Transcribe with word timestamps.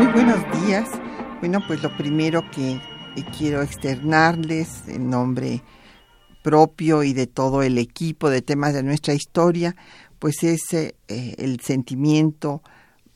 Muy 0.00 0.12
buenos 0.12 0.40
días. 0.64 0.88
Bueno, 1.40 1.60
pues 1.66 1.82
lo 1.82 1.94
primero 1.94 2.50
que 2.50 2.80
quiero 3.36 3.60
externarles 3.60 4.88
en 4.88 5.10
nombre 5.10 5.62
propio 6.42 7.02
y 7.02 7.12
de 7.12 7.26
todo 7.26 7.62
el 7.62 7.76
equipo 7.76 8.30
de 8.30 8.40
temas 8.40 8.72
de 8.72 8.82
nuestra 8.82 9.12
historia, 9.12 9.76
pues 10.18 10.42
es 10.42 10.72
eh, 10.72 10.94
el 11.06 11.60
sentimiento 11.60 12.62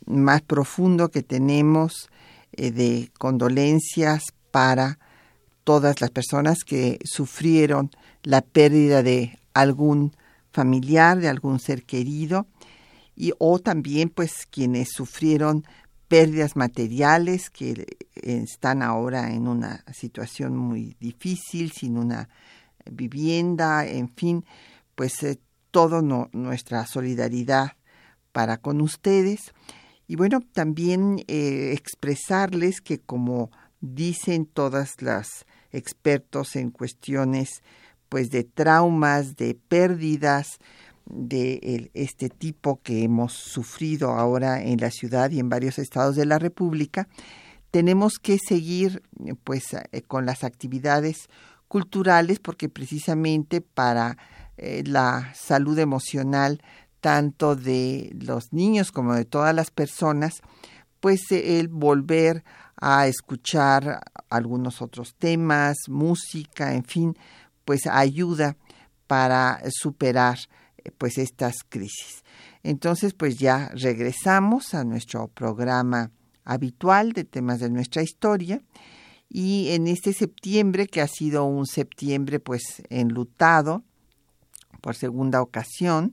más 0.05 0.43
profundo 0.43 1.09
que 1.09 1.23
tenemos 1.23 2.11
eh, 2.53 2.71
de 2.71 3.11
condolencias 3.19 4.35
para 4.51 4.99
todas 5.65 6.03
las 6.03 6.11
personas 6.11 6.65
que 6.67 6.99
sufrieron 7.03 7.93
la 8.23 8.43
pérdida 8.43 9.03
de 9.03 9.39
algún 9.55 10.13
familiar, 10.53 11.19
de 11.19 11.31
algún 11.31 11.61
ser 11.61 11.85
querido, 11.85 12.47
y 13.17 13.33
o 13.39 13.59
también 13.59 14.11
pues 14.11 14.47
quienes 14.51 14.91
sufrieron 14.91 15.65
pérdidas 16.15 16.55
materiales 16.55 17.51
que 17.51 17.85
están 18.15 18.83
ahora 18.83 19.33
en 19.33 19.49
una 19.49 19.85
situación 19.93 20.57
muy 20.57 20.97
difícil, 21.01 21.73
sin 21.73 21.99
una 21.99 22.29
vivienda, 22.89 23.85
en 23.85 24.09
fin, 24.09 24.45
pues 24.95 25.21
eh, 25.25 25.41
toda 25.73 26.03
nuestra 26.03 26.87
solidaridad 26.87 27.73
para 28.31 28.59
con 28.59 28.81
ustedes. 28.81 29.53
Y 30.07 30.15
bueno, 30.15 30.41
también 30.53 31.19
eh, 31.27 31.73
expresarles 31.73 32.81
que 32.81 33.01
como 33.01 33.51
dicen 33.81 34.47
todas 34.47 35.03
las 35.03 35.47
expertos 35.73 36.55
en 36.55 36.71
cuestiones 36.71 37.65
pues 38.09 38.31
de 38.31 38.45
traumas, 38.45 39.35
de 39.35 39.57
pérdidas 39.67 40.59
de 41.07 41.91
este 41.95 42.31
tipo 42.31 42.81
que 42.83 43.05
hemos 43.05 43.33
sufrido 43.33 44.11
ahora 44.11 44.63
en 44.63 44.81
la 44.81 44.91
ciudad 44.91 45.31
y 45.31 45.39
en 45.39 45.49
varios 45.49 45.79
estados 45.79 46.17
de 46.17 46.27
la 46.27 46.39
República, 46.39 47.09
tenemos 47.71 48.19
que 48.19 48.39
seguir 48.39 49.03
pues 49.43 49.75
eh, 49.75 50.03
con 50.03 50.27
las 50.27 50.45
actividades 50.45 51.29
culturales 51.69 52.39
porque 52.39 52.69
precisamente 52.69 53.61
para 53.61 54.17
eh, 54.57 54.85
la 54.87 55.33
salud 55.35 55.79
emocional 55.79 56.63
tanto 57.01 57.57
de 57.57 58.17
los 58.19 58.53
niños 58.53 58.93
como 58.93 59.15
de 59.15 59.25
todas 59.25 59.55
las 59.55 59.71
personas, 59.71 60.41
pues 61.01 61.31
eh, 61.33 61.59
el 61.61 61.69
volver 61.69 62.45
a 62.81 63.07
escuchar 63.09 64.01
algunos 64.31 64.81
otros 64.81 65.15
temas, 65.17 65.77
música, 65.89 66.75
en 66.75 66.85
fin, 66.85 67.19
pues 67.65 67.87
ayuda 67.87 68.57
para 69.07 69.61
superar 69.71 70.39
pues 70.99 71.19
estas 71.19 71.57
crisis. 71.69 72.25
Entonces, 72.63 73.15
pues 73.15 73.39
ya 73.39 73.71
regresamos 73.75 74.75
a 74.75 74.85
nuestro 74.85 75.29
programa 75.29 76.11
habitual 76.45 77.13
de 77.13 77.25
temas 77.25 77.61
de 77.61 77.71
nuestra 77.71 78.03
historia 78.03 78.63
y 79.29 79.71
en 79.71 79.89
este 79.89 80.13
septiembre, 80.13 80.87
que 80.87 81.01
ha 81.01 81.09
sido 81.09 81.45
un 81.45 81.67
septiembre 81.67 82.39
pues 82.39 82.83
enlutado 82.89 83.83
por 84.81 84.95
segunda 84.95 85.43
ocasión, 85.43 86.13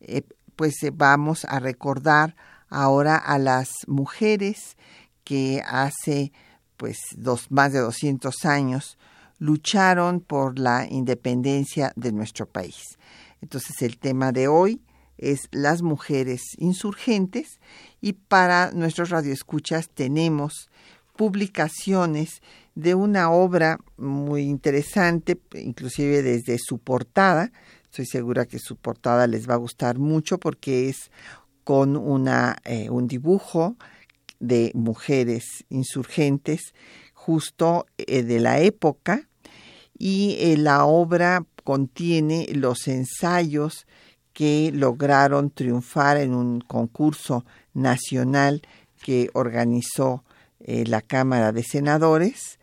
eh, 0.00 0.22
pues 0.56 0.82
eh, 0.82 0.90
vamos 0.92 1.44
a 1.44 1.60
recordar 1.60 2.34
ahora 2.68 3.16
a 3.16 3.38
las 3.38 3.70
mujeres 3.86 4.76
que 5.24 5.62
hace 5.66 6.32
pues 6.76 6.98
dos, 7.16 7.50
más 7.50 7.72
de 7.72 7.80
200 7.80 8.44
años 8.44 8.98
lucharon 9.38 10.20
por 10.20 10.58
la 10.58 10.86
independencia 10.90 11.92
de 11.96 12.12
nuestro 12.12 12.46
país. 12.46 12.97
Entonces 13.40 13.82
el 13.82 13.98
tema 13.98 14.32
de 14.32 14.48
hoy 14.48 14.82
es 15.16 15.48
las 15.50 15.82
mujeres 15.82 16.42
insurgentes 16.58 17.60
y 18.00 18.12
para 18.12 18.70
nuestros 18.72 19.10
radioescuchas 19.10 19.90
tenemos 19.90 20.70
publicaciones 21.16 22.40
de 22.76 22.94
una 22.94 23.30
obra 23.32 23.78
muy 23.96 24.42
interesante, 24.42 25.40
inclusive 25.54 26.22
desde 26.22 26.58
su 26.58 26.78
portada. 26.78 27.50
Estoy 27.84 28.06
segura 28.06 28.46
que 28.46 28.60
su 28.60 28.76
portada 28.76 29.26
les 29.26 29.48
va 29.48 29.54
a 29.54 29.58
gustar 29.58 29.98
mucho 29.98 30.38
porque 30.38 30.88
es 30.88 31.10
con 31.64 31.96
una, 31.96 32.56
eh, 32.64 32.88
un 32.88 33.08
dibujo 33.08 33.76
de 34.38 34.70
mujeres 34.74 35.64
insurgentes 35.68 36.72
justo 37.12 37.86
eh, 37.98 38.22
de 38.22 38.38
la 38.38 38.60
época 38.60 39.28
y 39.98 40.36
eh, 40.38 40.56
la 40.56 40.84
obra 40.84 41.44
contiene 41.68 42.46
los 42.54 42.88
ensayos 42.88 43.86
que 44.32 44.70
lograron 44.72 45.50
triunfar 45.50 46.16
en 46.16 46.32
un 46.32 46.62
concurso 46.62 47.44
nacional 47.74 48.62
que 49.02 49.28
organizó 49.34 50.24
eh, 50.60 50.84
la 50.86 51.02
Cámara 51.02 51.52
de 51.52 51.62
Senadores. 51.62 52.58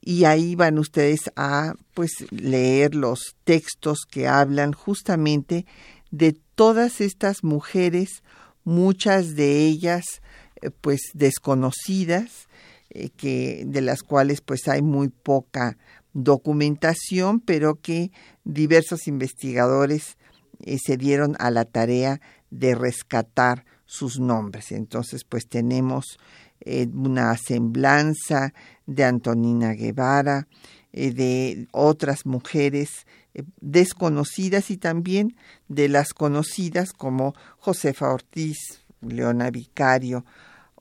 Y 0.00 0.24
ahí 0.24 0.56
van 0.56 0.80
ustedes 0.80 1.30
a 1.36 1.74
pues 1.94 2.10
leer 2.32 2.96
los 2.96 3.36
textos 3.44 4.00
que 4.10 4.26
hablan 4.26 4.72
justamente 4.72 5.64
de 6.10 6.36
todas 6.56 7.00
estas 7.00 7.44
mujeres, 7.44 8.24
muchas 8.64 9.36
de 9.36 9.66
ellas 9.66 10.20
eh, 10.60 10.70
pues 10.80 11.00
desconocidas, 11.14 12.48
eh, 12.90 13.10
que 13.10 13.62
de 13.68 13.82
las 13.82 14.02
cuales 14.02 14.40
pues 14.40 14.66
hay 14.66 14.82
muy 14.82 15.10
poca 15.10 15.78
documentación, 16.12 17.40
pero 17.40 17.76
que 17.76 18.10
diversos 18.44 19.06
investigadores 19.06 20.16
se 20.84 20.96
dieron 20.96 21.36
a 21.38 21.50
la 21.50 21.64
tarea 21.64 22.20
de 22.50 22.74
rescatar 22.74 23.64
sus 23.86 24.20
nombres. 24.20 24.72
Entonces, 24.72 25.24
pues 25.24 25.48
tenemos 25.48 26.18
eh, 26.60 26.86
una 26.94 27.36
semblanza 27.36 28.54
de 28.86 29.04
Antonina 29.04 29.72
Guevara, 29.72 30.46
eh, 30.92 31.12
de 31.12 31.66
otras 31.72 32.24
mujeres 32.24 33.06
eh, 33.34 33.42
desconocidas 33.60 34.70
y 34.70 34.76
también 34.76 35.36
de 35.68 35.88
las 35.88 36.14
conocidas 36.14 36.92
como 36.92 37.34
Josefa 37.58 38.12
Ortiz, 38.12 38.84
Leona 39.00 39.50
Vicario 39.50 40.24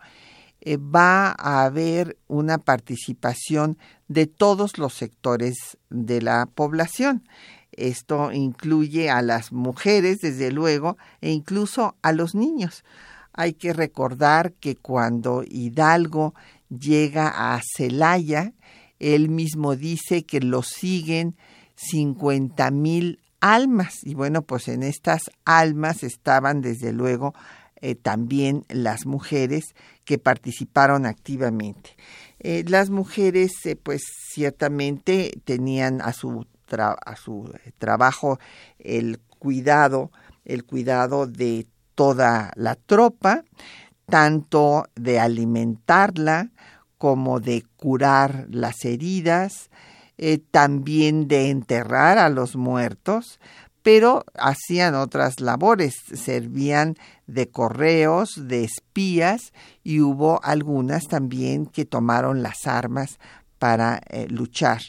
eh, 0.62 0.78
va 0.78 1.34
a 1.38 1.64
haber 1.64 2.16
una 2.28 2.56
participación 2.56 3.76
de 4.08 4.26
todos 4.26 4.78
los 4.78 4.94
sectores 4.94 5.76
de 5.90 6.22
la 6.22 6.46
población. 6.46 7.28
Esto 7.72 8.32
incluye 8.32 9.10
a 9.10 9.20
las 9.20 9.52
mujeres, 9.52 10.20
desde 10.20 10.50
luego, 10.50 10.96
e 11.20 11.30
incluso 11.30 11.94
a 12.00 12.12
los 12.12 12.34
niños. 12.34 12.84
Hay 13.34 13.52
que 13.52 13.74
recordar 13.74 14.54
que 14.54 14.76
cuando 14.76 15.44
Hidalgo 15.46 16.34
llega 16.68 17.54
a 17.54 17.60
Celaya, 17.76 18.52
él 18.98 19.28
mismo 19.28 19.76
dice 19.76 20.24
que 20.24 20.40
lo 20.40 20.62
siguen 20.62 21.36
50 21.76 22.70
mil 22.70 23.20
almas. 23.40 23.98
Y 24.02 24.14
bueno, 24.14 24.42
pues 24.42 24.68
en 24.68 24.82
estas 24.82 25.22
almas 25.44 26.02
estaban 26.02 26.62
desde 26.62 26.92
luego 26.92 27.34
eh, 27.80 27.94
también 27.94 28.64
las 28.68 29.06
mujeres 29.06 29.74
que 30.04 30.18
participaron 30.18 31.04
activamente. 31.06 31.96
Eh, 32.38 32.64
las 32.66 32.90
mujeres, 32.90 33.52
eh, 33.64 33.76
pues 33.76 34.02
ciertamente 34.30 35.32
tenían 35.44 36.00
a 36.00 36.12
su, 36.12 36.46
a 36.68 37.16
su 37.16 37.52
trabajo 37.78 38.38
el 38.78 39.18
cuidado, 39.18 40.10
el 40.44 40.64
cuidado 40.64 41.26
de 41.26 41.66
toda 41.94 42.52
la 42.56 42.76
tropa, 42.76 43.44
tanto 44.06 44.86
de 44.94 45.18
alimentarla 45.18 46.50
como 46.98 47.40
de 47.40 47.64
curar 47.76 48.46
las 48.50 48.84
heridas, 48.84 49.70
también 50.50 51.28
de 51.28 51.50
enterrar 51.50 52.16
a 52.16 52.30
los 52.30 52.56
muertos, 52.56 53.38
pero 53.86 54.24
hacían 54.34 54.96
otras 54.96 55.38
labores, 55.38 55.94
servían 56.12 56.96
de 57.28 57.48
correos, 57.48 58.48
de 58.48 58.64
espías 58.64 59.52
y 59.84 60.00
hubo 60.00 60.42
algunas 60.42 61.04
también 61.04 61.66
que 61.66 61.84
tomaron 61.84 62.42
las 62.42 62.66
armas 62.66 63.20
para 63.60 64.00
eh, 64.08 64.26
luchar 64.28 64.80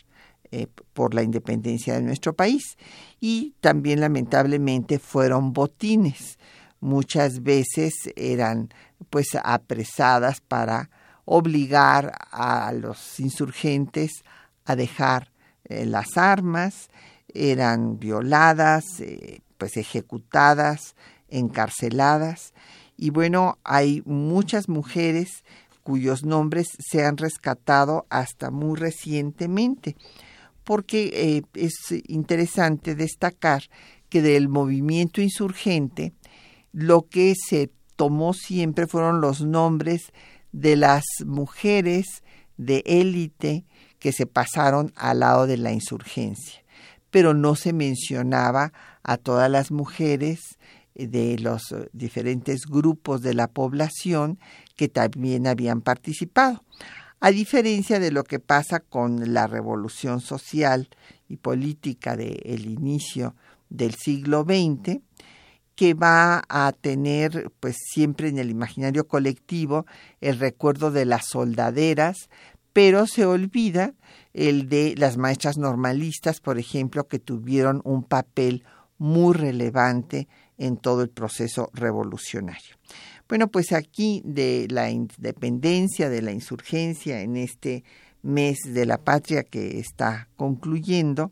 eh, 0.50 0.66
por 0.94 1.14
la 1.14 1.22
independencia 1.22 1.94
de 1.94 2.02
nuestro 2.02 2.34
país. 2.34 2.76
Y 3.20 3.54
también 3.62 4.00
lamentablemente 4.02 4.98
fueron 4.98 5.54
botines. 5.54 6.40
Muchas 6.80 7.44
veces 7.44 7.94
eran 8.16 8.70
pues 9.12 9.28
apresadas 9.44 10.42
para 10.42 10.90
obligar 11.30 12.14
a 12.32 12.72
los 12.72 13.20
insurgentes 13.20 14.24
a 14.64 14.78
dejar 14.78 15.30
eh, 15.66 15.86
las 15.86 16.18
armas 16.18 16.90
eran 17.34 18.00
violadas, 18.00 18.86
eh, 19.02 19.42
pues 19.58 19.76
ejecutadas, 19.76 20.96
encarceladas. 21.28 22.54
Y 22.96 23.10
bueno, 23.10 23.58
hay 23.66 24.02
muchas 24.06 24.70
mujeres 24.70 25.44
cuyos 25.84 26.24
nombres 26.24 26.68
se 26.80 27.06
han 27.06 27.18
rescatado 27.18 28.06
hasta 28.10 28.50
muy 28.50 28.78
recientemente, 28.78 29.98
porque 30.64 31.12
eh, 31.14 31.44
es 31.54 31.74
interesante 32.08 32.96
destacar 32.96 33.64
que 34.08 34.22
del 34.22 34.48
movimiento 34.48 35.20
insurgente 35.22 36.14
lo 36.72 37.02
que 37.10 37.34
se 37.36 37.70
tomó 37.98 38.34
siempre 38.34 38.88
fueron 38.88 39.20
los 39.20 39.42
nombres 39.42 40.14
de 40.60 40.76
las 40.76 41.04
mujeres 41.26 42.24
de 42.58 42.84
élite 42.86 43.66
que 44.00 44.12
se 44.12 44.26
pasaron 44.26 44.94
al 44.96 45.20
lado 45.20 45.48
de 45.48 45.58
la 45.58 45.72
insurgencia 45.72 46.64
pero 47.12 47.34
no 47.34 47.56
se 47.56 47.74
mencionaba 47.74 48.74
a 49.04 49.18
todas 49.18 49.50
las 49.50 49.72
mujeres 49.72 50.58
eh, 50.96 51.08
de 51.08 51.40
los 51.40 51.72
eh, 51.72 51.90
diferentes 51.94 52.66
grupos 52.66 53.22
de 53.22 53.34
la 53.34 53.48
población 53.48 54.40
que 54.76 54.90
también 54.90 55.48
habían 55.48 55.82
participado. 55.82 56.64
A 57.20 57.32
diferencia 57.32 58.00
de 58.00 58.12
lo 58.12 58.24
que 58.24 58.40
pasa 58.40 58.80
con 58.80 59.34
la 59.34 59.48
revolución 59.48 60.22
social 60.22 60.90
y 61.28 61.38
política 61.38 62.16
del 62.16 62.68
inicio 62.68 63.36
del 63.70 63.96
siglo 63.96 64.44
XX, 64.44 65.00
que 65.78 65.94
va 65.94 66.44
a 66.50 66.72
tener 66.74 67.52
pues 67.60 67.78
siempre 67.78 68.30
en 68.30 68.40
el 68.40 68.50
imaginario 68.50 69.08
colectivo 69.08 69.86
el 70.22 70.40
recuerdo 70.40 70.90
de 70.90 71.06
las 71.06 71.28
soldaderas, 71.28 72.30
pero 72.74 73.06
se 73.06 73.28
olvida 73.28 73.94
el 74.34 74.70
de 74.70 74.96
las 74.98 75.18
maestras 75.18 75.60
normalistas, 75.60 76.42
por 76.42 76.58
ejemplo, 76.58 77.08
que 77.08 77.20
tuvieron 77.20 77.82
un 77.86 78.04
papel 78.04 78.64
muy 78.98 79.36
relevante 79.36 80.28
en 80.58 80.78
todo 80.78 81.04
el 81.04 81.10
proceso 81.10 81.70
revolucionario. 81.74 82.76
Bueno, 83.30 83.48
pues 83.50 83.72
aquí 83.72 84.24
de 84.26 84.66
la 84.72 84.90
independencia, 84.90 86.10
de 86.10 86.24
la 86.24 86.32
insurgencia 86.32 87.22
en 87.22 87.38
este 87.38 87.84
mes 88.24 88.58
de 88.66 88.88
la 88.88 88.98
patria 88.98 89.44
que 89.44 89.78
está 89.78 90.28
concluyendo, 90.38 91.32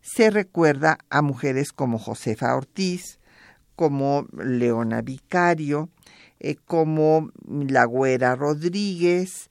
se 0.00 0.30
recuerda 0.30 0.98
a 1.08 1.22
mujeres 1.22 1.72
como 1.72 2.00
Josefa 2.00 2.56
Ortiz, 2.56 3.20
como 3.76 4.26
Leona 4.32 5.02
Vicario, 5.02 5.90
eh, 6.40 6.56
como 6.56 7.30
La 7.46 7.84
Güera 7.84 8.34
Rodríguez, 8.34 9.50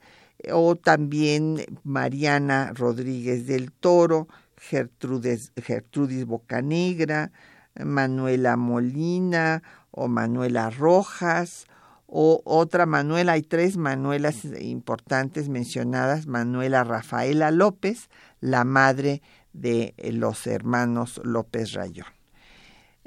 o 0.51 0.75
también 0.75 1.63
Mariana 1.83 2.71
Rodríguez 2.75 3.47
del 3.47 3.71
Toro, 3.71 4.27
Gertrudis 4.57 6.25
Bocanegra, 6.25 7.31
Manuela 7.83 8.55
Molina 8.55 9.63
o 9.91 10.07
Manuela 10.07 10.69
Rojas 10.69 11.65
o 12.07 12.41
otra 12.45 12.85
Manuela, 12.85 13.33
hay 13.33 13.41
tres 13.41 13.77
Manuelas 13.77 14.45
importantes 14.59 15.49
mencionadas, 15.49 16.27
Manuela 16.27 16.83
Rafaela 16.83 17.51
López, 17.51 18.09
la 18.39 18.63
madre 18.63 19.21
de 19.53 19.95
los 20.13 20.45
hermanos 20.47 21.19
López 21.23 21.73
Rayón, 21.73 22.07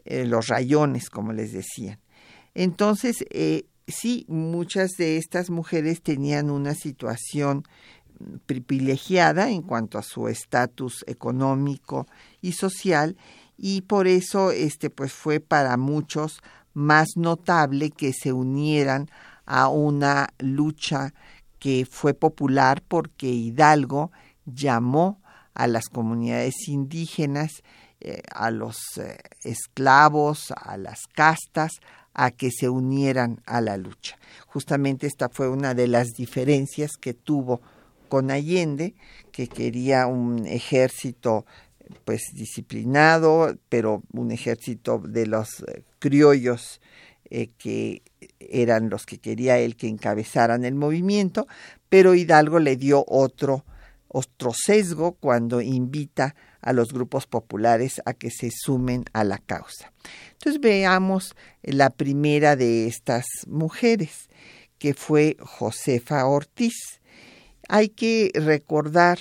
eh, 0.05 0.25
los 0.25 0.49
rayones, 0.49 1.11
como 1.11 1.33
les 1.33 1.53
decían. 1.53 1.99
Entonces, 2.55 3.25
eh, 3.31 3.67
sí, 3.87 4.25
muchas 4.29 4.93
de 4.99 5.17
estas 5.17 5.51
mujeres 5.51 6.03
tenían 6.03 6.51
una 6.51 6.75
situación 6.75 7.65
privilegiada 8.47 9.51
en 9.51 9.63
cuanto 9.63 9.99
a 9.99 10.03
su 10.03 10.29
estatus 10.29 11.05
económico 11.07 12.07
y 12.41 12.53
social 12.53 13.17
y 13.57 13.83
por 13.83 14.07
eso 14.07 14.51
este 14.51 14.91
pues 14.91 15.13
fue 15.13 15.41
para 15.41 15.77
muchos 15.77 16.41
más 16.75 17.09
notable 17.17 17.91
que 17.91 18.13
se 18.13 18.33
unieran 18.33 19.09
a 19.47 19.69
una 19.69 20.29
lucha 20.39 21.15
que 21.59 21.87
fue 21.91 22.15
popular 22.15 22.83
porque 22.87 23.29
Hidalgo 23.29 24.11
llamó 24.47 25.21
a 25.55 25.67
las 25.67 25.89
comunidades 25.89 26.69
indígenas, 26.69 27.63
eh, 28.01 28.23
a 28.33 28.53
los 28.53 28.77
eh, 28.99 29.19
esclavos, 29.43 30.53
a 30.53 30.77
las 30.77 31.09
castas, 31.09 31.73
a 32.15 32.31
que 32.31 32.51
se 32.53 32.69
unieran 32.69 33.41
a 33.45 33.61
la 33.61 33.77
lucha. 33.77 34.17
Justamente 34.47 35.09
esta 35.09 35.29
fue 35.29 35.49
una 35.49 35.75
de 35.75 35.89
las 35.89 36.13
diferencias 36.17 36.97
que 36.97 37.13
tuvo 37.13 37.61
con 38.09 38.31
Allende, 38.31 38.95
que 39.33 39.49
quería 39.49 40.07
un 40.07 40.47
ejército 40.47 41.45
pues 42.05 42.23
disciplinado, 42.35 43.57
pero 43.69 44.03
un 44.13 44.31
ejército 44.31 44.99
de 44.99 45.27
los 45.27 45.61
eh, 45.63 45.83
criollos 45.99 46.81
que 47.59 48.03
eran 48.41 48.89
los 48.89 49.05
que 49.05 49.19
quería 49.19 49.59
él 49.59 49.77
que 49.77 49.87
encabezaran 49.87 50.65
el 50.65 50.75
movimiento, 50.75 51.47
pero 51.91 52.15
Hidalgo 52.15 52.59
le 52.59 52.77
dio 52.77 53.05
otro 53.07 53.65
otro 54.09 54.53
cuando 55.21 55.61
invita 55.61 56.35
a 56.61 56.73
los 56.73 56.93
grupos 56.93 57.27
populares 57.27 58.01
a 58.05 58.15
que 58.15 58.31
se 58.31 58.51
sumen 58.51 59.05
a 59.13 59.25
la 59.25 59.39
causa. 59.39 59.93
Entonces 60.33 60.61
veamos 60.61 61.37
la 61.63 61.91
primera 61.91 62.57
de 62.57 62.87
estas 62.87 63.27
mujeres, 63.47 64.29
que 64.79 64.95
fue 64.95 65.37
Josefa 65.41 66.27
Ortiz. 66.27 67.01
Hay 67.69 67.89
que 67.89 68.31
recordar 68.35 69.19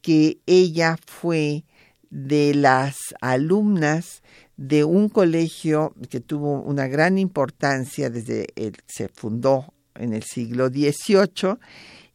que 0.00 0.38
ella 0.46 0.96
fue 1.06 1.64
de 2.10 2.54
las 2.54 2.96
alumnas 3.20 4.22
de 4.56 4.84
un 4.84 5.08
colegio 5.08 5.94
que 6.10 6.20
tuvo 6.20 6.60
una 6.60 6.86
gran 6.86 7.18
importancia 7.18 8.10
desde 8.10 8.48
el, 8.56 8.76
se 8.86 9.08
fundó 9.08 9.72
en 9.94 10.12
el 10.12 10.22
siglo 10.22 10.68
XVIII 10.68 11.58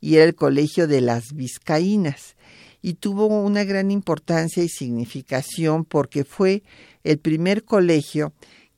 y 0.06 0.18
era 0.18 0.26
el 0.26 0.36
Colegio 0.36 0.86
de 0.86 1.02
las 1.02 1.34
Vizcaínas. 1.34 2.36
Y 2.84 2.94
tuvo 2.94 3.26
una 3.26 3.64
gran 3.64 3.90
importancia 3.90 4.62
y 4.62 4.70
significación 4.70 5.84
porque 5.84 6.24
fue 6.24 6.62
el 7.04 7.18
primer 7.18 7.64
colegio 7.64 8.32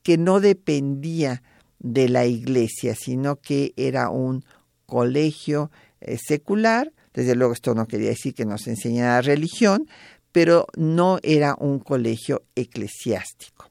que 0.03 0.17
no 0.17 0.39
dependía 0.39 1.43
de 1.79 2.07
la 2.07 2.25
iglesia, 2.25 2.96
sino 2.96 3.41
que 3.41 3.74
era 3.75 4.10
un 4.10 4.46
colegio 4.86 5.69
eh, 6.00 6.17
secular. 6.17 6.93
Desde 7.13 7.36
luego 7.36 7.51
esto 7.51 7.75
no 7.75 7.89
quería 7.89 8.12
decir 8.12 8.34
que 8.34 8.46
nos 8.46 8.65
enseñara 8.65 9.19
religión, 9.22 9.86
pero 10.31 10.65
no 10.77 11.19
era 11.24 11.57
un 11.60 11.79
colegio 11.79 12.43
eclesiástico. 12.55 13.69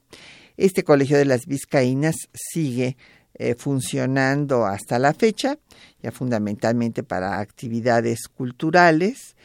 Este 0.58 0.84
colegio 0.84 1.16
de 1.16 1.24
las 1.24 1.46
Vizcaínas 1.46 2.16
sigue 2.34 2.98
eh, 3.38 3.54
funcionando 3.54 4.64
hasta 4.64 4.98
la 4.98 5.12
fecha, 5.12 5.58
ya 6.02 6.10
fundamentalmente 6.10 7.02
para 7.02 7.38
actividades 7.38 8.28
culturales, 8.28 9.36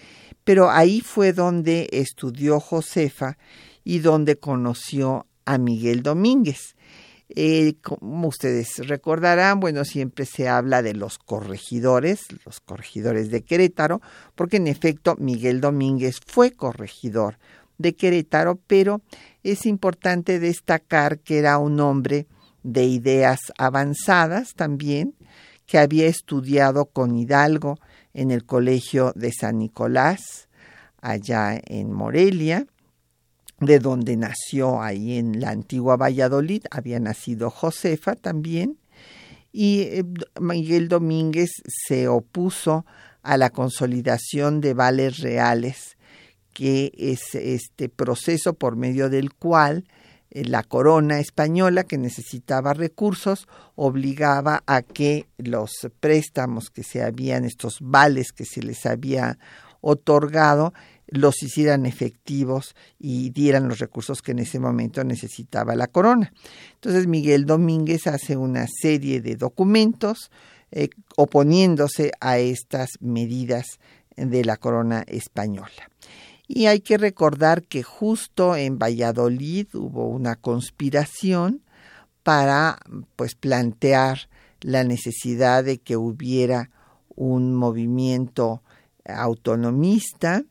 pero 0.44 0.70
ahí 0.70 1.02
fue 1.02 1.34
donde 1.34 1.90
estudió 1.92 2.60
Josefa 2.60 3.38
y 3.84 4.00
donde 4.00 4.38
conoció 4.38 5.28
a 5.46 5.58
Miguel 5.58 6.04
Domínguez. 6.04 6.76
Eh, 7.34 7.76
como 7.82 8.28
ustedes 8.28 8.78
recordarán, 8.88 9.60
bueno, 9.60 9.86
siempre 9.86 10.26
se 10.26 10.50
habla 10.50 10.82
de 10.82 10.94
los 10.94 11.18
corregidores, 11.18 12.26
los 12.46 12.60
corregidores 12.60 13.30
de 13.30 13.42
Querétaro, 13.42 14.02
porque 14.36 14.58
en 14.58 14.68
efecto 14.68 15.16
Miguel 15.18 15.62
Domínguez 15.62 16.20
fue 16.26 16.52
corregidor 16.52 17.38
de 17.78 17.94
Querétaro, 17.94 18.60
pero 18.68 19.02
es 19.44 19.66
importante 19.66 20.40
destacar 20.40 21.20
que 21.20 21.40
era 21.40 21.58
un 21.58 21.80
hombre 21.80 22.28
de 22.64 22.86
ideas 22.86 23.40
avanzadas 23.58 24.54
también, 24.54 25.16
que 25.66 25.80
había 25.80 26.08
estudiado 26.08 26.86
con 26.86 27.16
Hidalgo 27.16 27.80
en 28.14 28.32
el 28.32 28.46
Colegio 28.46 29.14
de 29.16 29.32
San 29.32 29.60
Nicolás, 29.60 30.50
allá 31.02 31.60
en 31.66 31.92
Morelia, 31.92 32.68
de 33.60 33.80
donde 33.80 34.18
nació 34.18 34.82
ahí 34.82 35.18
en 35.18 35.40
la 35.40 35.52
antigua 35.52 35.96
Valladolid, 35.96 36.64
había 36.72 37.00
nacido 37.00 37.50
Josefa 37.50 38.16
también, 38.16 38.78
y 39.52 39.82
eh, 39.82 40.04
Miguel 40.40 40.88
Domínguez 40.88 41.52
se 41.66 42.08
opuso 42.08 42.86
a 43.22 43.38
la 43.38 43.50
consolidación 43.50 44.62
de 44.62 44.74
vales 44.74 45.20
reales, 45.20 45.98
que 46.54 46.92
es 46.98 47.36
este 47.36 47.88
proceso 47.88 48.54
por 48.54 48.76
medio 48.76 49.10
del 49.10 49.34
cual 49.34 49.86
la 50.32 50.64
corona 50.64 51.20
española, 51.20 51.84
que 51.84 51.98
necesitaba 51.98 52.74
recursos, 52.74 53.48
obligaba 53.76 54.64
a 54.66 54.82
que 54.82 55.28
los 55.38 55.72
préstamos 56.00 56.70
que 56.70 56.84
se 56.84 57.04
habían, 57.04 57.46
estos 57.46 57.78
vales 57.82 58.32
que 58.32 58.46
se 58.46 58.64
les 58.64 58.86
había 58.86 59.38
otorgado, 59.82 60.74
los 61.08 61.44
hicieran 61.44 61.86
efectivos 61.86 62.74
y 62.98 63.32
dieran 63.32 63.68
los 63.68 63.80
recursos 63.80 64.22
que 64.22 64.32
en 64.32 64.40
ese 64.40 64.60
momento 64.60 65.04
necesitaba 65.04 65.76
la 65.76 65.88
corona. 65.88 66.32
Entonces 66.76 67.08
Miguel 67.08 67.46
Domínguez 67.46 68.08
hace 68.08 68.38
una 68.38 68.66
serie 68.68 69.20
de 69.20 69.36
documentos 69.36 70.32
eh, 70.72 70.88
oponiéndose 71.18 72.12
a 72.22 72.38
estas 72.38 72.92
medidas 73.02 73.80
de 74.16 74.46
la 74.46 74.56
corona 74.56 75.04
española. 75.08 75.90
Y 76.54 76.66
hay 76.66 76.82
que 76.82 76.98
recordar 76.98 77.64
que 77.64 77.82
justo 77.82 78.58
en 78.58 78.78
Valladolid 78.78 79.68
hubo 79.74 80.10
una 80.10 80.36
conspiración 80.36 81.62
para 82.24 82.78
pues 83.16 83.36
plantear 83.36 84.28
la 84.60 84.84
necesidad 84.84 85.64
de 85.64 85.78
que 85.78 85.96
hubiera 85.96 86.70
un 87.16 87.56
movimiento 87.56 88.64
autonomista 89.06 90.44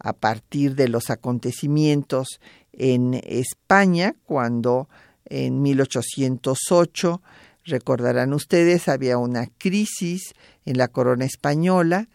a 0.00 0.12
partir 0.12 0.74
de 0.74 0.88
los 0.88 1.08
acontecimientos 1.08 2.40
en 2.72 3.14
España, 3.22 4.16
cuando 4.24 4.88
en 5.24 5.62
1808, 5.62 7.22
recordarán 7.62 8.34
ustedes, 8.34 8.88
había 8.88 9.18
una 9.18 9.46
crisis 9.58 10.34
en 10.64 10.78
la 10.78 10.88
corona 10.88 11.26
española, 11.26 12.08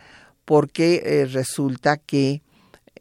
porque 0.43 1.03
eh, 1.05 1.25
resulta 1.25 1.95
que 1.95 2.41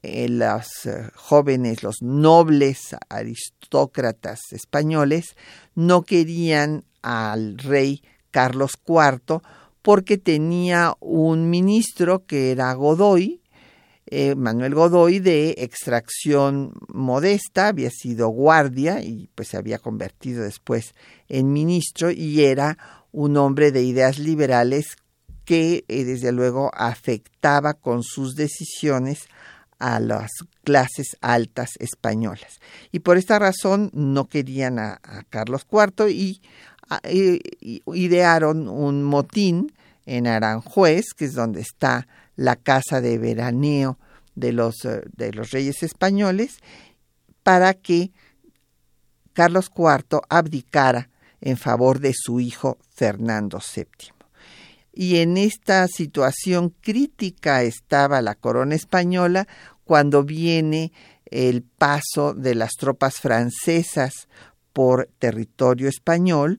eh, 0.03 0.29
los 0.29 0.87
eh, 0.87 1.09
jóvenes, 1.15 1.83
los 1.83 2.03
nobles 2.03 2.97
aristócratas 3.09 4.41
españoles, 4.53 5.37
no 5.75 6.03
querían 6.03 6.85
al 7.03 7.59
rey 7.59 8.03
Carlos 8.31 8.73
IV 8.87 9.41
porque 9.83 10.19
tenía 10.19 10.95
un 11.01 11.51
ministro 11.51 12.27
que 12.27 12.51
era 12.51 12.73
Godoy, 12.75 13.41
eh, 14.11 14.35
Manuel 14.35 14.75
Godoy 14.75 15.19
de 15.19 15.55
extracción 15.59 16.73
modesta, 16.89 17.69
había 17.69 17.91
sido 17.91 18.29
guardia 18.29 19.03
y 19.03 19.29
pues 19.35 19.49
se 19.49 19.59
había 19.59 19.79
convertido 19.79 20.43
después 20.43 20.95
en 21.29 21.53
ministro 21.53 22.11
y 22.11 22.45
era 22.45 22.79
un 23.13 23.37
hombre 23.37 23.71
de 23.71 23.83
ideas 23.83 24.19
liberales 24.19 24.97
que 25.45 25.85
eh, 25.89 26.05
desde 26.05 26.33
luego 26.33 26.71
afectaba 26.75 27.75
con 27.75 28.03
sus 28.03 28.35
decisiones 28.35 29.27
a 29.79 30.01
las 30.01 30.31
clases 30.65 31.17
altas 31.21 31.71
españolas. 31.79 32.59
Y 32.93 33.01
por 33.01 33.17
esta 33.17 33.39
razón 33.39 33.91
no 33.93 34.29
querían 34.29 34.79
a, 34.79 35.01
Carlos 35.31 35.67
IV 35.71 36.11
y, 36.11 36.41
idearon 37.87 38.69
un 38.69 39.05
motín 39.05 39.73
en 40.07 40.27
Aranjuez, 40.27 41.13
que 41.15 41.27
es 41.27 41.35
donde 41.35 41.61
está 41.61 42.09
la 42.35 42.57
casa 42.57 43.03
de 43.03 43.19
veraneo 43.19 43.99
de 44.35 44.53
los, 44.53 44.85
eh, 44.87 45.03
de 45.17 45.33
los 45.33 45.51
reyes 45.51 45.83
españoles, 45.83 46.59
para 47.43 47.75
que 47.75 48.13
Carlos 49.35 49.71
IV 49.77 50.21
abdicara 50.31 51.11
en 51.41 51.57
favor 51.57 52.01
de 52.01 52.15
su 52.15 52.41
hijo 52.41 52.79
Fernando 52.95 53.59
VII. 53.59 54.18
Y 55.01 55.19
en 55.19 55.37
esta 55.37 55.87
situación 55.87 56.75
crítica 56.81 57.63
estaba 57.63 58.21
la 58.21 58.35
corona 58.35 58.75
española 58.75 59.47
cuando 59.85 60.25
viene 60.25 60.91
el 61.27 61.63
paso 61.63 62.35
de 62.35 62.57
las 62.57 62.73
tropas 62.73 63.21
francesas 63.21 64.27
por 64.73 65.09
territorio 65.21 65.89
español, 65.89 66.59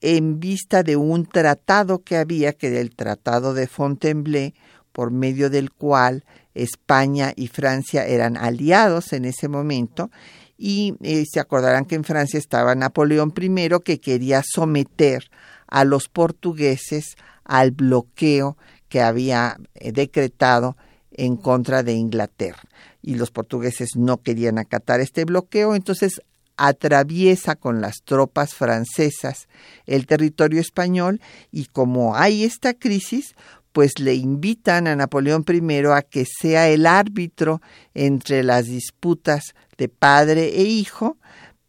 en 0.00 0.40
vista 0.40 0.82
de 0.82 0.96
un 0.96 1.26
tratado 1.26 2.02
que 2.02 2.16
había, 2.16 2.54
que 2.54 2.70
era 2.70 2.80
el 2.80 2.96
Tratado 2.96 3.54
de 3.54 3.68
Fontainebleau, 3.68 4.50
por 4.90 5.12
medio 5.12 5.48
del 5.48 5.70
cual 5.70 6.24
España 6.54 7.34
y 7.36 7.46
Francia 7.46 8.04
eran 8.04 8.36
aliados 8.36 9.12
en 9.12 9.24
ese 9.24 9.46
momento, 9.46 10.10
y 10.56 10.96
eh, 11.04 11.24
se 11.32 11.38
acordarán 11.38 11.84
que 11.84 11.94
en 11.94 12.02
Francia 12.02 12.36
estaba 12.36 12.74
Napoleón 12.74 13.32
I 13.40 13.68
que 13.84 14.00
quería 14.00 14.42
someter 14.44 15.30
a 15.68 15.84
los 15.84 16.08
portugueses 16.08 17.16
al 17.44 17.70
bloqueo 17.70 18.56
que 18.88 19.00
había 19.00 19.58
eh, 19.74 19.92
decretado 19.92 20.76
en 21.12 21.36
contra 21.36 21.82
de 21.82 21.94
Inglaterra. 21.94 22.62
Y 23.02 23.14
los 23.14 23.30
portugueses 23.30 23.90
no 23.96 24.22
querían 24.22 24.58
acatar 24.58 25.00
este 25.00 25.24
bloqueo, 25.24 25.74
entonces 25.74 26.20
atraviesa 26.56 27.54
con 27.54 27.80
las 27.80 28.02
tropas 28.04 28.54
francesas 28.54 29.48
el 29.86 30.06
territorio 30.06 30.60
español 30.60 31.20
y 31.52 31.66
como 31.66 32.16
hay 32.16 32.42
esta 32.42 32.74
crisis, 32.74 33.36
pues 33.72 34.00
le 34.00 34.14
invitan 34.14 34.88
a 34.88 34.96
Napoleón 34.96 35.44
I 35.48 35.86
a 35.94 36.02
que 36.02 36.24
sea 36.26 36.68
el 36.68 36.84
árbitro 36.84 37.62
entre 37.94 38.42
las 38.42 38.66
disputas 38.66 39.54
de 39.76 39.88
padre 39.88 40.60
e 40.60 40.64
hijo, 40.64 41.16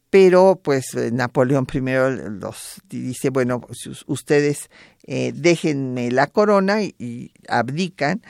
pero 0.09 0.59
pues 0.63 0.85
Napoleón 1.11 1.67
I 1.71 1.79
los 2.39 2.81
dice, 2.89 3.29
bueno, 3.29 3.61
ustedes 4.07 4.69
eh, 5.05 5.31
déjenme 5.35 6.11
la 6.11 6.27
corona 6.27 6.81
y, 6.81 7.31
abdican 7.47 8.21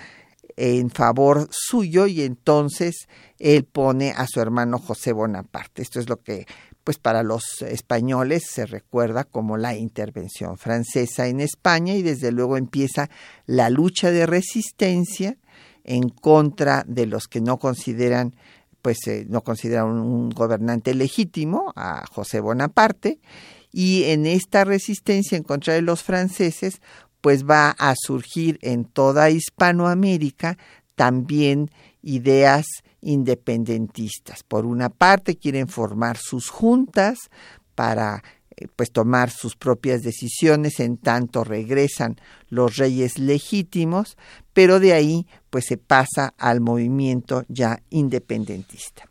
en 0.58 0.90
favor 0.90 1.48
suyo 1.52 2.06
y 2.08 2.22
entonces 2.22 3.08
él 3.38 3.64
pone 3.64 4.12
a 4.12 4.28
su 4.28 4.42
hermano 4.42 4.78
José 4.78 5.14
Bonaparte. 5.14 5.82
Esto 5.82 6.02
es 6.02 6.10
lo 6.10 6.18
que 6.22 6.46
pues 6.84 6.98
para 6.98 7.24
los 7.24 7.62
españoles 7.62 8.44
se 8.50 8.66
recuerda 8.66 9.24
como 9.24 9.58
la 9.58 9.76
intervención 9.76 10.58
francesa 10.58 11.28
en 11.28 11.40
España 11.40 11.94
y 11.94 12.02
desde 12.02 12.32
luego 12.32 12.58
empieza 12.58 13.10
la 13.46 13.70
lucha 13.70 14.12
de 14.12 14.26
resistencia 14.26 15.38
en 15.84 16.10
contra 16.10 16.84
de 16.88 17.06
los 17.06 17.28
que 17.28 17.42
no 17.42 17.58
consideran 17.58 18.36
pues 18.82 18.98
no 19.28 19.42
consideran 19.42 19.88
un 19.88 20.30
gobernante 20.30 20.94
legítimo 20.94 21.74
a 21.76 22.06
José 22.08 22.40
Bonaparte 22.40 23.20
y 23.72 24.06
en 24.06 24.26
esta 24.26 24.64
resistencia 24.64 25.38
en 25.38 25.44
contra 25.44 25.74
de 25.74 25.82
los 25.82 26.04
franceses 26.04 26.82
pues 27.22 27.46
va 27.46 27.72
a 27.72 27.94
surgir 27.96 28.60
en 28.62 28.86
toda 28.86 29.30
Hispanoamérica 29.30 30.58
también 30.96 31.70
ideas 32.02 32.66
independentistas. 33.02 34.44
Por 34.44 34.66
una 34.66 34.90
parte, 34.90 35.38
quieren 35.38 35.68
formar 35.68 36.18
sus 36.18 36.50
juntas 36.50 37.18
para 37.76 38.24
pues 38.76 38.92
tomar 38.92 39.30
sus 39.30 39.56
propias 39.56 40.02
decisiones 40.02 40.80
en 40.80 40.98
tanto 40.98 41.44
regresan 41.44 42.20
los 42.50 42.78
reyes 42.78 43.20
legítimos, 43.20 44.18
pero 44.54 44.80
de 44.80 44.94
ahí 44.94 45.28
pues 45.50 45.66
se 45.66 45.78
pasa 45.78 46.34
al 46.38 46.62
movimiento 46.62 47.44
ya 47.48 47.82
independentista. 47.90 49.10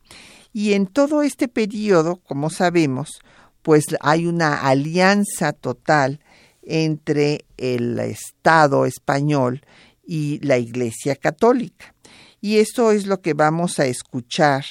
Y 0.52 0.72
en 0.72 0.86
todo 0.86 1.22
este 1.22 1.48
periodo, 1.48 2.16
como 2.16 2.50
sabemos, 2.50 3.20
pues 3.62 3.84
hay 4.00 4.26
una 4.26 4.62
alianza 4.62 5.52
total 5.52 6.20
entre 6.62 7.44
el 7.56 7.98
Estado 7.98 8.86
español 8.86 9.62
y 10.06 10.38
la 10.44 10.58
Iglesia 10.58 11.16
Católica. 11.16 11.94
Y 12.40 12.58
esto 12.58 12.92
es 12.92 13.06
lo 13.06 13.20
que 13.20 13.34
vamos 13.34 13.78
a 13.78 13.86
escuchar 13.86 14.64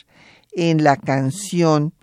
en 0.52 0.84
la 0.84 0.98
canción 0.98 1.94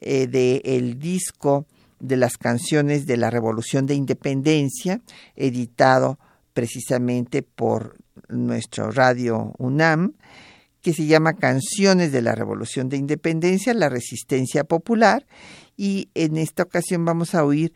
eh, 0.00 0.26
del 0.26 0.98
disco 0.98 1.66
de 2.00 2.16
las 2.16 2.36
canciones 2.36 3.06
de 3.06 3.16
la 3.16 3.30
Revolución 3.30 3.86
de 3.86 3.94
Independencia, 3.94 5.00
editado 5.36 6.18
precisamente 6.52 7.42
por 7.42 7.96
nuestro 8.28 8.90
radio 8.90 9.52
UNAM, 9.58 10.14
que 10.82 10.92
se 10.92 11.06
llama 11.06 11.34
Canciones 11.34 12.10
de 12.10 12.22
la 12.22 12.34
Revolución 12.34 12.88
de 12.88 12.96
Independencia, 12.96 13.74
la 13.74 13.88
Resistencia 13.88 14.64
Popular, 14.64 15.26
y 15.76 16.08
en 16.14 16.36
esta 16.36 16.62
ocasión 16.62 17.04
vamos 17.04 17.34
a 17.34 17.44
oír 17.44 17.74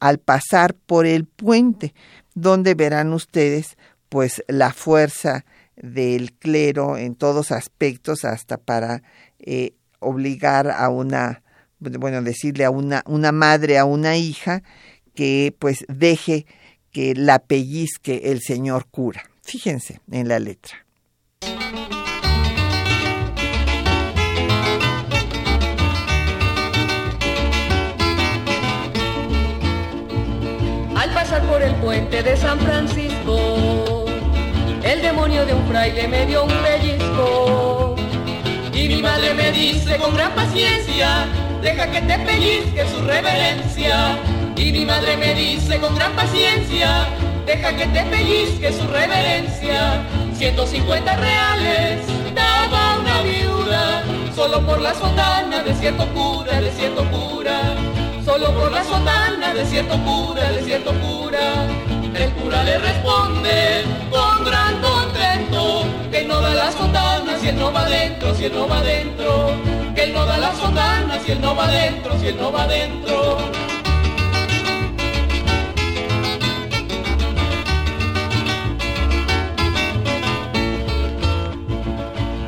al 0.00 0.18
pasar 0.18 0.74
por 0.74 1.06
el 1.06 1.24
puente, 1.24 1.94
donde 2.34 2.74
verán 2.74 3.12
ustedes 3.12 3.76
pues 4.08 4.42
la 4.48 4.72
fuerza 4.72 5.44
del 5.76 6.32
clero 6.32 6.96
en 6.96 7.14
todos 7.14 7.52
aspectos, 7.52 8.24
hasta 8.24 8.56
para 8.56 9.02
eh, 9.38 9.74
obligar 9.98 10.70
a 10.70 10.88
una, 10.88 11.42
bueno, 11.78 12.22
decirle 12.22 12.64
a 12.64 12.70
una, 12.70 13.02
una 13.06 13.32
madre, 13.32 13.78
a 13.78 13.84
una 13.84 14.16
hija, 14.16 14.62
que 15.14 15.54
pues 15.58 15.84
deje 15.88 16.46
que 16.92 17.14
la 17.14 17.38
pellizque 17.38 18.22
el 18.24 18.40
señor 18.40 18.86
cura. 18.90 19.22
Fíjense 19.42 20.00
en 20.10 20.28
la 20.28 20.38
letra. 20.38 20.86
Al 30.96 31.14
pasar 31.14 31.46
por 31.46 31.62
el 31.62 31.74
puente 31.76 32.22
de 32.22 32.36
San 32.36 32.58
Francisco, 32.58 34.06
el 34.82 35.02
demonio 35.02 35.44
de 35.44 35.54
un 35.54 35.66
fraile 35.68 36.08
me 36.08 36.26
dio 36.26 36.44
un 36.44 36.52
pellizco. 36.62 37.96
Y 38.72 38.88
mi 38.88 39.02
madre 39.02 39.34
me 39.34 39.52
dice 39.52 39.96
con 39.98 40.14
gran 40.14 40.34
paciencia, 40.34 41.26
deja 41.66 41.90
que 41.90 42.00
te 42.00 42.18
pellizque 42.20 42.86
su 42.88 43.00
reverencia. 43.02 44.18
Y 44.56 44.70
mi 44.70 44.84
madre 44.84 45.16
me 45.16 45.34
dice 45.34 45.80
con 45.80 45.96
gran 45.96 46.12
paciencia, 46.12 47.08
deja 47.44 47.76
que 47.76 47.86
te 47.86 48.02
pellizque 48.04 48.72
su 48.72 48.86
reverencia. 48.86 50.00
150 50.36 51.16
reales 51.16 52.06
daba 52.34 53.00
una 53.00 53.20
viuda, 53.22 54.02
solo 54.34 54.64
por 54.64 54.80
la 54.80 54.94
sotana 54.94 55.64
de 55.64 55.74
cierto 55.74 56.06
cura, 56.14 56.60
de 56.60 56.70
cierto 56.70 57.04
cura. 57.10 57.58
Solo 58.24 58.52
por 58.54 58.70
la 58.70 58.84
sotana 58.84 59.52
de 59.52 59.64
cierto 59.66 59.96
cura, 60.04 60.50
de 60.52 60.62
cierto 60.62 60.92
cura. 61.00 61.66
El 62.14 62.30
cura 62.30 62.62
le 62.62 62.78
responde 62.78 63.84
con 64.10 64.44
gran 64.44 64.80
contento 64.80 65.84
que 66.12 66.24
no 66.24 66.40
da 66.40 66.54
la 66.54 66.70
sotana 66.70 67.38
si 67.40 67.48
él 67.48 67.58
no 67.58 67.72
va 67.72 67.82
adentro, 67.82 68.34
si 68.36 68.44
él 68.44 68.52
no 68.54 68.68
va 68.68 68.78
adentro. 68.78 69.75
Que 69.96 70.02
él 70.04 70.12
no 70.12 70.26
da 70.26 70.36
la 70.36 70.54
sotana 70.54 71.18
si 71.24 71.32
él 71.32 71.40
no 71.40 71.56
va 71.56 71.64
adentro, 71.64 72.18
si 72.20 72.26
él 72.26 72.36
no 72.36 72.52
va 72.52 72.64
adentro. 72.64 73.38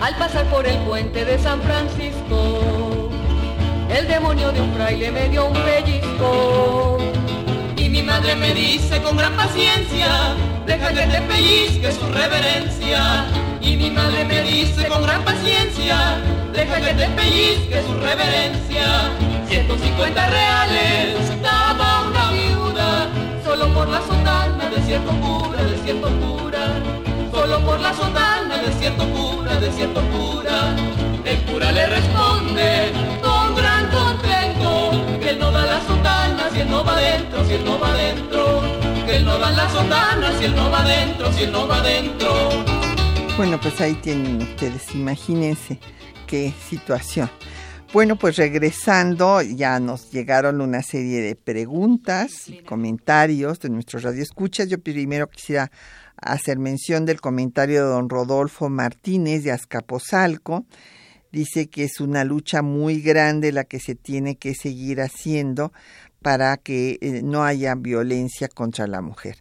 Al 0.02 0.14
pasar 0.16 0.44
por 0.50 0.66
el 0.66 0.76
puente 0.80 1.24
de 1.24 1.38
San 1.38 1.62
Francisco, 1.62 3.08
el 3.88 4.06
demonio 4.06 4.52
de 4.52 4.60
un 4.60 4.74
fraile 4.74 5.10
me 5.10 5.30
dio 5.30 5.46
un 5.46 5.54
pellizco. 5.54 6.98
Y 7.76 7.88
mi 7.88 8.02
madre 8.02 8.36
me 8.36 8.52
dice 8.52 9.00
con 9.00 9.16
gran 9.16 9.34
paciencia, 9.34 10.34
deja 10.66 10.88
que 10.92 11.06
te 11.06 11.22
pellizque 11.22 11.92
su 11.92 12.06
reverencia. 12.12 13.24
Y 13.68 13.76
mi 13.76 13.90
madre 13.90 14.24
me 14.24 14.40
dice 14.44 14.88
con 14.88 15.02
gran 15.02 15.22
paciencia, 15.24 16.16
deja 16.54 16.80
que 16.80 16.94
te 16.94 17.06
pellizque 17.08 17.82
su 17.86 17.92
reverencia. 18.00 19.10
150 19.46 20.26
reales 20.26 21.42
daba 21.42 22.04
una 22.08 22.30
viuda, 22.30 23.08
solo 23.44 23.68
por 23.74 23.88
la 23.90 24.00
sotana 24.00 24.70
de 24.74 24.80
cierto 24.86 25.10
cura, 25.20 25.62
de 25.64 25.76
cierto 25.84 26.08
cura. 26.08 26.64
Solo 27.30 27.60
por 27.60 27.78
la 27.78 27.92
sotana 27.92 28.56
de 28.56 28.72
cierto 28.72 29.04
cura, 29.10 29.60
de 29.60 29.70
cierto 29.70 30.00
cura. 30.16 30.74
El 31.26 31.36
cura 31.42 31.70
le 31.70 31.86
responde 31.88 32.90
con 33.22 33.54
gran 33.54 33.86
contento 33.90 34.92
que 35.20 35.28
él 35.28 35.38
no 35.38 35.50
da 35.50 35.66
la 35.66 35.80
sotana 35.82 36.48
si 36.54 36.60
él 36.60 36.70
no 36.70 36.82
va 36.82 36.92
adentro, 36.94 37.44
si 37.44 37.52
él 37.52 37.64
no 37.66 37.78
va 37.78 37.88
adentro. 37.90 38.62
Que 39.04 39.16
él 39.16 39.26
no 39.26 39.38
da 39.38 39.50
la 39.50 39.68
sotana 39.68 40.32
si 40.38 40.46
él 40.46 40.56
no 40.56 40.70
va 40.70 40.80
adentro, 40.80 41.30
si 41.34 41.42
él 41.42 41.52
no 41.52 41.68
va 41.68 41.76
adentro. 41.76 42.77
Bueno, 43.38 43.60
pues 43.60 43.80
ahí 43.80 43.94
tienen 43.94 44.42
ustedes, 44.42 44.96
imagínense 44.96 45.78
qué 46.26 46.52
situación. 46.68 47.30
Bueno, 47.92 48.16
pues 48.16 48.34
regresando, 48.34 49.40
ya 49.42 49.78
nos 49.78 50.10
llegaron 50.10 50.60
una 50.60 50.82
serie 50.82 51.20
de 51.20 51.36
preguntas 51.36 52.48
y 52.48 52.64
comentarios 52.64 53.60
de 53.60 53.70
nuestros 53.70 54.02
radioescuchas. 54.02 54.66
Yo 54.66 54.80
primero 54.80 55.30
quisiera 55.30 55.70
hacer 56.16 56.58
mención 56.58 57.06
del 57.06 57.20
comentario 57.20 57.84
de 57.84 57.90
don 57.92 58.08
Rodolfo 58.08 58.68
Martínez 58.68 59.44
de 59.44 59.52
Azcapotzalco. 59.52 60.66
Dice 61.30 61.70
que 61.70 61.84
es 61.84 62.00
una 62.00 62.24
lucha 62.24 62.62
muy 62.62 63.00
grande 63.00 63.52
la 63.52 63.62
que 63.62 63.78
se 63.78 63.94
tiene 63.94 64.34
que 64.34 64.56
seguir 64.56 65.00
haciendo 65.00 65.72
para 66.22 66.56
que 66.56 66.98
eh, 67.00 67.20
no 67.22 67.44
haya 67.44 67.76
violencia 67.76 68.48
contra 68.48 68.88
la 68.88 69.00
mujer. 69.00 69.36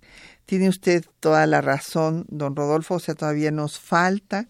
Tiene 0.48 0.70
usted 0.70 1.06
toda 1.20 1.46
la 1.46 1.60
razón, 1.60 2.26
don 2.30 2.56
Rodolfo, 2.56 2.96
o 2.96 3.00
sea, 3.00 3.16
todavía 3.16 3.52
nos 3.52 3.80
falta 3.80 4.48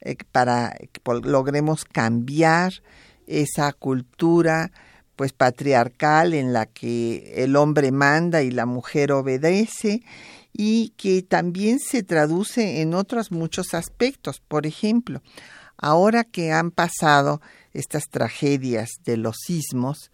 eh, 0.00 0.16
para 0.30 0.76
que 0.92 1.00
logremos 1.24 1.84
cambiar 1.84 2.74
esa 3.26 3.72
cultura 3.72 4.70
pues 5.16 5.32
patriarcal 5.32 6.34
en 6.34 6.52
la 6.52 6.66
que 6.66 7.42
el 7.42 7.56
hombre 7.56 7.90
manda 7.92 8.42
y 8.42 8.50
la 8.50 8.66
mujer 8.66 9.10
obedece 9.10 10.02
y 10.52 10.90
que 10.98 11.22
también 11.22 11.78
se 11.78 12.02
traduce 12.02 12.82
en 12.82 12.92
otros 12.92 13.32
muchos 13.32 13.72
aspectos. 13.72 14.42
Por 14.46 14.66
ejemplo, 14.66 15.22
ahora 15.78 16.24
que 16.24 16.52
han 16.52 16.70
pasado 16.70 17.40
estas 17.72 18.04
tragedias 18.10 18.90
de 19.04 19.16
los 19.16 19.36
sismos, 19.46 20.10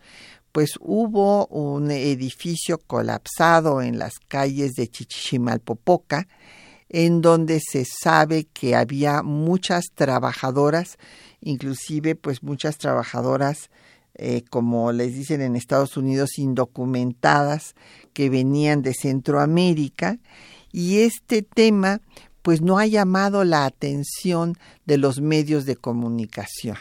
pues 0.55 0.75
hubo 0.79 1.49
un 1.49 1.91
edificio 1.91 2.79
colapsado 2.79 3.83
en 3.83 3.99
las 3.99 4.21
calles 4.21 4.75
de 4.75 4.87
Chichimalpopoca, 4.87 6.29
en 6.89 7.21
donde 7.23 7.59
se 7.59 7.85
sabe 7.85 8.45
que 8.45 8.77
había 8.77 9.25
muchas 9.25 9.87
trabajadoras, 9.97 10.97
inclusive 11.41 12.15
pues 12.15 12.45
muchas 12.45 12.79
trabajadoras, 12.79 13.69
eh, 14.15 14.45
como 14.49 14.93
les 14.93 15.15
dicen 15.15 15.41
en 15.41 15.57
Estados 15.57 15.97
Unidos, 15.97 16.39
indocumentadas, 16.39 17.75
que 18.13 18.31
venían 18.31 18.83
de 18.83 18.95
Centroamérica, 18.95 20.21
y 20.71 21.01
este 21.01 21.43
tema 21.43 22.01
pues 22.43 22.63
no 22.63 22.79
ha 22.79 22.87
llamado 22.87 23.43
la 23.43 23.65
atención 23.65 24.57
de 24.87 24.99
los 24.99 25.21
medios 25.21 25.67
de 25.67 25.75
comunicación. 25.75 26.77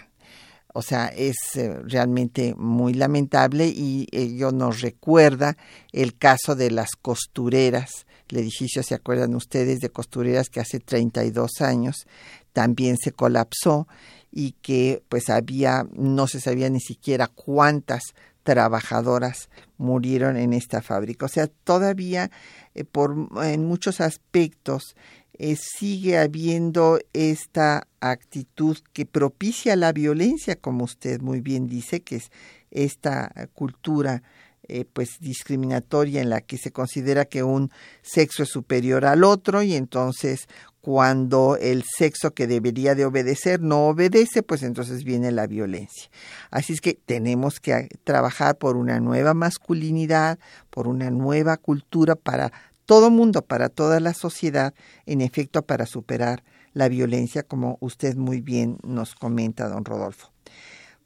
O 0.73 0.81
sea, 0.81 1.07
es 1.07 1.35
eh, 1.55 1.79
realmente 1.83 2.55
muy 2.55 2.93
lamentable 2.93 3.67
y 3.67 4.07
ello 4.11 4.51
nos 4.51 4.81
recuerda 4.81 5.55
el 5.91 6.17
caso 6.17 6.55
de 6.55 6.71
las 6.71 6.95
costureras. 6.99 8.05
El 8.29 8.39
edificio, 8.39 8.81
¿se 8.81 8.95
acuerdan 8.95 9.35
ustedes 9.35 9.79
de 9.79 9.89
costureras 9.89 10.49
que 10.49 10.59
hace 10.59 10.79
32 10.79 11.61
años 11.61 12.07
también 12.53 12.97
se 12.97 13.11
colapsó 13.11 13.87
y 14.31 14.53
que 14.61 15.03
pues 15.09 15.29
había, 15.29 15.85
no 15.93 16.27
se 16.27 16.39
sabía 16.39 16.69
ni 16.69 16.79
siquiera 16.79 17.27
cuántas 17.27 18.13
trabajadoras 18.43 19.49
murieron 19.77 20.37
en 20.37 20.53
esta 20.53 20.81
fábrica. 20.81 21.25
O 21.25 21.29
sea, 21.29 21.47
todavía 21.47 22.31
eh, 22.75 22.83
por, 22.83 23.29
en 23.43 23.65
muchos 23.65 24.01
aspectos 24.01 24.95
eh, 25.33 25.55
sigue 25.55 26.17
habiendo 26.17 26.99
esta 27.13 27.87
actitud 27.99 28.77
que 28.93 29.05
propicia 29.05 29.75
la 29.75 29.91
violencia, 29.91 30.55
como 30.55 30.83
usted 30.83 31.21
muy 31.21 31.41
bien 31.41 31.67
dice, 31.67 32.01
que 32.01 32.17
es 32.17 32.31
esta 32.71 33.31
cultura 33.53 34.23
eh, 34.69 34.85
pues 34.91 35.17
discriminatoria 35.19 36.21
en 36.21 36.29
la 36.29 36.39
que 36.39 36.57
se 36.57 36.71
considera 36.71 37.25
que 37.25 37.43
un 37.43 37.69
sexo 38.01 38.43
es 38.43 38.49
superior 38.49 39.05
al 39.05 39.25
otro 39.25 39.61
y 39.61 39.75
entonces 39.75 40.47
cuando 40.79 41.57
el 41.59 41.83
sexo 41.83 42.31
que 42.31 42.47
debería 42.47 42.95
de 42.95 43.05
obedecer 43.05 43.59
no 43.59 43.87
obedece, 43.87 44.41
pues 44.41 44.63
entonces 44.63 45.03
viene 45.03 45.31
la 45.31 45.47
violencia. 45.47 46.09
Así 46.49 46.73
es 46.73 46.81
que 46.81 46.93
tenemos 46.93 47.59
que 47.59 47.89
trabajar 48.03 48.57
por 48.57 48.77
una 48.77 48.99
nueva 48.99 49.33
masculinidad, 49.33 50.39
por 50.69 50.87
una 50.87 51.09
nueva 51.09 51.57
cultura 51.57 52.15
para 52.15 52.51
todo 52.85 53.09
mundo, 53.09 53.41
para 53.43 53.69
toda 53.69 53.99
la 53.99 54.13
sociedad, 54.13 54.73
en 55.05 55.21
efecto, 55.21 55.63
para 55.63 55.85
superar 55.85 56.43
la 56.73 56.89
violencia, 56.89 57.43
como 57.43 57.77
usted 57.81 58.15
muy 58.15 58.41
bien 58.41 58.77
nos 58.83 59.15
comenta, 59.15 59.69
don 59.69 59.85
Rodolfo. 59.85 60.31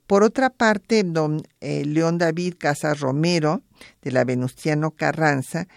Por 0.08 0.24
otra 0.24 0.50
parte, 0.50 1.04
don 1.04 1.44
eh, 1.60 1.84
León 1.86 2.18
David 2.18 2.56
Casas 2.58 3.02
Romero, 3.02 3.62
de 4.02 4.12
la 4.12 4.24
Venustiano 4.24 4.92
Carranza, 4.92 5.68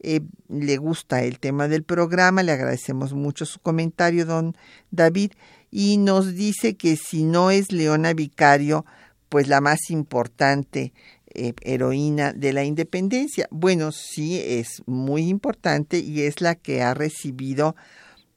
eh, 0.00 0.20
le 0.48 0.76
gusta 0.76 1.22
el 1.22 1.40
tema 1.40 1.66
del 1.66 1.82
programa, 1.82 2.42
le 2.42 2.52
agradecemos 2.52 3.14
mucho 3.14 3.46
su 3.46 3.58
comentario, 3.60 4.26
don 4.26 4.56
David, 4.90 5.32
y 5.70 5.96
nos 5.96 6.34
dice 6.34 6.76
que 6.76 6.96
si 6.96 7.24
no 7.24 7.50
es 7.50 7.72
Leona 7.72 8.12
Vicario, 8.12 8.84
pues 9.28 9.48
la 9.48 9.60
más 9.60 9.90
importante 9.90 10.92
eh, 11.34 11.54
heroína 11.62 12.32
de 12.32 12.52
la 12.52 12.64
independencia. 12.64 13.48
Bueno, 13.50 13.92
sí, 13.92 14.40
es 14.40 14.82
muy 14.86 15.28
importante 15.28 15.98
y 15.98 16.22
es 16.22 16.40
la 16.40 16.54
que 16.54 16.82
ha 16.82 16.94
recibido 16.94 17.76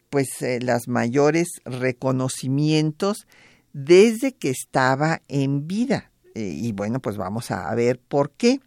pues 0.10 0.42
eh, 0.42 0.60
los 0.62 0.88
mayores 0.88 1.48
reconocimientos 1.66 3.28
desde 3.74 4.34
que 4.34 4.50
estaba 4.50 5.22
en 5.28 5.68
vida. 5.68 6.12
y 6.34 6.72
bueno, 6.72 7.02
pues 7.02 7.18
vamos 7.18 7.52
a 7.52 7.74
ver 7.76 8.00
por 8.00 8.32
qué. 8.32 8.60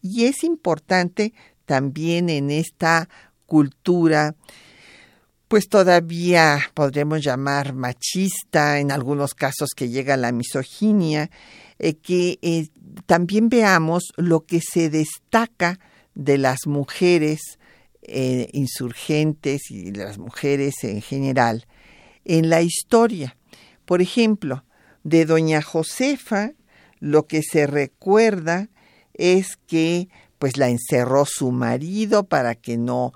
Y 0.00 0.26
es 0.26 0.44
importante 0.44 1.34
también 1.66 2.30
en 2.30 2.50
esta 2.50 3.08
cultura, 3.44 4.34
pues 5.48 5.68
todavía 5.68 6.60
podremos 6.74 7.22
llamar 7.22 7.72
machista, 7.72 8.78
en 8.78 8.90
algunos 8.90 9.34
casos 9.34 9.70
que 9.76 9.88
llega 9.88 10.14
a 10.14 10.18
la 10.18 10.32
misoginia, 10.32 11.30
eh, 11.78 11.94
que 11.94 12.38
eh, 12.42 12.68
también 13.06 13.48
veamos 13.48 14.12
lo 14.16 14.46
que 14.46 14.60
se 14.60 14.90
destaca 14.90 15.78
de 16.14 16.38
las 16.38 16.66
mujeres 16.66 17.58
eh, 18.02 18.48
insurgentes 18.52 19.70
y 19.70 19.90
de 19.90 20.04
las 20.04 20.18
mujeres 20.18 20.84
en 20.84 21.02
general 21.02 21.66
en 22.24 22.48
la 22.48 22.62
historia. 22.62 23.36
Por 23.84 24.00
ejemplo, 24.00 24.64
de 25.04 25.26
doña 25.26 25.62
Josefa, 25.62 26.52
lo 26.98 27.26
que 27.26 27.42
se 27.42 27.66
recuerda 27.66 28.68
es 29.14 29.56
que 29.66 30.08
pues 30.38 30.56
la 30.56 30.68
encerró 30.68 31.24
su 31.26 31.52
marido 31.52 32.24
para 32.24 32.54
que 32.54 32.76
no 32.76 33.12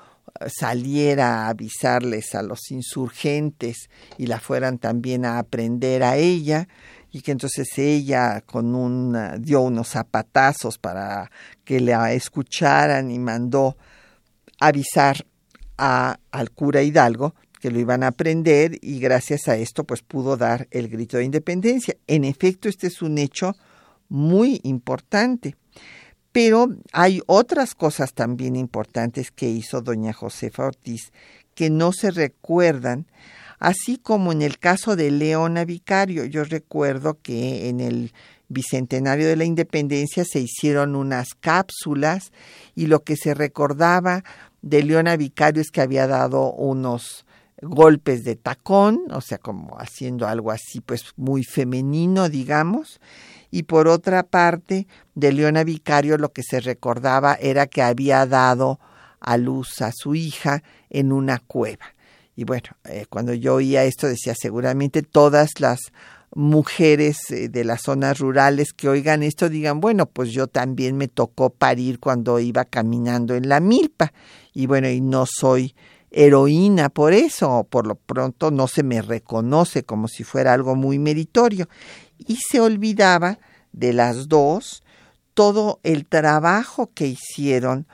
saliera 0.48 1.44
a 1.44 1.48
avisarles 1.48 2.34
a 2.34 2.42
los 2.42 2.70
insurgentes 2.70 3.90
y 4.16 4.26
la 4.26 4.40
fueran 4.40 4.78
también 4.78 5.24
a 5.24 5.38
aprender 5.38 6.02
a 6.02 6.16
ella 6.16 6.68
y 7.12 7.22
que 7.22 7.32
entonces 7.32 7.68
ella 7.78 8.40
con 8.42 8.74
un 8.74 9.16
eh, 9.16 9.36
dio 9.38 9.62
unos 9.62 9.88
zapatazos 9.88 10.78
para 10.78 11.30
que 11.64 11.80
la 11.80 12.12
escucharan 12.12 13.10
y 13.10 13.18
mandó 13.18 13.76
avisar 14.58 15.26
a, 15.78 16.18
al 16.30 16.50
cura 16.50 16.82
Hidalgo 16.82 17.34
que 17.60 17.70
lo 17.70 17.78
iban 17.78 18.02
a 18.02 18.08
aprender 18.08 18.78
y 18.80 19.00
gracias 19.00 19.48
a 19.48 19.56
esto 19.56 19.84
pues 19.84 20.02
pudo 20.02 20.36
dar 20.36 20.66
el 20.70 20.88
grito 20.88 21.18
de 21.18 21.24
independencia. 21.24 21.96
En 22.06 22.24
efecto, 22.24 22.68
este 22.68 22.86
es 22.86 23.02
un 23.02 23.18
hecho 23.18 23.54
muy 24.08 24.60
importante. 24.64 25.56
Pero 26.32 26.68
hay 26.92 27.20
otras 27.26 27.74
cosas 27.74 28.14
también 28.14 28.54
importantes 28.56 29.30
que 29.30 29.48
hizo 29.48 29.82
doña 29.82 30.12
Josefa 30.12 30.64
Ortiz 30.64 31.12
que 31.54 31.70
no 31.70 31.92
se 31.92 32.10
recuerdan, 32.10 33.06
así 33.60 33.98
como 33.98 34.32
en 34.32 34.42
el 34.42 34.58
caso 34.58 34.96
de 34.96 35.12
Leona 35.12 35.64
Vicario. 35.64 36.24
Yo 36.24 36.42
recuerdo 36.42 37.18
que 37.22 37.68
en 37.68 37.80
el 37.80 38.12
Bicentenario 38.48 39.28
de 39.28 39.36
la 39.36 39.44
Independencia 39.44 40.24
se 40.24 40.40
hicieron 40.40 40.96
unas 40.96 41.34
cápsulas 41.38 42.32
y 42.74 42.86
lo 42.86 43.04
que 43.04 43.16
se 43.16 43.34
recordaba 43.34 44.24
de 44.62 44.82
Leona 44.82 45.16
Vicario 45.16 45.62
es 45.62 45.70
que 45.70 45.80
había 45.80 46.08
dado 46.08 46.52
unos 46.52 47.24
golpes 47.62 48.24
de 48.24 48.36
tacón, 48.36 49.02
o 49.10 49.20
sea, 49.20 49.38
como 49.38 49.78
haciendo 49.78 50.26
algo 50.26 50.50
así, 50.50 50.80
pues 50.80 51.12
muy 51.16 51.44
femenino, 51.44 52.28
digamos, 52.28 53.00
y 53.50 53.64
por 53.64 53.86
otra 53.86 54.22
parte, 54.22 54.86
de 55.14 55.32
Leona 55.32 55.64
Vicario 55.64 56.16
lo 56.16 56.32
que 56.32 56.42
se 56.42 56.60
recordaba 56.60 57.34
era 57.34 57.66
que 57.66 57.82
había 57.82 58.24
dado 58.24 58.80
a 59.20 59.36
luz 59.36 59.82
a 59.82 59.92
su 59.92 60.14
hija 60.14 60.62
en 60.88 61.12
una 61.12 61.38
cueva. 61.38 61.94
Y 62.40 62.44
bueno, 62.44 62.70
eh, 62.84 63.04
cuando 63.10 63.34
yo 63.34 63.56
oía 63.56 63.84
esto 63.84 64.06
decía 64.06 64.34
seguramente 64.34 65.02
todas 65.02 65.60
las 65.60 65.78
mujeres 66.34 67.18
eh, 67.28 67.50
de 67.50 67.64
las 67.64 67.82
zonas 67.82 68.18
rurales 68.18 68.72
que 68.72 68.88
oigan 68.88 69.22
esto 69.22 69.50
digan, 69.50 69.82
bueno, 69.82 70.06
pues 70.06 70.30
yo 70.30 70.46
también 70.46 70.96
me 70.96 71.06
tocó 71.06 71.50
parir 71.50 72.00
cuando 72.00 72.40
iba 72.40 72.64
caminando 72.64 73.34
en 73.34 73.46
la 73.50 73.60
milpa. 73.60 74.14
Y 74.54 74.64
bueno, 74.64 74.88
y 74.88 75.02
no 75.02 75.26
soy 75.26 75.74
heroína 76.10 76.88
por 76.88 77.12
eso, 77.12 77.66
por 77.68 77.86
lo 77.86 77.96
pronto 77.96 78.50
no 78.50 78.68
se 78.68 78.84
me 78.84 79.02
reconoce 79.02 79.82
como 79.82 80.08
si 80.08 80.24
fuera 80.24 80.54
algo 80.54 80.74
muy 80.74 80.98
meritorio 80.98 81.68
y 82.16 82.36
se 82.36 82.58
olvidaba 82.58 83.38
de 83.72 83.92
las 83.92 84.28
dos 84.28 84.82
todo 85.34 85.78
el 85.82 86.06
trabajo 86.06 86.90
que 86.94 87.06
hicieron 87.06 87.86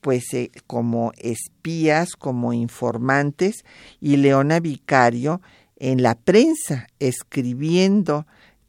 pues 0.00 0.32
eh, 0.32 0.50
como 0.66 1.12
espías, 1.18 2.16
como 2.16 2.52
informantes 2.52 3.64
y 4.00 4.16
Leona 4.16 4.60
Vicario 4.60 5.40
en 5.76 6.02
la 6.02 6.14
prensa 6.14 6.86
escribiendo 6.98 8.26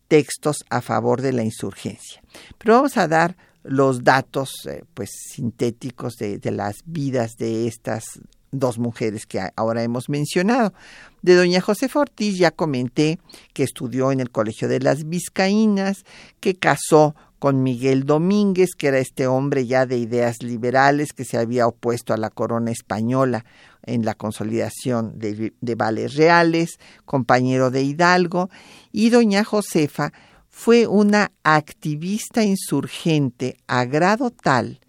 textos 0.08 0.66
a 0.70 0.82
favor 0.82 1.22
de 1.22 1.34
la 1.34 1.44
insurgencia. 1.44 2.22
Pero 2.58 2.76
vamos 2.76 2.98
a 2.98 3.08
dar 3.08 3.38
los 3.64 4.04
datos 4.04 4.52
eh, 4.68 4.84
pues 4.94 5.10
sintéticos 5.32 6.16
de, 6.16 6.38
de, 6.38 6.52
las 6.52 6.76
vidas 6.86 7.38
de 7.38 7.68
estas 7.68 8.04
dos 8.52 8.78
mujeres 8.78 9.26
que 9.26 9.42
ahora 9.56 9.84
hemos 9.84 10.10
mencionado. 10.10 10.74
De 11.22 11.36
doña 11.36 11.62
Josefa 11.62 12.00
Ortiz 12.00 12.38
ya 12.38 12.52
comenté 12.52 13.20
que 13.54 13.64
estudió 13.64 14.12
en 14.12 14.20
el 14.20 14.30
Colegio 14.30 14.68
de 14.68 14.80
las 14.80 15.10
Vizcaínas, 15.10 16.06
que 16.40 16.56
casó 16.56 17.16
con 17.46 17.62
Miguel 17.62 18.06
Domínguez, 18.08 18.72
que 18.76 18.88
era 18.88 18.98
este 18.98 19.28
hombre 19.28 19.68
ya 19.68 19.86
de 19.86 20.00
ideas 20.00 20.42
liberales 20.42 21.14
que 21.14 21.26
se 21.26 21.38
había 21.38 21.68
opuesto 21.68 22.12
a 22.12 22.18
la 22.18 22.32
corona 22.32 22.72
española 22.72 23.46
en 23.84 24.04
la 24.04 24.16
consolidación 24.16 25.20
de, 25.20 25.54
de 25.62 25.76
vales 25.76 26.16
reales, 26.16 26.80
compañero 27.06 27.70
de 27.70 27.84
Hidalgo, 27.84 28.50
y 28.92 29.12
doña 29.12 29.44
Josefa 29.44 30.12
fue 30.50 30.88
una 30.88 31.34
activista 31.44 32.44
insurgente 32.44 33.58
a 33.68 33.86
grado 33.86 34.32
tal 34.32 34.80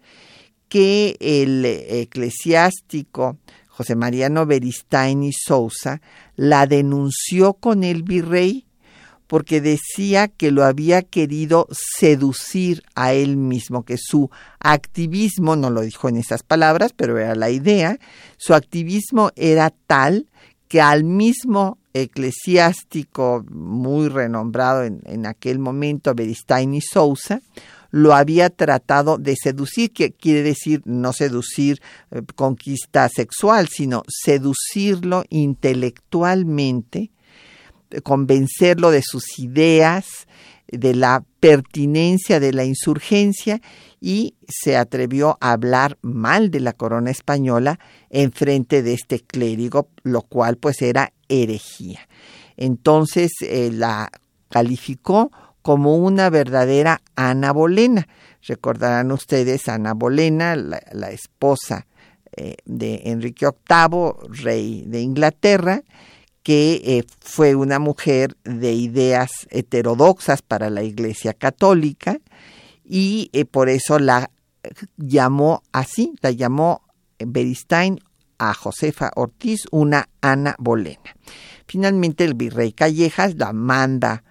que 0.67 1.15
el 1.19 1.63
eclesiástico 1.63 3.37
José 3.67 3.95
Mariano 3.95 4.47
Beristain 4.47 5.21
y 5.21 5.31
Sousa 5.31 6.01
la 6.35 6.65
denunció 6.65 7.53
con 7.53 7.83
el 7.83 8.01
virrey 8.01 8.66
porque 9.27 9.61
decía 9.61 10.27
que 10.27 10.51
lo 10.51 10.63
había 10.63 11.01
querido 11.01 11.67
seducir 11.71 12.83
a 12.95 13.13
él 13.13 13.37
mismo, 13.37 13.83
que 13.83 13.97
su 13.97 14.29
activismo, 14.59 15.55
no 15.55 15.69
lo 15.69 15.81
dijo 15.81 16.09
en 16.09 16.17
esas 16.17 16.43
palabras, 16.43 16.93
pero 16.95 17.17
era 17.19 17.35
la 17.35 17.49
idea, 17.49 17.99
su 18.37 18.53
activismo 18.53 19.31
era 19.35 19.71
tal 19.85 20.27
que 20.67 20.81
al 20.81 21.03
mismo 21.03 21.77
eclesiástico 21.93 23.45
muy 23.49 24.09
renombrado 24.09 24.83
en, 24.83 25.25
aquel 25.25 25.59
momento, 25.59 26.13
Beristain 26.13 26.73
y 26.73 26.81
Sousa, 26.81 27.41
lo 27.89 28.13
había 28.13 28.49
tratado 28.49 29.17
de 29.17 29.35
seducir, 29.41 29.91
que 29.91 30.11
quiere 30.11 30.43
decir 30.43 30.81
no 30.85 31.13
seducir 31.13 31.81
eh, 32.11 32.21
conquista 32.35 33.07
sexual, 33.07 33.69
sino 33.69 34.03
seducirlo 34.07 35.23
intelectualmente, 35.29 37.11
convencerlo 38.03 38.91
de 38.91 39.01
sus 39.01 39.39
ideas, 39.39 40.27
de 40.67 40.93
la 40.95 41.23
pertinencia 41.39 42.39
de 42.39 42.51
la 42.53 42.65
insurgencia 42.65 43.61
y 44.01 44.35
se 44.47 44.77
atrevió 44.77 45.37
a 45.39 45.53
hablar 45.53 45.97
mal 46.01 46.51
de 46.51 46.59
la 46.59 46.73
corona 46.73 47.11
española 47.11 47.79
en 48.09 48.31
frente 48.31 48.83
de 48.83 48.93
este 48.93 49.21
clérigo, 49.21 49.89
lo 50.03 50.21
cual 50.21 50.57
pues 50.57 50.81
era 50.81 51.13
herejía. 51.29 52.07
Entonces 52.57 53.31
eh, 53.41 53.69
la 53.71 54.11
calificó 54.49 55.31
como 55.61 55.97
una 55.97 56.29
verdadera 56.29 57.01
Ana 57.15 57.51
Bolena. 57.51 58.07
Recordarán 58.41 59.11
ustedes 59.11 59.67
Ana 59.67 59.93
Bolena, 59.93 60.55
la, 60.55 61.09
esposa 61.11 61.87
eh, 62.35 62.55
de 62.65 63.01
Enrique 63.05 63.45
VIII, 63.45 64.43
rey 64.43 64.83
de 64.85 65.01
Inglaterra, 65.01 65.83
que 66.47 66.81
eh, 66.85 67.03
fue 67.19 67.55
una 67.55 67.77
mujer 67.77 68.37
de 68.45 68.71
ideas 68.71 69.29
heterodoxas 69.49 70.41
para 70.41 70.69
la 70.69 70.81
Iglesia 70.81 71.33
Católica 71.33 72.19
y 72.85 73.29
eh, 73.33 73.43
por 73.43 73.67
eso 73.67 73.99
la 73.99 74.31
llamó 74.95 75.61
así, 75.73 76.13
la 76.21 76.31
llamó 76.31 76.83
Beristain 77.19 77.99
a 78.37 78.53
Josefa 78.53 79.11
Ortiz 79.17 79.65
una 79.71 80.07
Ana 80.21 80.55
Bolena. 80.57 81.17
Finalmente 81.67 82.23
el 82.23 82.33
virrey 82.33 82.71
Callejas 82.71 83.35
la 83.35 83.51
manda 83.51 84.23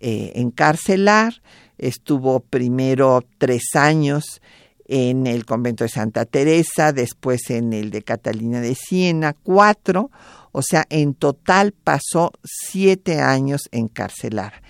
eh, 0.00 0.32
encarcelar, 0.34 1.40
estuvo 1.78 2.40
primero 2.40 3.22
tres 3.38 3.76
años 3.76 4.42
en 4.86 5.28
el 5.28 5.46
convento 5.46 5.84
de 5.84 5.90
Santa 5.90 6.24
Teresa, 6.24 6.92
después 6.92 7.48
en 7.50 7.72
el 7.72 7.92
de 7.92 8.02
Catalina 8.02 8.60
de 8.60 8.74
Siena, 8.74 9.34
cuatro, 9.34 10.10
o 10.52 10.62
sea, 10.62 10.86
en 10.90 11.14
total 11.14 11.72
pasó 11.72 12.32
siete 12.44 13.20
años 13.20 13.62
encarcelar. 13.72 14.62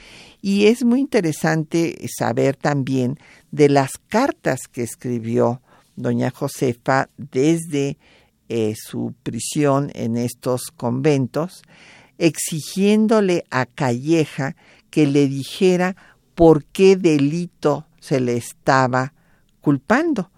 Y 0.43 0.67
es 0.67 0.85
muy 0.85 1.01
interesante 1.01 1.97
saber 2.17 2.57
también 2.57 3.19
de 3.51 3.69
las 3.69 3.91
cartas 4.09 4.61
que 4.71 4.83
escribió 4.83 5.61
doña 5.97 6.31
Josefa 6.31 7.09
desde 7.17 7.99
eh, 8.49 8.75
su 8.77 9.15
prisión 9.23 9.91
en 9.95 10.17
estos 10.17 10.71
conventos, 10.77 11.63
exigiéndole 12.19 13.45
a 13.51 13.67
Calleja 13.67 14.57
que 14.91 15.07
le 15.07 15.29
dijera 15.29 15.97
por 16.35 16.65
qué 16.65 16.97
delito 16.97 17.87
se 18.01 18.19
le 18.21 18.37
estaba 18.37 19.13
culpando, 19.61 20.31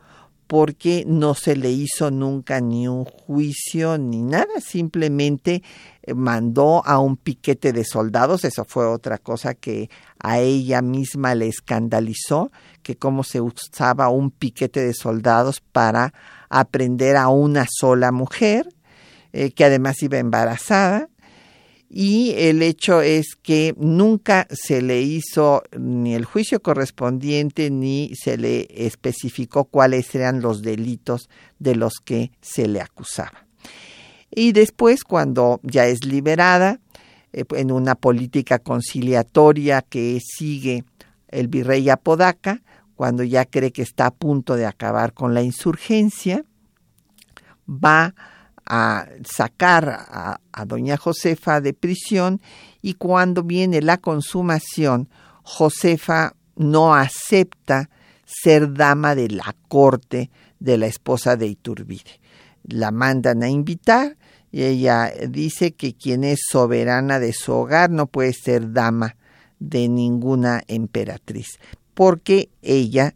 porque 0.53 1.05
no 1.07 1.35
se 1.35 1.57
le 1.57 1.71
hizo 1.71 2.11
nunca 2.11 2.61
ni 2.61 2.87
un 2.87 3.07
juicio 3.07 3.97
ni 3.97 4.21
nada, 4.21 4.61
simplemente 4.61 5.63
eh, 6.03 6.13
mandó 6.13 6.83
a 6.85 6.99
un 6.99 7.17
piquete 7.17 7.73
de 7.73 7.87
soldados, 7.87 8.45
eso 8.45 8.67
fue 8.67 8.87
otra 8.87 9.17
cosa 9.17 9.55
que 9.55 9.89
a 10.23 10.41
ella 10.41 10.83
misma 10.83 11.35
le 11.35 11.49
escandalizó, 11.49 12.53
que 12.83 12.97
cómo 12.97 13.25
se 13.25 13.41
usaba 13.41 14.11
un 14.11 14.31
piquete 14.31 14.81
de 14.81 14.93
soldados 14.93 15.63
para 15.63 16.13
aprender 16.51 17.17
a 17.17 17.29
una 17.29 17.67
sola 17.67 18.13
mujer, 18.13 18.69
eh, 19.33 19.53
que 19.53 19.65
además 19.65 20.03
iba 20.03 20.19
embarazada, 20.19 21.09
y 21.95 22.33
el 22.39 22.63
hecho 22.63 23.03
es 23.03 23.37
que 23.37 23.75
nunca 23.77 24.47
se 24.51 24.81
le 24.81 25.03
hizo 25.03 25.63
ni 25.79 26.15
el 26.15 26.25
juicio 26.25 26.63
correspondiente 26.63 27.71
ni 27.71 28.13
se 28.15 28.39
le 28.39 28.67
especificó 28.87 29.65
cuáles 29.65 30.15
eran 30.15 30.41
los 30.41 30.63
delitos 30.63 31.29
de 31.59 31.77
los 31.77 31.97
que 32.03 32.33
se 32.41 32.67
le 32.67 32.81
acusaba. 32.81 33.47
Y 34.31 34.53
después, 34.53 35.05
cuando 35.05 35.61
ya 35.63 35.87
es 35.87 36.07
liberada, 36.07 36.81
eh, 37.35 37.45
en 37.51 37.71
una 37.71 37.95
política 37.95 38.59
conciliatoria 38.59 39.83
que 39.83 40.19
sigue 40.25 40.85
el 41.29 41.49
virrey 41.49 41.91
Apodaca, 41.91 42.63
cuando 42.95 43.23
ya 43.23 43.45
cree 43.45 43.71
que 43.71 43.83
está 43.83 44.07
a 44.07 44.15
punto 44.15 44.57
de 44.57 44.65
acabar 44.65 45.13
con 45.13 45.35
la 45.35 45.43
insurgencia, 45.43 46.43
va 47.69 48.05
a 48.07 48.32
sacar 49.25 49.89
a, 49.89 50.65
doña 50.67 50.97
Josefa 50.97 51.61
de 51.61 51.75
prisión 51.75 52.41
y 52.81 52.95
cuando 52.95 53.43
viene 53.43 53.83
la 53.83 53.99
consumación, 53.99 55.09
Josefa 55.43 56.35
no 56.57 56.95
acepta 56.95 57.91
ser 58.25 58.73
dama 58.73 59.15
de 59.15 59.29
la 59.29 59.55
corte 59.69 60.31
de 60.59 60.79
la 60.79 60.87
esposa 60.87 61.37
de 61.37 61.49
Iturbide. 61.49 62.21
La 62.65 62.91
mandan 62.91 63.43
a 63.43 63.49
invitar 63.49 64.17
y 64.51 64.63
ella 64.63 65.13
dice 65.29 65.73
que 65.73 65.95
quien 65.95 66.25
es 66.25 66.41
soberana 66.49 67.19
de 67.19 67.33
su 67.33 67.53
hogar 67.53 67.91
no 67.91 68.07
puede 68.07 68.33
ser 68.33 68.73
dama 68.73 69.17
de 69.59 69.89
ninguna 69.89 70.63
emperatriz, 70.69 71.59
porque 71.95 72.51
ella 72.63 73.15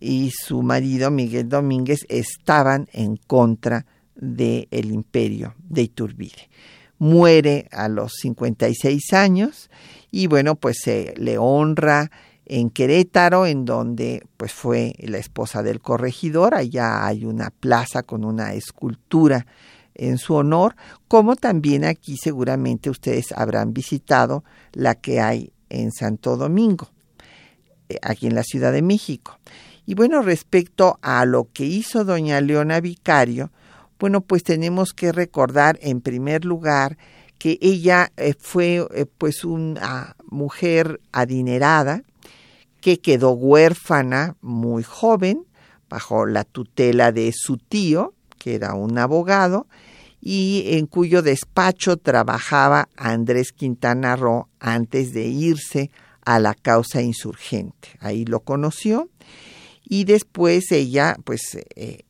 y 0.00 0.30
su 0.30 0.62
marido 0.62 1.10
Miguel 1.10 1.48
Domínguez 1.48 2.04
estaban 2.08 2.88
en 2.92 3.16
contra 3.16 3.86
del 4.24 4.92
imperio 4.92 5.54
de 5.58 5.82
Iturbide. 5.82 6.48
Muere 6.98 7.68
a 7.72 7.88
los 7.88 8.14
56 8.14 9.12
años 9.12 9.70
y 10.10 10.26
bueno, 10.26 10.54
pues 10.54 10.78
se 10.82 11.14
le 11.16 11.38
honra 11.38 12.10
en 12.46 12.70
Querétaro, 12.70 13.46
en 13.46 13.64
donde 13.64 14.26
pues 14.36 14.52
fue 14.52 14.94
la 14.98 15.18
esposa 15.18 15.62
del 15.62 15.80
corregidor, 15.80 16.54
allá 16.54 17.06
hay 17.06 17.24
una 17.24 17.50
plaza 17.50 18.02
con 18.02 18.24
una 18.24 18.54
escultura 18.54 19.46
en 19.94 20.18
su 20.18 20.34
honor, 20.34 20.76
como 21.08 21.36
también 21.36 21.84
aquí 21.84 22.16
seguramente 22.16 22.90
ustedes 22.90 23.32
habrán 23.32 23.72
visitado 23.72 24.44
la 24.72 24.94
que 24.94 25.20
hay 25.20 25.52
en 25.70 25.92
Santo 25.92 26.36
Domingo, 26.36 26.90
eh, 27.88 27.98
aquí 28.02 28.26
en 28.26 28.34
la 28.34 28.42
Ciudad 28.42 28.72
de 28.72 28.82
México. 28.82 29.38
Y 29.86 29.94
bueno, 29.94 30.22
respecto 30.22 30.98
a 31.02 31.24
lo 31.24 31.48
que 31.52 31.64
hizo 31.64 32.04
doña 32.04 32.40
Leona 32.40 32.80
Vicario, 32.80 33.50
bueno, 34.04 34.20
pues 34.20 34.42
tenemos 34.42 34.92
que 34.92 35.12
recordar 35.12 35.78
en 35.80 36.02
primer 36.02 36.44
lugar 36.44 36.98
que 37.38 37.58
ella 37.62 38.12
eh, 38.18 38.34
fue 38.38 38.86
eh, 38.94 39.06
pues 39.16 39.46
una 39.46 40.14
mujer 40.26 41.00
adinerada 41.10 42.02
que 42.82 43.00
quedó 43.00 43.30
huérfana 43.30 44.36
muy 44.42 44.82
joven 44.82 45.46
bajo 45.88 46.26
la 46.26 46.44
tutela 46.44 47.12
de 47.12 47.32
su 47.34 47.56
tío, 47.56 48.12
que 48.38 48.56
era 48.56 48.74
un 48.74 48.98
abogado, 48.98 49.68
y 50.20 50.64
en 50.72 50.84
cuyo 50.84 51.22
despacho 51.22 51.96
trabajaba 51.96 52.90
Andrés 52.98 53.52
Quintana 53.52 54.16
Roo 54.16 54.50
antes 54.60 55.14
de 55.14 55.28
irse 55.28 55.90
a 56.26 56.38
la 56.40 56.54
causa 56.54 57.00
insurgente. 57.00 57.88
Ahí 58.00 58.26
lo 58.26 58.40
conoció 58.40 59.08
y 59.82 60.04
después 60.04 60.72
ella 60.72 61.16
pues 61.24 61.56
eh, 61.74 62.03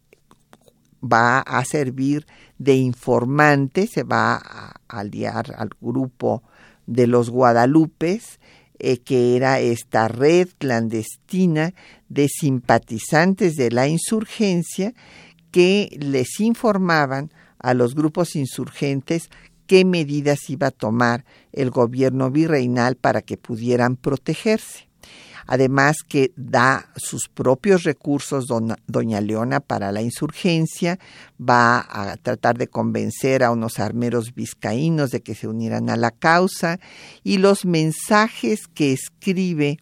va 1.04 1.40
a 1.40 1.64
servir 1.64 2.26
de 2.58 2.74
informante, 2.76 3.86
se 3.86 4.02
va 4.02 4.36
a 4.36 4.74
aliar 4.88 5.54
al 5.56 5.70
grupo 5.80 6.42
de 6.86 7.06
los 7.06 7.30
Guadalupes, 7.30 8.40
eh, 8.78 8.98
que 8.98 9.36
era 9.36 9.60
esta 9.60 10.08
red 10.08 10.48
clandestina 10.58 11.74
de 12.08 12.28
simpatizantes 12.28 13.54
de 13.54 13.70
la 13.70 13.86
insurgencia 13.88 14.94
que 15.50 15.96
les 16.00 16.40
informaban 16.40 17.30
a 17.58 17.74
los 17.74 17.94
grupos 17.94 18.34
insurgentes 18.34 19.30
qué 19.66 19.84
medidas 19.84 20.50
iba 20.50 20.68
a 20.68 20.72
tomar 20.72 21.24
el 21.52 21.70
gobierno 21.70 22.30
virreinal 22.30 22.96
para 22.96 23.22
que 23.22 23.36
pudieran 23.36 23.96
protegerse 23.96 24.88
además 25.46 25.98
que 26.06 26.32
da 26.36 26.88
sus 26.96 27.28
propios 27.28 27.82
recursos 27.82 28.46
doña 28.86 29.20
Leona 29.20 29.60
para 29.60 29.92
la 29.92 30.02
insurgencia, 30.02 30.98
va 31.40 31.86
a 31.88 32.16
tratar 32.16 32.58
de 32.58 32.68
convencer 32.68 33.42
a 33.42 33.50
unos 33.50 33.78
armeros 33.78 34.34
vizcaínos 34.34 35.10
de 35.10 35.20
que 35.20 35.34
se 35.34 35.48
unieran 35.48 35.90
a 35.90 35.96
la 35.96 36.10
causa 36.10 36.78
y 37.22 37.38
los 37.38 37.64
mensajes 37.64 38.66
que 38.72 38.92
escribe 38.92 39.78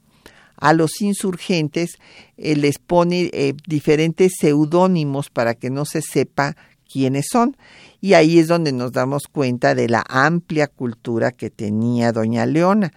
a 0.56 0.72
los 0.72 1.00
insurgentes 1.00 1.98
eh, 2.36 2.54
les 2.54 2.78
pone 2.78 3.30
eh, 3.32 3.54
diferentes 3.66 4.34
seudónimos 4.38 5.28
para 5.28 5.54
que 5.54 5.70
no 5.70 5.84
se 5.84 6.02
sepa 6.02 6.56
quiénes 6.90 7.26
son. 7.32 7.56
Y 8.00 8.14
ahí 8.14 8.38
es 8.38 8.48
donde 8.48 8.72
nos 8.72 8.92
damos 8.92 9.24
cuenta 9.30 9.74
de 9.74 9.88
la 9.88 10.04
amplia 10.08 10.66
cultura 10.68 11.32
que 11.32 11.50
tenía 11.50 12.12
doña 12.12 12.46
Leona 12.46 12.92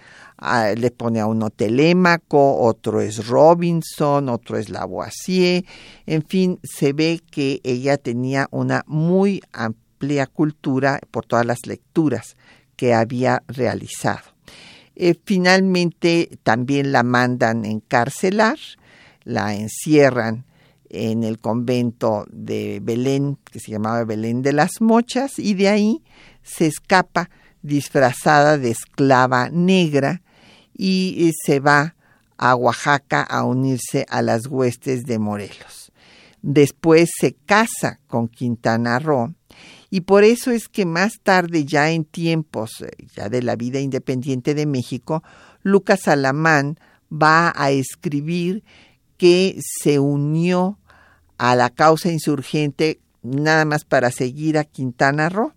le 0.76 0.91
pone 0.91 1.19
a 1.19 1.28
uno 1.28 1.50
Telémaco, 1.50 2.58
otro 2.58 3.02
es 3.02 3.28
Robinson, 3.28 4.30
otro 4.30 4.58
es 4.58 4.69
Lavoisier, 4.69 5.65
en 6.06 6.24
fin, 6.24 6.60
se 6.63 6.93
ve 6.93 7.21
que 7.32 7.62
ella 7.63 7.98
tenía 7.98 8.48
una 8.52 8.84
muy 8.88 9.41
amplia 9.54 10.28
cultura 10.28 11.00
por 11.12 11.26
todas 11.26 11.45
las 11.45 11.65
lecturas 11.65 12.36
que 12.76 12.93
había 12.93 13.43
realizado. 13.48 14.36
Eh, 14.95 15.15
finalmente 15.26 16.38
también 16.43 16.91
la 16.91 17.04
mandan 17.04 17.65
encarcelar, 17.65 18.58
la 19.24 19.56
encierran 19.56 20.45
en 20.89 21.24
el 21.24 21.39
convento 21.39 22.26
de 22.32 22.80
Belén, 22.82 23.38
que 23.52 23.60
se 23.60 23.71
llamaba 23.71 24.06
Belén 24.06 24.41
de 24.41 24.54
las 24.54 24.80
Mochas, 24.80 25.39
y 25.39 25.54
de 25.54 25.67
ahí 25.67 26.04
se 26.43 26.67
escapa 26.67 27.30
disfrazada 27.62 28.58
de 28.58 28.71
esclava 28.71 29.50
negra 29.50 30.21
y 30.77 31.31
se 31.45 31.59
va 31.59 31.95
a 32.38 32.55
Oaxaca 32.55 33.21
a 33.21 33.43
unirse 33.43 34.05
a 34.09 34.21
las 34.21 34.47
huestes 34.47 35.05
de 35.05 35.19
Morelos. 35.19 35.91
Después 36.41 37.09
se 37.19 37.33
casa 37.33 37.99
con 38.07 38.27
Quintana 38.27 38.99
Roo 38.99 39.33
y 39.89 40.01
por 40.01 40.23
eso 40.23 40.51
es 40.51 40.67
que 40.67 40.85
más 40.85 41.19
tarde, 41.23 41.65
ya 41.65 41.91
en 41.91 42.05
tiempos 42.05 42.81
eh, 42.81 42.91
ya 43.15 43.29
de 43.29 43.41
la 43.41 43.55
vida 43.55 43.79
independiente 43.79 44.53
de 44.53 44.65
México, 44.65 45.23
Lucas 45.63 46.07
Alamán 46.07 46.77
va 47.11 47.53
a 47.55 47.71
escribir 47.71 48.63
que 49.17 49.57
se 49.81 49.99
unió 49.99 50.77
a 51.38 51.55
la 51.55 51.69
causa 51.69 52.11
insurgente 52.11 52.99
nada 53.21 53.65
más 53.65 53.85
para 53.85 54.11
seguir 54.11 54.57
a 54.57 54.65
Quintana 54.65 55.29
Roo 55.29 55.53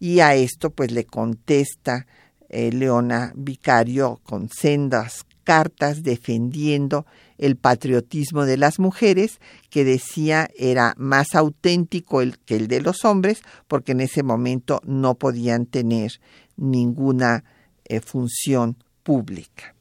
y 0.00 0.20
a 0.20 0.34
esto 0.34 0.70
pues 0.70 0.90
le 0.90 1.04
contesta 1.04 2.06
eh, 2.48 2.70
Leona 2.72 3.32
Vicario 3.36 4.20
con 4.22 4.48
sendas 4.48 5.24
cartas 5.44 6.02
defendiendo 6.02 7.06
el 7.38 7.56
patriotismo 7.56 8.46
de 8.46 8.56
las 8.56 8.78
mujeres, 8.80 9.38
que 9.70 9.84
decía 9.84 10.48
era 10.56 10.94
más 10.96 11.34
auténtico 11.34 12.20
el, 12.20 12.38
que 12.38 12.56
el 12.56 12.66
de 12.66 12.80
los 12.80 13.04
hombres, 13.04 13.42
porque 13.68 13.92
en 13.92 14.00
ese 14.00 14.22
momento 14.22 14.80
no 14.84 15.14
podían 15.14 15.66
tener 15.66 16.20
ninguna 16.56 17.44
eh, 17.84 18.00
función 18.00 18.76
pública. 19.02 19.74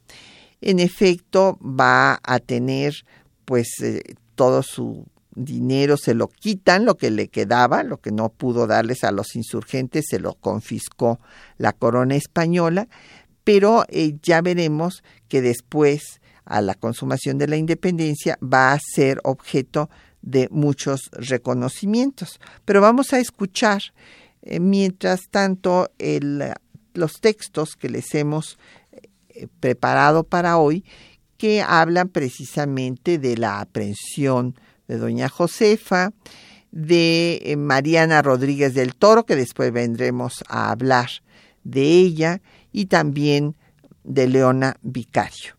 En 0.62 0.80
efecto, 0.80 1.58
va 1.62 2.19
a 2.23 2.39
tener 2.39 2.93
pues 3.45 3.67
eh, 3.82 4.15
todo 4.36 4.62
su 4.62 5.06
dinero 5.36 5.98
se 5.98 6.13
lo 6.13 6.28
quitan, 6.28 6.86
lo 6.86 6.95
que 6.95 7.12
le 7.12 7.28
quedaba, 7.28 7.84
lo 7.84 7.98
que 7.98 8.12
no 8.12 8.30
pudo 8.30 8.67
darles 8.67 9.04
a 9.04 9.12
los 9.12 9.36
insurgentes, 9.36 10.06
se 10.10 10.19
lo 10.19 10.34
confiscó 10.34 11.19
la 11.58 11.74
corona 11.74 12.15
española, 12.15 12.88
pero 13.43 13.86
eh, 13.89 14.17
ya 14.21 14.41
veremos 14.41 15.04
que 15.28 15.41
después, 15.41 16.21
a 16.45 16.62
la 16.62 16.74
consumación 16.74 17.38
de 17.38 17.48
la 17.48 17.58
independencia, 17.58 18.38
va 18.41 18.71
a 18.74 18.80
ser 18.80 19.19
objeto 19.24 19.89
de 20.21 20.48
muchos 20.52 21.10
reconocimientos. 21.12 22.39
Pero 22.65 22.82
vamos 22.82 23.13
a 23.13 23.19
escuchar, 23.19 23.82
eh, 24.41 24.60
mientras 24.60 25.30
tanto, 25.30 25.91
los 26.93 27.13
textos 27.21 27.76
que 27.76 27.89
les 27.89 28.15
hemos 28.15 28.58
eh, 29.30 29.48
preparado 29.60 30.24
para 30.24 30.58
hoy, 30.58 30.84
que 31.38 31.62
hablan 31.62 32.10
precisamente 32.10 33.19
de 33.19 33.38
la 33.38 33.60
aprehensión 33.60 34.56
de 34.88 34.98
doña 34.98 35.30
Josefa, 35.30 36.12
de 36.71 37.41
eh, 37.43 37.56
Mariana 37.56 38.21
Rodríguez 38.21 38.74
del 38.74 38.95
Toro, 38.95 39.26
que 39.26 39.36
después 39.36 39.71
vendremos 39.71 40.43
a 40.48 40.71
hablar 40.71 41.10
de 41.63 41.84
ella, 41.84 42.41
y 42.76 42.88
también 42.88 43.56
de 44.04 44.28
Leona 44.28 44.76
Vicario. 44.82 45.56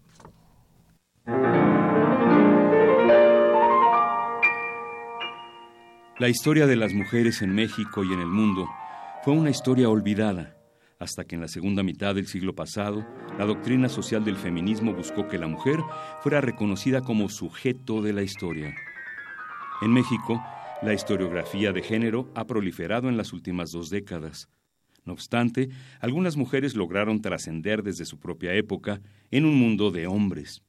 La 6.19 6.29
historia 6.29 6.67
de 6.67 6.77
las 6.77 6.93
mujeres 6.93 7.41
en 7.41 7.55
México 7.55 8.05
y 8.05 8.13
en 8.13 8.21
el 8.21 8.27
mundo 8.27 8.69
fue 9.25 9.33
una 9.33 9.49
historia 9.49 9.89
olvidada, 9.89 10.57
hasta 10.99 11.25
que 11.25 11.37
en 11.37 11.41
la 11.41 11.49
segunda 11.49 11.83
mitad 11.83 12.15
del 12.15 12.27
siglo 12.27 12.55
pasado, 12.55 13.07
la 13.39 13.47
doctrina 13.47 13.89
social 13.89 14.25
del 14.25 14.37
feminismo 14.37 14.93
buscó 14.93 15.27
que 15.27 15.39
la 15.39 15.47
mujer 15.47 15.81
fuera 16.23 16.43
reconocida 16.43 17.01
como 17.01 17.31
sujeto 17.31 18.03
de 18.03 18.13
la 18.13 18.23
historia. 18.23 18.75
En 19.83 19.93
México, 19.93 20.43
la 20.81 20.95
historiografía 20.95 21.71
de 21.73 21.83
género 21.83 22.31
ha 22.35 22.47
proliferado 22.47 23.11
en 23.11 23.19
las 23.19 23.35
últimas 23.35 23.71
dos 23.73 23.91
décadas. 23.91 24.49
No 25.05 25.13
obstante, 25.13 25.69
algunas 26.01 26.37
mujeres 26.39 26.75
lograron 26.75 27.21
trascender 27.21 27.83
desde 27.83 28.07
su 28.07 28.19
propia 28.19 28.55
época 28.55 29.03
en 29.31 29.45
un 29.45 29.55
mundo 29.55 29.91
de 29.91 30.07
hombres. 30.07 30.63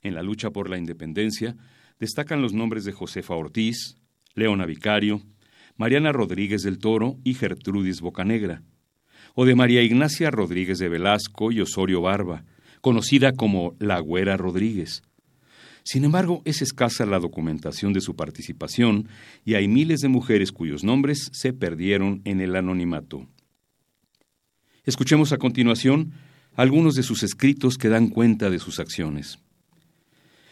En 0.00 0.14
la 0.14 0.22
lucha 0.22 0.50
por 0.50 0.70
la 0.70 0.78
independencia 0.78 1.56
destacan 2.00 2.40
los 2.40 2.54
nombres 2.54 2.84
de 2.84 2.92
Josefa 2.92 3.34
Ortiz, 3.34 3.96
Leona 4.34 4.64
Vicario, 4.64 5.20
Mariana 5.76 6.10
Rodríguez 6.10 6.62
del 6.62 6.78
Toro 6.78 7.18
y 7.22 7.34
Gertrudis 7.34 8.00
Bocanegra, 8.00 8.62
o 9.34 9.44
de 9.44 9.54
María 9.54 9.82
Ignacia 9.82 10.30
Rodríguez 10.30 10.78
de 10.78 10.88
Velasco 10.88 11.52
y 11.52 11.60
Osorio 11.60 12.00
Barba, 12.00 12.44
conocida 12.80 13.32
como 13.32 13.76
La 13.78 14.00
Güera 14.00 14.38
Rodríguez, 14.38 15.02
sin 15.86 16.04
embargo, 16.04 16.42
es 16.44 16.62
escasa 16.62 17.06
la 17.06 17.20
documentación 17.20 17.92
de 17.92 18.00
su 18.00 18.16
participación 18.16 19.08
y 19.44 19.54
hay 19.54 19.68
miles 19.68 20.00
de 20.00 20.08
mujeres 20.08 20.50
cuyos 20.50 20.82
nombres 20.82 21.30
se 21.32 21.52
perdieron 21.52 22.22
en 22.24 22.40
el 22.40 22.56
anonimato. 22.56 23.28
Escuchemos 24.82 25.32
a 25.32 25.36
continuación 25.36 26.10
algunos 26.56 26.96
de 26.96 27.04
sus 27.04 27.22
escritos 27.22 27.78
que 27.78 27.88
dan 27.88 28.08
cuenta 28.08 28.50
de 28.50 28.58
sus 28.58 28.80
acciones. 28.80 29.38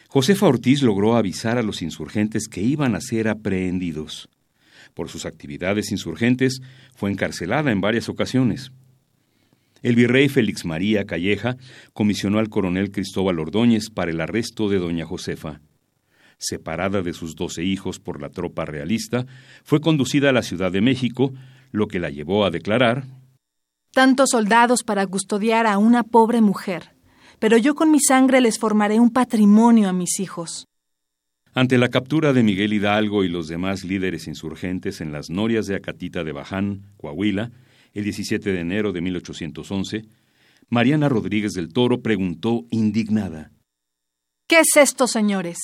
Josefa 0.07 0.47
Ortiz 0.47 0.81
logró 0.81 1.17
avisar 1.17 1.57
a 1.57 1.63
los 1.63 1.81
insurgentes 1.81 2.47
que 2.47 2.61
iban 2.61 2.95
a 2.95 3.01
ser 3.01 3.27
aprehendidos. 3.27 4.29
Por 4.93 5.09
sus 5.09 5.25
actividades 5.25 5.91
insurgentes 5.91 6.61
fue 6.95 7.11
encarcelada 7.11 7.73
en 7.73 7.81
varias 7.81 8.07
ocasiones. 8.07 8.71
El 9.81 9.95
virrey 9.95 10.29
Félix 10.29 10.65
María 10.65 11.05
Calleja 11.05 11.57
comisionó 11.93 12.39
al 12.39 12.49
coronel 12.49 12.91
Cristóbal 12.91 13.39
Ordóñez 13.39 13.89
para 13.89 14.11
el 14.11 14.21
arresto 14.21 14.69
de 14.69 14.79
doña 14.79 15.05
Josefa. 15.05 15.61
Separada 16.37 17.01
de 17.01 17.13
sus 17.13 17.35
doce 17.35 17.63
hijos 17.63 17.99
por 17.99 18.21
la 18.21 18.29
tropa 18.29 18.65
realista, 18.65 19.25
fue 19.63 19.79
conducida 19.79 20.29
a 20.29 20.33
la 20.33 20.41
Ciudad 20.41 20.71
de 20.71 20.81
México, 20.81 21.33
lo 21.71 21.87
que 21.87 21.99
la 21.99 22.09
llevó 22.09 22.45
a 22.45 22.51
declarar 22.51 23.05
Tantos 23.95 24.31
soldados 24.31 24.83
para 24.83 25.07
custodiar 25.07 25.65
a 25.67 25.77
una 25.77 26.03
pobre 26.03 26.41
mujer, 26.41 26.95
pero 27.39 27.57
yo 27.57 27.75
con 27.75 27.91
mi 27.91 28.01
sangre 28.01 28.41
les 28.41 28.59
formaré 28.59 28.99
un 28.99 29.09
patrimonio 29.09 29.87
a 29.87 29.93
mis 29.93 30.19
hijos. 30.19 30.67
Ante 31.53 31.77
la 31.77 31.87
captura 31.87 32.33
de 32.33 32.43
Miguel 32.43 32.73
Hidalgo 32.73 33.23
y 33.23 33.29
los 33.29 33.47
demás 33.47 33.85
líderes 33.85 34.27
insurgentes 34.27 34.99
en 34.99 35.13
las 35.13 35.29
norias 35.29 35.67
de 35.67 35.75
Acatita 35.75 36.25
de 36.25 36.33
Baján, 36.33 36.81
Coahuila, 36.97 37.51
el 37.95 38.03
17 38.03 38.51
de 38.51 38.59
enero 38.59 38.91
de 38.91 39.01
1811, 39.01 40.05
Mariana 40.69 41.09
Rodríguez 41.09 41.53
del 41.53 41.71
Toro 41.71 42.01
preguntó 42.01 42.65
indignada. 42.69 43.51
¿Qué 44.47 44.59
es 44.59 44.75
esto, 44.75 45.07
señores? 45.07 45.57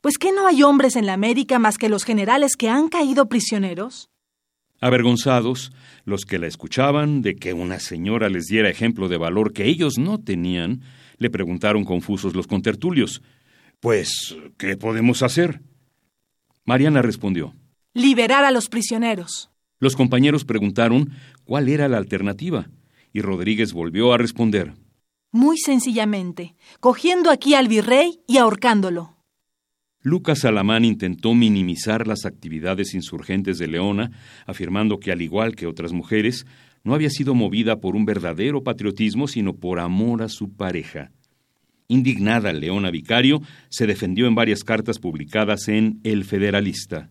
Pues 0.00 0.16
que 0.16 0.32
no 0.32 0.46
hay 0.46 0.62
hombres 0.62 0.96
en 0.96 1.06
la 1.06 1.12
América 1.12 1.58
más 1.58 1.76
que 1.76 1.88
los 1.88 2.04
generales 2.04 2.56
que 2.56 2.70
han 2.70 2.88
caído 2.88 3.28
prisioneros. 3.28 4.08
Avergonzados, 4.80 5.72
los 6.04 6.24
que 6.24 6.38
la 6.38 6.46
escuchaban 6.46 7.22
de 7.22 7.36
que 7.36 7.52
una 7.52 7.80
señora 7.80 8.28
les 8.28 8.46
diera 8.46 8.70
ejemplo 8.70 9.08
de 9.08 9.16
valor 9.16 9.52
que 9.52 9.66
ellos 9.66 9.98
no 9.98 10.20
tenían, 10.20 10.82
le 11.18 11.30
preguntaron 11.30 11.84
confusos 11.84 12.34
los 12.34 12.46
contertulios. 12.46 13.22
Pues, 13.80 14.36
¿qué 14.58 14.76
podemos 14.76 15.22
hacer? 15.22 15.60
Mariana 16.64 17.02
respondió. 17.02 17.54
Liberar 17.94 18.44
a 18.44 18.50
los 18.50 18.68
prisioneros. 18.68 19.50
Los 19.80 19.96
compañeros 19.96 20.44
preguntaron 20.44 21.10
cuál 21.44 21.68
era 21.68 21.88
la 21.88 21.98
alternativa, 21.98 22.68
y 23.12 23.20
Rodríguez 23.20 23.72
volvió 23.72 24.12
a 24.12 24.18
responder. 24.18 24.74
Muy 25.30 25.58
sencillamente, 25.58 26.54
cogiendo 26.80 27.30
aquí 27.30 27.54
al 27.54 27.68
virrey 27.68 28.20
y 28.26 28.38
ahorcándolo. 28.38 29.14
Lucas 30.00 30.44
Alamán 30.44 30.84
intentó 30.84 31.34
minimizar 31.34 32.06
las 32.06 32.26
actividades 32.26 32.94
insurgentes 32.94 33.58
de 33.58 33.68
Leona, 33.68 34.10
afirmando 34.46 34.98
que, 34.98 35.10
al 35.10 35.22
igual 35.22 35.56
que 35.56 35.66
otras 35.66 35.92
mujeres, 35.92 36.44
no 36.84 36.94
había 36.94 37.08
sido 37.08 37.34
movida 37.34 37.80
por 37.80 37.96
un 37.96 38.04
verdadero 38.04 38.62
patriotismo, 38.62 39.26
sino 39.26 39.56
por 39.56 39.80
amor 39.80 40.22
a 40.22 40.28
su 40.28 40.52
pareja. 40.52 41.10
Indignada, 41.88 42.52
Leona 42.52 42.90
Vicario 42.90 43.40
se 43.70 43.86
defendió 43.86 44.26
en 44.26 44.34
varias 44.34 44.62
cartas 44.62 44.98
publicadas 44.98 45.68
en 45.68 46.00
El 46.04 46.24
Federalista. 46.24 47.10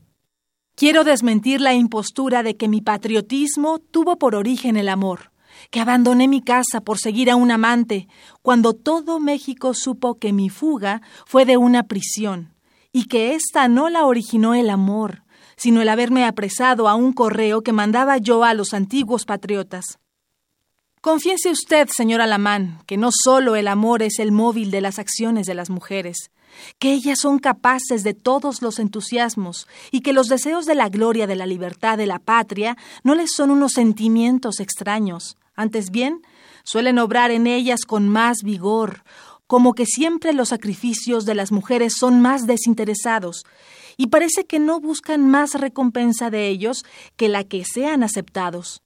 Quiero 0.76 1.04
desmentir 1.04 1.62
la 1.62 1.76
impostura 1.76 2.42
de 2.42 2.58
que 2.58 2.68
mi 2.68 2.82
patriotismo 2.82 3.78
tuvo 3.78 4.18
por 4.18 4.34
origen 4.34 4.76
el 4.76 4.90
amor, 4.90 5.32
que 5.70 5.80
abandoné 5.80 6.28
mi 6.28 6.42
casa 6.42 6.82
por 6.82 6.98
seguir 6.98 7.30
a 7.30 7.36
un 7.36 7.52
amante, 7.52 8.08
cuando 8.42 8.74
todo 8.74 9.20
México 9.20 9.76
supo 9.76 10.16
que 10.16 10.34
mi 10.34 10.50
fuga 10.50 11.04
fue 11.28 11.46
de 11.46 11.58
una 11.58 11.84
prisión, 11.84 12.56
y 12.92 13.06
que 13.06 13.36
ésta 13.36 13.68
no 13.68 13.88
la 13.90 14.06
originó 14.06 14.56
el 14.56 14.72
amor, 14.72 15.24
sino 15.58 15.82
el 15.82 15.90
haberme 15.90 16.26
apresado 16.26 16.90
a 16.90 16.96
un 16.96 17.14
correo 17.14 17.62
que 17.62 17.72
mandaba 17.72 18.18
yo 18.18 18.44
a 18.44 18.56
los 18.56 18.74
antiguos 18.74 19.26
patriotas. 19.26 20.00
Confiese 21.02 21.52
usted, 21.52 21.88
señor 21.96 22.22
Alamán, 22.22 22.80
que 22.88 22.98
no 22.98 23.10
solo 23.12 23.56
el 23.56 23.68
amor 23.68 24.02
es 24.02 24.18
el 24.18 24.32
móvil 24.32 24.72
de 24.72 24.82
las 24.82 24.98
acciones 24.98 25.46
de 25.46 25.54
las 25.54 25.70
mujeres, 25.70 26.32
que 26.80 26.94
ellas 26.94 27.20
son 27.20 27.40
capaces 27.40 28.04
de 28.04 28.14
todos 28.14 28.62
los 28.62 28.80
entusiasmos 28.80 29.68
y 29.92 30.02
que 30.02 30.14
los 30.14 30.28
deseos 30.28 30.66
de 30.66 30.76
la 30.76 30.90
gloria, 30.90 31.28
de 31.28 31.36
la 31.36 31.46
libertad, 31.46 31.98
de 31.98 32.08
la 32.08 32.20
patria 32.20 32.78
no 33.04 33.16
les 33.16 33.34
son 33.34 33.52
unos 33.52 33.74
sentimientos 33.74 34.60
extraños, 34.60 35.38
antes 35.56 35.92
bien, 35.92 36.22
suelen 36.64 36.98
obrar 37.00 37.32
en 37.32 37.48
ellas 37.48 37.86
con 37.86 38.10
más 38.10 38.44
vigor, 38.44 39.04
como 39.48 39.74
que 39.74 39.86
siempre 39.86 40.34
los 40.34 40.50
sacrificios 40.50 41.26
de 41.26 41.36
las 41.36 41.52
mujeres 41.52 41.94
son 41.98 42.22
más 42.22 42.48
desinteresados, 42.48 43.44
y 43.98 44.08
parece 44.08 44.46
que 44.46 44.60
no 44.60 44.80
buscan 44.80 45.30
más 45.30 45.54
recompensa 45.54 46.30
de 46.30 46.48
ellos 46.48 46.84
que 47.16 47.30
la 47.30 47.44
que 47.44 47.64
sean 47.64 48.04
aceptados. 48.04 48.82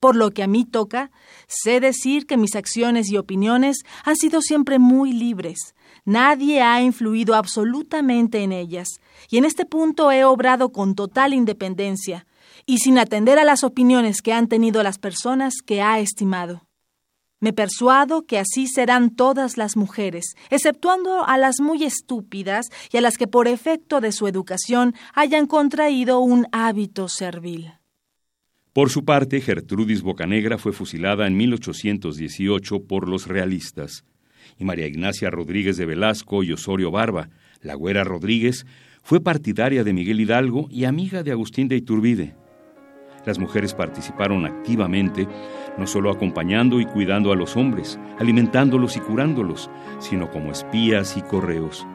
Por 0.00 0.16
lo 0.16 0.30
que 0.30 0.42
a 0.42 0.46
mí 0.46 0.64
toca, 0.64 1.10
sé 1.48 1.80
decir 1.80 2.26
que 2.26 2.36
mis 2.36 2.54
acciones 2.54 3.10
y 3.10 3.16
opiniones 3.16 3.78
han 4.04 4.16
sido 4.16 4.42
siempre 4.42 4.78
muy 4.78 5.12
libres, 5.12 5.74
Nadie 6.08 6.62
ha 6.62 6.80
influido 6.80 7.34
absolutamente 7.34 8.42
en 8.42 8.50
ellas, 8.50 8.88
y 9.28 9.36
en 9.36 9.44
este 9.44 9.66
punto 9.66 10.10
he 10.10 10.24
obrado 10.24 10.72
con 10.72 10.94
total 10.94 11.34
independencia, 11.34 12.26
y 12.64 12.78
sin 12.78 12.96
atender 12.96 13.38
a 13.38 13.44
las 13.44 13.62
opiniones 13.62 14.22
que 14.22 14.32
han 14.32 14.48
tenido 14.48 14.82
las 14.82 14.98
personas 14.98 15.56
que 15.60 15.82
ha 15.82 15.98
estimado. 15.98 16.66
Me 17.40 17.52
persuado 17.52 18.24
que 18.24 18.38
así 18.38 18.68
serán 18.68 19.10
todas 19.10 19.58
las 19.58 19.76
mujeres, 19.76 20.34
exceptuando 20.48 21.26
a 21.28 21.36
las 21.36 21.56
muy 21.60 21.84
estúpidas 21.84 22.68
y 22.90 22.96
a 22.96 23.02
las 23.02 23.18
que 23.18 23.26
por 23.26 23.46
efecto 23.46 24.00
de 24.00 24.12
su 24.12 24.26
educación 24.28 24.94
hayan 25.12 25.46
contraído 25.46 26.20
un 26.20 26.46
hábito 26.52 27.08
servil. 27.08 27.74
Por 28.72 28.88
su 28.88 29.04
parte, 29.04 29.42
Gertrudis 29.42 30.00
Bocanegra 30.00 30.56
fue 30.56 30.72
fusilada 30.72 31.26
en 31.26 31.36
1818 31.36 32.84
por 32.84 33.10
los 33.10 33.26
realistas. 33.26 34.06
Y 34.58 34.64
María 34.64 34.86
Ignacia 34.86 35.30
Rodríguez 35.30 35.76
de 35.76 35.86
Velasco 35.86 36.42
y 36.42 36.52
Osorio 36.52 36.90
Barba, 36.90 37.28
la 37.62 37.74
güera 37.74 38.04
Rodríguez, 38.04 38.66
fue 39.02 39.20
partidaria 39.20 39.84
de 39.84 39.92
Miguel 39.92 40.20
Hidalgo 40.20 40.68
y 40.70 40.84
amiga 40.84 41.22
de 41.22 41.32
Agustín 41.32 41.68
de 41.68 41.76
Iturbide. 41.76 42.34
Las 43.24 43.38
mujeres 43.38 43.74
participaron 43.74 44.46
activamente, 44.46 45.26
no 45.76 45.86
solo 45.86 46.10
acompañando 46.10 46.80
y 46.80 46.86
cuidando 46.86 47.32
a 47.32 47.36
los 47.36 47.56
hombres, 47.56 47.98
alimentándolos 48.18 48.96
y 48.96 49.00
curándolos, 49.00 49.70
sino 49.98 50.30
como 50.30 50.52
espías 50.52 51.16
y 51.16 51.22
correos. 51.22 51.86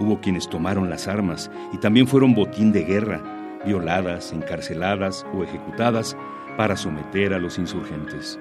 Hubo 0.00 0.20
quienes 0.20 0.48
tomaron 0.48 0.90
las 0.90 1.08
armas 1.08 1.50
y 1.72 1.78
también 1.78 2.06
fueron 2.06 2.34
botín 2.34 2.72
de 2.72 2.84
guerra, 2.84 3.60
violadas, 3.64 4.32
encarceladas 4.32 5.24
o 5.34 5.44
ejecutadas 5.44 6.16
para 6.56 6.76
someter 6.76 7.32
a 7.32 7.38
los 7.38 7.58
insurgentes. 7.58 8.38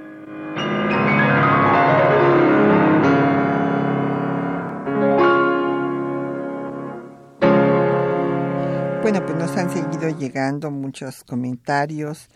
Bueno, 9.03 9.25
pues 9.25 9.37
nos 9.37 9.57
han 9.57 9.69
seguido 9.69 10.17
llegando 10.17 10.71
muchos 10.71 11.25
comentarios, 11.25 12.29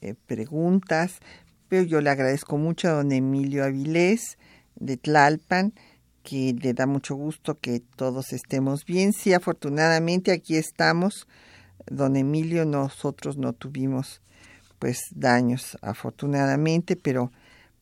eh, 0.00 0.14
preguntas, 0.14 1.18
pero 1.68 1.82
yo 1.82 2.00
le 2.00 2.10
agradezco 2.10 2.56
mucho 2.58 2.86
a 2.86 2.92
don 2.92 3.10
Emilio 3.10 3.64
Avilés 3.64 4.38
de 4.76 4.96
Tlalpan, 4.96 5.72
que 6.22 6.54
le 6.56 6.74
da 6.74 6.86
mucho 6.86 7.16
gusto 7.16 7.58
que 7.58 7.80
todos 7.96 8.32
estemos 8.32 8.84
bien. 8.84 9.12
Sí, 9.12 9.32
afortunadamente 9.32 10.30
aquí 10.30 10.54
estamos. 10.54 11.26
Don 11.90 12.14
Emilio, 12.14 12.64
nosotros 12.66 13.36
no 13.36 13.52
tuvimos 13.52 14.22
pues 14.78 15.00
daños 15.10 15.76
afortunadamente, 15.82 16.94
pero 16.94 17.32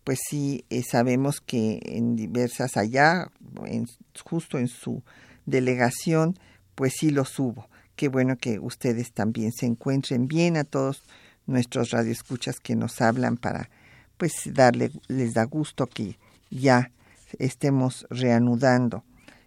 pues 0.02 0.18
sí 0.26 0.64
eh, 0.70 0.82
sabemos 0.82 1.42
que 1.42 1.78
en 1.84 2.16
diversas 2.16 2.78
allá, 2.78 3.30
en, 3.66 3.84
justo 4.24 4.58
en 4.58 4.68
su 4.68 5.02
delegación, 5.44 6.38
pues 6.74 6.94
sí 6.98 7.10
los 7.10 7.38
hubo. 7.38 7.68
Qué 8.00 8.08
bueno 8.08 8.38
que 8.38 8.58
ustedes 8.58 9.12
también 9.12 9.52
se 9.52 9.66
encuentren 9.66 10.26
bien 10.26 10.56
a 10.56 10.64
todos 10.64 11.02
nuestros 11.44 11.90
radioescuchas 11.90 12.58
que 12.58 12.74
nos 12.74 13.02
hablan 13.02 13.36
para 13.36 13.68
pues 14.16 14.32
darle 14.54 14.90
les 15.08 15.34
da 15.34 15.44
gusto 15.44 15.86
que 15.86 16.18
ya 16.48 16.92
estemos 17.38 18.06
reanudando 18.08 19.04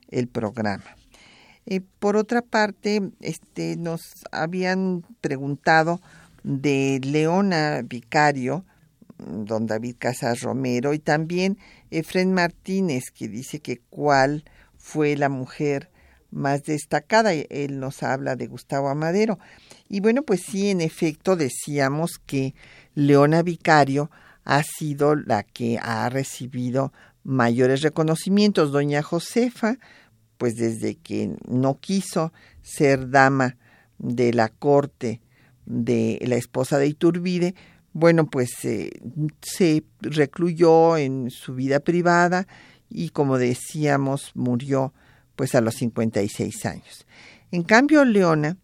el 0.10 0.28
programa. 0.28 0.84
Eh, 1.66 1.82
por 1.98 2.16
otra 2.16 2.44
parte, 2.44 3.02
este, 3.22 3.76
nos 3.76 4.24
habían 4.32 5.04
preguntado 5.20 6.00
de 6.44 7.02
Leona 7.04 7.82
Vicario, 7.84 8.66
don 9.18 9.66
David 9.66 9.96
Casas 9.98 10.42
Romero, 10.42 10.94
y 10.94 11.00
también 11.00 11.58
Efren 11.90 12.36
Martínez, 12.36 13.06
que 13.10 13.28
dice 13.28 13.62
que 13.62 13.80
cuál 13.90 14.46
fue 14.78 15.18
la 15.18 15.30
mujer 15.30 15.90
más 16.34 16.64
destacada. 16.64 17.34
Él 17.34 17.80
nos 17.80 18.04
habla 18.04 18.36
de 18.36 18.48
Gustavo 18.48 18.90
Amadero. 18.90 19.40
Y 19.88 20.00
bueno, 20.00 20.24
pues 20.24 20.42
sí, 20.42 20.70
en 20.70 20.82
efecto, 20.82 21.36
decíamos 21.36 22.20
que 22.26 22.56
Leona 22.96 23.44
Vicario 23.44 24.10
ha 24.44 24.64
sido 24.64 25.16
la 25.16 25.44
que 25.44 25.80
ha 25.82 26.10
recibido 26.10 26.92
mayores 27.24 27.82
reconocimientos. 27.82 28.72
Doña 28.72 29.02
Josefa, 29.02 29.78
pues 30.38 30.56
desde 30.56 30.96
que 30.96 31.36
no 31.48 31.80
quiso 31.80 32.34
ser 32.62 33.10
dama 33.10 33.58
de 33.98 34.34
la 34.34 34.50
corte 34.50 35.22
de 35.66 36.20
la 36.26 36.36
esposa 36.36 36.78
de 36.78 36.88
Iturbide, 36.88 37.56
bueno, 37.94 38.26
pues 38.26 38.50
se 38.60 39.84
recluyó 40.02 40.98
en 40.98 41.30
su 41.30 41.54
vida 41.54 41.80
privada 41.80 42.48
y 42.90 43.10
como 43.10 43.38
decíamos, 43.38 44.32
murió 44.34 44.94
pues 45.36 45.56
a 45.56 45.62
los 45.62 45.76
56 45.76 46.66
años. 46.66 47.06
En 47.52 47.64
cambio, 47.64 48.06
Leona 48.06 48.58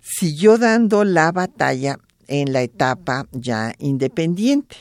siguió 0.00 0.58
dando 0.58 1.04
la 1.04 1.32
batalla 1.32 1.98
en 2.26 2.52
la 2.52 2.62
etapa 2.62 3.26
ya 3.32 3.74
independiente. 3.78 4.76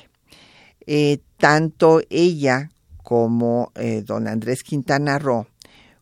Eh, 0.87 1.19
tanto 1.37 2.01
ella 2.09 2.71
como 3.03 3.71
eh, 3.75 4.03
don 4.05 4.27
Andrés 4.27 4.63
Quintana 4.63 5.19
Roo 5.19 5.47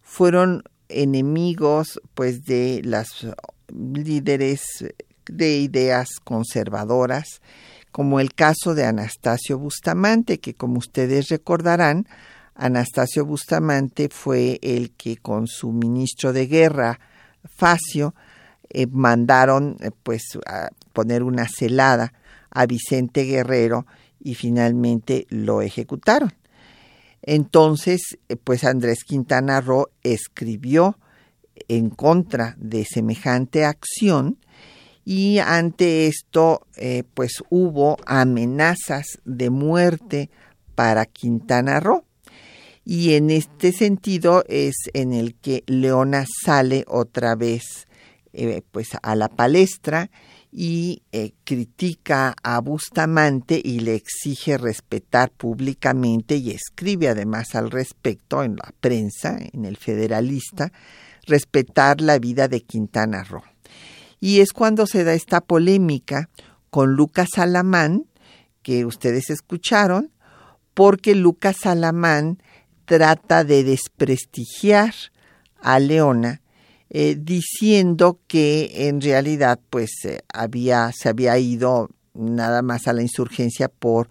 fueron 0.02 0.64
enemigos 0.88 2.02
pues 2.14 2.46
de 2.46 2.82
las 2.84 3.28
líderes 3.72 4.86
de 5.26 5.58
ideas 5.58 6.10
conservadoras, 6.24 7.42
como 7.92 8.20
el 8.20 8.34
caso 8.34 8.76
de 8.76 8.86
Anastasio 8.86 9.60
Bustamante, 9.60 10.40
que 10.40 10.54
como 10.56 10.80
ustedes 10.80 11.30
recordarán, 11.30 12.08
Anastasio 12.60 13.26
Bustamante 13.26 14.10
fue 14.12 14.60
el 14.62 14.92
que 14.92 15.18
con 15.18 15.48
su 15.48 15.72
ministro 15.72 16.34
de 16.34 16.46
guerra, 16.46 17.00
Facio, 17.56 18.14
eh, 18.70 18.86
mandaron 18.88 19.78
eh, 19.80 19.92
pues 20.04 20.38
a 20.46 20.70
poner 20.92 21.24
una 21.24 21.48
celada 21.48 22.14
a 22.52 22.66
Vicente 22.66 23.24
Guerrero 23.24 23.88
y 24.20 24.36
finalmente 24.36 25.26
lo 25.30 25.62
ejecutaron. 25.62 26.34
Entonces, 27.22 28.02
eh, 28.28 28.36
pues 28.36 28.66
Andrés 28.66 29.06
Quintana 29.06 29.62
Roo 29.62 29.90
escribió 30.04 31.00
en 31.70 31.90
contra 31.90 32.56
de 32.60 32.84
semejante 32.84 33.64
acción 33.64 34.38
y 35.06 35.40
ante 35.40 36.08
esto 36.08 36.68
pues 37.14 37.44
hubo 37.50 37.98
amenazas 38.06 39.20
de 39.26 39.50
muerte 39.50 40.30
para 40.76 41.06
Quintana 41.06 41.80
Roo. 41.80 42.06
Y 42.92 43.14
en 43.14 43.30
este 43.30 43.72
sentido 43.72 44.44
es 44.48 44.74
en 44.96 45.14
el 45.14 45.36
que 45.36 45.64
Leona 45.68 46.26
sale 46.44 46.86
otra 46.88 47.36
vez 47.36 47.88
eh, 48.34 48.64
pues 48.72 48.88
a 49.04 49.14
la 49.14 49.28
palestra 49.30 50.10
y 50.52 51.04
eh, 51.12 51.34
critica 51.44 52.34
a 52.42 52.60
Bustamante 52.62 53.62
y 53.64 53.82
le 53.82 53.94
exige 53.94 54.58
respetar 54.58 55.30
públicamente 55.30 56.38
y 56.38 56.50
escribe 56.50 57.10
además 57.10 57.54
al 57.54 57.70
respecto 57.70 58.42
en 58.44 58.56
la 58.56 58.74
prensa, 58.82 59.38
en 59.54 59.66
el 59.66 59.78
Federalista, 59.78 60.72
respetar 61.28 62.02
la 62.02 62.18
vida 62.18 62.48
de 62.48 62.62
Quintana 62.62 63.24
Roo. 63.24 63.44
Y 64.20 64.40
es 64.40 64.52
cuando 64.52 64.88
se 64.88 65.04
da 65.04 65.14
esta 65.14 65.42
polémica 65.42 66.32
con 66.72 66.96
Lucas 66.96 67.30
Alamán, 67.38 68.08
que 68.64 68.84
ustedes 68.86 69.30
escucharon, 69.30 70.10
porque 70.74 71.14
Lucas 71.14 71.68
Alamán 71.68 72.40
trata 72.90 73.44
de 73.44 73.64
desprestigiar 73.64 74.96
a 75.62 75.78
Leona 75.78 76.42
eh, 76.90 77.16
diciendo 77.22 78.20
que 78.26 78.88
en 78.88 79.00
realidad 79.00 79.60
pues 79.70 79.92
eh, 80.06 80.22
había 80.34 80.92
se 80.92 81.08
había 81.08 81.38
ido 81.38 81.92
nada 82.16 82.64
más 82.64 82.88
a 82.88 82.94
la 82.94 83.04
insurgencia 83.04 83.70
por 83.70 84.10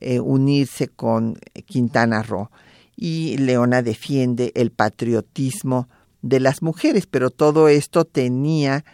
eh, 0.00 0.20
unirse 0.20 0.86
con 0.86 1.40
Quintana 1.66 2.22
Roo. 2.22 2.52
Y 2.94 3.36
Leona 3.38 3.82
defiende 3.82 4.52
el 4.54 4.70
patriotismo 4.70 5.88
de 6.22 6.38
las 6.38 6.62
mujeres, 6.62 7.06
pero 7.06 7.30
todo 7.30 7.66
esto 7.66 8.04
tenía 8.04 8.84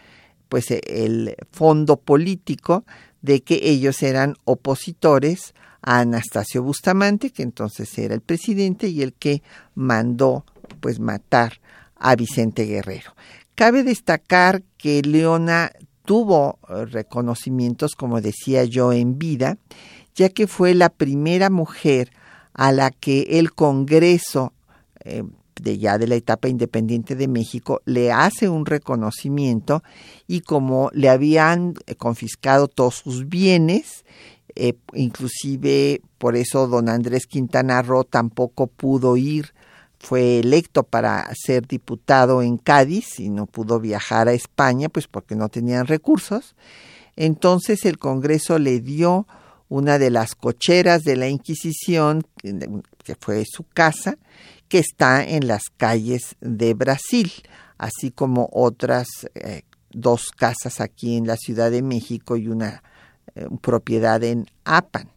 pues 0.49 0.70
el 0.70 1.37
fondo 1.51 1.99
político 1.99 2.87
de 3.20 3.43
que 3.43 3.61
ellos 3.64 4.03
eran 4.03 4.37
opositores 4.45 5.53
Anastasio 5.87 6.62
Bustamante, 6.62 7.30
que 7.30 7.43
entonces 7.43 7.97
era 7.97 8.14
el 8.14 8.20
presidente 8.20 8.89
y 8.89 9.03
el 9.03 9.14
que 9.14 9.43
mandó 9.74 10.45
pues 10.80 10.99
matar 10.99 11.61
a 11.95 12.16
Vicente 12.16 12.64
Guerrero. 12.64 13.14
Cabe 13.55 13.84
destacar 13.84 14.62
que 14.76 15.01
Leona 15.03 15.70
tuvo 16.05 16.59
eh, 16.68 16.84
reconocimientos, 16.87 17.95
como 17.95 18.20
decía 18.20 18.64
yo, 18.64 18.93
en 18.93 19.18
vida, 19.18 19.59
ya 20.14 20.28
que 20.28 20.47
fue 20.47 20.74
la 20.74 20.89
primera 20.89 21.51
mujer 21.51 22.11
a 22.53 22.72
la 22.72 22.91
que 22.91 23.39
el 23.39 23.53
Congreso 23.53 24.53
eh, 25.05 25.22
de 25.62 25.78
ya 25.78 25.99
de 25.99 26.07
la 26.07 26.16
etapa 26.16 26.49
independiente 26.49 27.14
de 27.14 27.28
México 27.28 27.80
le 27.84 28.12
hace 28.12 28.49
un 28.49 28.66
reconocimiento 28.66 29.82
y 30.26 30.41
como 30.41 30.91
le 30.93 31.09
habían 31.09 31.74
eh, 31.87 31.95
confiscado 31.95 32.68
todos 32.68 32.97
sus 32.97 33.28
bienes, 33.28 34.05
inclusive 34.94 36.00
por 36.18 36.34
eso 36.34 36.66
don 36.66 36.88
Andrés 36.88 37.26
Quintana 37.26 37.82
Roo 37.82 38.04
tampoco 38.04 38.66
pudo 38.66 39.16
ir 39.16 39.52
fue 39.98 40.38
electo 40.38 40.82
para 40.82 41.28
ser 41.34 41.66
diputado 41.66 42.42
en 42.42 42.59
Cádiz 42.59 43.18
y 43.18 43.28
no 43.28 43.46
pudo 43.46 43.80
viajar 43.80 44.28
a 44.28 44.34
España, 44.34 44.88
pues 44.88 45.09
porque 45.09 45.34
no 45.34 45.48
tenían 45.48 45.86
recursos. 45.86 46.54
Entonces 47.16 47.84
el 47.84 47.98
Congreso 47.98 48.59
le 48.59 48.80
dio 48.80 49.26
una 49.68 49.98
de 49.98 50.11
las 50.11 50.34
cocheras 50.34 51.02
de 51.02 51.16
la 51.16 51.28
Inquisición, 51.28 52.24
que 52.42 53.16
fue 53.18 53.44
su 53.50 53.64
casa, 53.64 54.16
que 54.68 54.78
está 54.78 55.24
en 55.24 55.48
las 55.48 55.62
calles 55.76 56.36
de 56.40 56.74
Brasil, 56.74 57.32
así 57.78 58.11
como 58.11 58.48
otras 58.52 59.09
eh, 59.34 59.62
dos 59.90 60.30
casas 60.30 60.80
aquí 60.80 61.16
en 61.16 61.26
la 61.26 61.36
Ciudad 61.36 61.70
de 61.70 61.82
México 61.82 62.36
y 62.36 62.48
una 62.48 62.82
eh, 63.35 63.47
propiedad 63.61 64.22
en 64.22 64.47
Apan, 64.64 65.11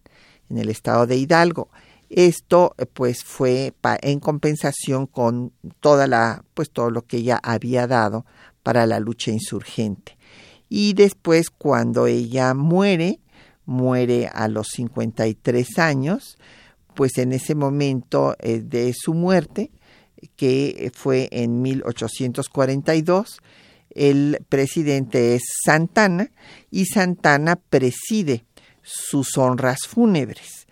en 0.49 0.57
el 0.57 0.69
estado 0.69 1.07
de 1.07 1.17
Hidalgo. 1.17 1.69
Esto 2.09 2.75
pues 2.93 3.23
fue 3.23 3.73
en 4.01 4.19
compensación 4.19 5.05
con 5.05 5.53
toda 5.79 6.07
la 6.07 6.43
pues 6.55 6.71
todo 6.71 6.89
lo 6.89 7.03
que 7.03 7.17
ella 7.17 7.39
había 7.43 7.85
dado 7.85 8.25
para 8.63 8.87
la 8.87 8.99
lucha 8.99 9.31
insurgente. 9.31 10.17
Y 10.69 10.93
después 10.93 11.49
cuando 11.49 12.07
ella 12.07 12.53
muere, 12.53 13.19
muere 13.65 14.27
a 14.27 14.47
los 14.47 14.69
53 14.69 15.77
años, 15.77 16.37
pues 16.95 17.17
en 17.17 17.31
ese 17.31 17.55
momento 17.55 18.35
eh, 18.39 18.59
de 18.59 18.93
su 18.93 19.13
muerte, 19.13 19.71
que 20.35 20.91
fue 20.93 21.29
en 21.31 21.61
1842, 21.61 23.39
el 23.91 24.45
presidente 24.49 25.35
es 25.35 25.43
Santana 25.65 26.31
y 26.71 26.85
Santana 26.85 27.55
preside 27.55 28.45
sus 28.81 29.37
honras 29.37 29.81
fúnebres. 29.87 30.67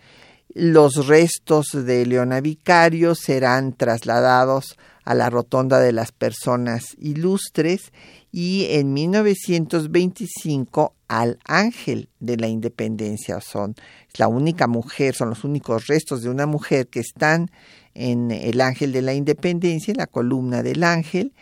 Los 0.53 1.07
restos 1.07 1.67
de 1.73 2.05
Leona 2.05 2.41
Vicario 2.41 3.15
serán 3.15 3.73
trasladados 3.73 4.77
a 5.03 5.13
la 5.13 5.29
Rotonda 5.29 5.79
de 5.79 5.93
las 5.93 6.11
Personas 6.11 6.95
Ilustres 6.99 7.93
y 8.31 8.65
en 8.71 8.91
1925 8.91 10.95
al 11.07 11.39
Ángel 11.45 12.09
de 12.19 12.37
la 12.37 12.47
Independencia. 12.47 13.39
Son 13.39 13.75
la 14.17 14.27
única 14.27 14.67
mujer, 14.67 15.15
son 15.15 15.29
los 15.29 15.43
únicos 15.43 15.87
restos 15.87 16.23
de 16.23 16.29
una 16.29 16.45
mujer 16.45 16.87
que 16.87 16.99
están 16.99 17.49
en 17.93 18.31
el 18.31 18.59
Ángel 18.59 18.91
de 18.91 19.01
la 19.01 19.13
Independencia, 19.13 19.91
en 19.91 19.97
la 19.97 20.07
columna 20.07 20.61
del 20.61 20.83
Ángel. 20.83 21.33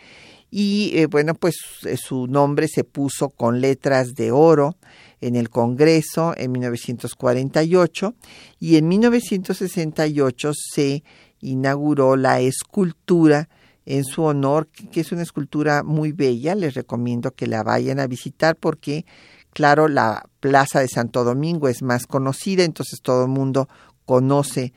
Y 0.58 0.92
eh, 0.94 1.04
bueno, 1.04 1.34
pues 1.34 1.54
eh, 1.84 1.98
su 1.98 2.26
nombre 2.28 2.66
se 2.66 2.82
puso 2.82 3.28
con 3.28 3.60
letras 3.60 4.14
de 4.14 4.30
oro 4.30 4.78
en 5.20 5.36
el 5.36 5.50
Congreso 5.50 6.32
en 6.34 6.52
1948 6.52 8.14
y 8.58 8.76
en 8.76 8.88
1968 8.88 10.52
se 10.54 11.04
inauguró 11.42 12.16
la 12.16 12.40
escultura 12.40 13.50
en 13.84 14.04
su 14.04 14.22
honor, 14.22 14.68
que 14.68 15.00
es 15.00 15.12
una 15.12 15.24
escultura 15.24 15.82
muy 15.82 16.12
bella. 16.12 16.54
Les 16.54 16.72
recomiendo 16.72 17.32
que 17.32 17.46
la 17.46 17.62
vayan 17.62 18.00
a 18.00 18.06
visitar 18.06 18.56
porque, 18.56 19.04
claro, 19.52 19.88
la 19.88 20.24
Plaza 20.40 20.80
de 20.80 20.88
Santo 20.88 21.22
Domingo 21.22 21.68
es 21.68 21.82
más 21.82 22.06
conocida, 22.06 22.64
entonces 22.64 23.02
todo 23.02 23.24
el 23.24 23.30
mundo 23.30 23.68
conoce 24.06 24.72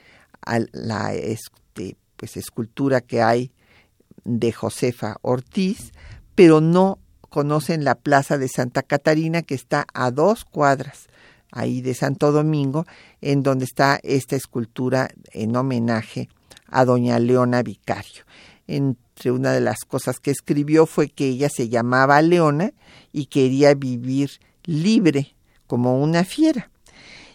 a 0.46 0.60
la 0.74 1.14
este, 1.14 1.96
pues, 2.18 2.36
escultura 2.36 3.00
que 3.00 3.22
hay 3.22 3.54
de 4.30 4.52
Josefa 4.52 5.18
Ortiz, 5.22 5.92
pero 6.36 6.62
no 6.62 7.00
conocen 7.30 7.84
la 7.84 7.96
Plaza 7.96 8.38
de 8.38 8.48
Santa 8.48 8.84
Catarina, 8.84 9.42
que 9.42 9.56
está 9.56 9.86
a 9.94 10.12
dos 10.12 10.46
cuadras 10.46 11.08
ahí 11.52 11.82
de 11.82 11.94
Santo 11.96 12.32
Domingo, 12.32 12.86
en 13.22 13.44
donde 13.44 13.66
está 13.66 14.00
esta 14.04 14.36
escultura 14.36 15.10
en 15.32 15.56
homenaje 15.56 16.30
a 16.68 16.86
doña 16.86 17.18
Leona 17.20 17.64
Vicario 17.64 18.24
entre 18.70 19.32
una 19.32 19.52
de 19.52 19.62
las 19.62 19.80
cosas 19.80 20.20
que 20.20 20.30
escribió 20.30 20.86
fue 20.86 21.10
que 21.10 21.28
ella 21.28 21.50
se 21.50 21.70
llamaba 21.70 22.22
Leona 22.22 22.72
y 23.12 23.26
quería 23.26 23.74
vivir 23.74 24.30
libre 24.64 25.36
como 25.66 26.00
una 26.00 26.24
fiera. 26.24 26.70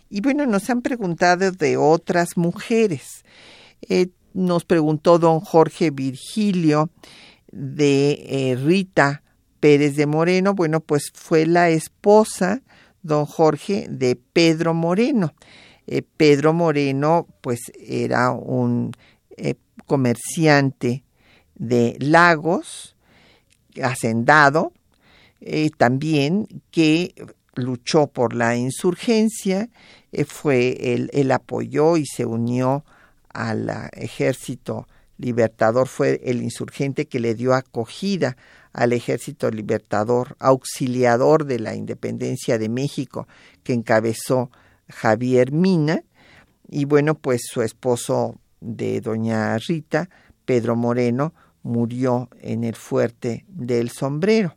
Y 0.09 0.21
bueno, 0.21 0.47
nos 0.47 0.71
han 0.71 0.81
preguntado 0.81 1.51
de 1.51 1.77
otras 1.77 2.37
mujeres. 2.37 3.25
Eh, 3.89 4.11
nos 4.35 4.65
preguntó 4.65 5.19
don 5.19 5.41
Jorge 5.41 5.91
Virgilio 5.91 6.91
de 7.51 8.25
eh, 8.27 8.57
Rita 8.57 9.23
Pérez 9.61 9.97
de 9.97 10.07
Moreno. 10.07 10.55
Bueno, 10.55 10.81
pues 10.81 11.11
fue 11.15 11.47
la 11.47 11.71
esposa, 11.71 12.63
don 13.03 13.25
Jorge, 13.25 13.87
de 13.89 14.17
Pedro 14.17 14.75
Moreno. 14.75 15.33
Eh, 15.87 16.03
Pedro 16.17 16.53
Moreno, 16.53 17.27
pues 17.41 17.73
era 17.79 18.31
un 18.33 18.93
comerciante 19.87 21.05
de 21.55 21.97
Lagos, 22.01 22.97
hacendado, 23.83 24.73
eh, 25.41 25.71
también 25.77 26.63
que 26.71 27.15
luchó 27.55 28.07
por 28.07 28.35
la 28.35 28.57
insurgencia, 28.57 29.69
eh, 30.13 30.25
fue 30.25 30.95
él, 30.95 31.11
él, 31.13 31.31
apoyó 31.31 31.97
y 31.97 32.07
se 32.07 32.25
unió 32.25 32.85
al 33.35 33.71
ejército 33.93 34.89
libertador, 35.19 35.87
fue 35.89 36.21
el 36.25 36.43
insurgente 36.43 37.07
que 37.07 37.21
le 37.21 37.35
dio 37.35 37.55
acogida 37.55 38.37
al 38.73 38.93
ejército 38.93 39.51
libertador, 39.51 40.37
auxiliador 40.41 41.45
de 41.45 41.61
la 41.61 41.75
independencia 41.75 42.59
de 42.59 42.69
México, 42.69 43.29
que 43.63 43.73
encabezó 43.73 44.51
Javier 44.89 45.53
Mina, 45.53 46.03
y 46.69 46.87
bueno, 46.87 47.15
pues 47.15 47.43
su 47.49 47.63
esposo 47.63 48.41
de 48.61 49.01
doña 49.01 49.57
Rita, 49.59 50.09
Pedro 50.45 50.75
Moreno, 50.75 51.35
murió 51.63 52.29
en 52.41 52.65
el 52.65 52.75
fuerte 52.75 53.45
del 53.49 53.91
sombrero. 53.91 54.57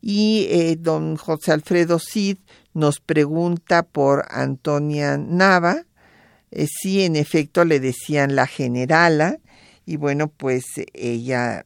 Y 0.00 0.48
eh, 0.50 0.76
don 0.78 1.16
José 1.16 1.52
Alfredo 1.52 1.98
Cid 1.98 2.38
nos 2.74 3.00
pregunta 3.00 3.84
por 3.84 4.24
Antonia 4.30 5.16
Nava, 5.16 5.84
eh, 6.52 6.66
si 6.68 7.02
en 7.02 7.16
efecto 7.16 7.64
le 7.64 7.80
decían 7.80 8.36
la 8.36 8.46
generala, 8.46 9.38
y 9.84 9.96
bueno, 9.96 10.28
pues 10.28 10.64
ella 10.92 11.64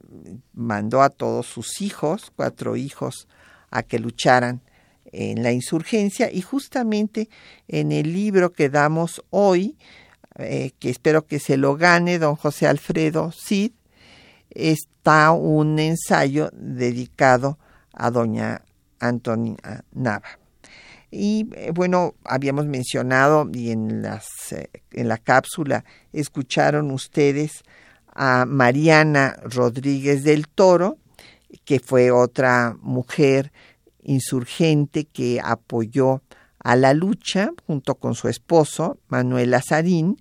mandó 0.54 1.02
a 1.02 1.10
todos 1.10 1.46
sus 1.46 1.82
hijos, 1.82 2.32
cuatro 2.34 2.76
hijos, 2.76 3.28
a 3.70 3.82
que 3.82 3.98
lucharan 3.98 4.62
en 5.12 5.42
la 5.42 5.52
insurgencia 5.52 6.30
y 6.32 6.40
justamente 6.40 7.28
en 7.68 7.92
el 7.92 8.12
libro 8.12 8.52
que 8.52 8.70
damos 8.70 9.22
hoy, 9.30 9.76
eh, 10.38 10.72
que 10.78 10.90
espero 10.90 11.26
que 11.26 11.40
se 11.40 11.56
lo 11.56 11.76
gane 11.76 12.18
don 12.18 12.36
José 12.36 12.66
Alfredo 12.66 13.32
Cid, 13.32 13.72
está 14.50 15.32
un 15.32 15.78
ensayo 15.78 16.50
dedicado 16.52 17.58
a 17.92 18.10
doña 18.10 18.62
Antonia 18.98 19.84
Nava. 19.92 20.45
Y 21.18 21.48
eh, 21.54 21.70
bueno, 21.74 22.14
habíamos 22.24 22.66
mencionado 22.66 23.48
y 23.50 23.70
en, 23.70 24.02
las, 24.02 24.28
eh, 24.52 24.68
en 24.92 25.08
la 25.08 25.16
cápsula 25.16 25.82
escucharon 26.12 26.90
ustedes 26.90 27.62
a 28.14 28.44
Mariana 28.44 29.38
Rodríguez 29.42 30.24
del 30.24 30.46
Toro, 30.46 30.98
que 31.64 31.80
fue 31.80 32.10
otra 32.10 32.76
mujer 32.82 33.50
insurgente 34.02 35.06
que 35.06 35.40
apoyó 35.42 36.20
a 36.58 36.76
la 36.76 36.92
lucha 36.92 37.50
junto 37.66 37.94
con 37.94 38.14
su 38.14 38.28
esposo, 38.28 38.98
Manuel 39.08 39.54
Azarín, 39.54 40.18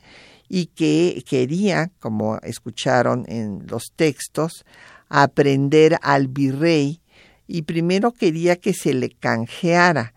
y 0.48 0.68
que 0.68 1.26
quería, 1.28 1.92
como 2.00 2.38
escucharon 2.38 3.26
en 3.28 3.68
los 3.68 3.92
textos, 3.98 4.64
aprender 5.10 5.98
al 6.02 6.30
virrey 6.30 7.02
y 7.48 7.64
primero 7.64 8.14
quería 8.14 8.56
que 8.56 8.74
se 8.74 8.94
le 8.94 9.10
canjeara 9.10 10.15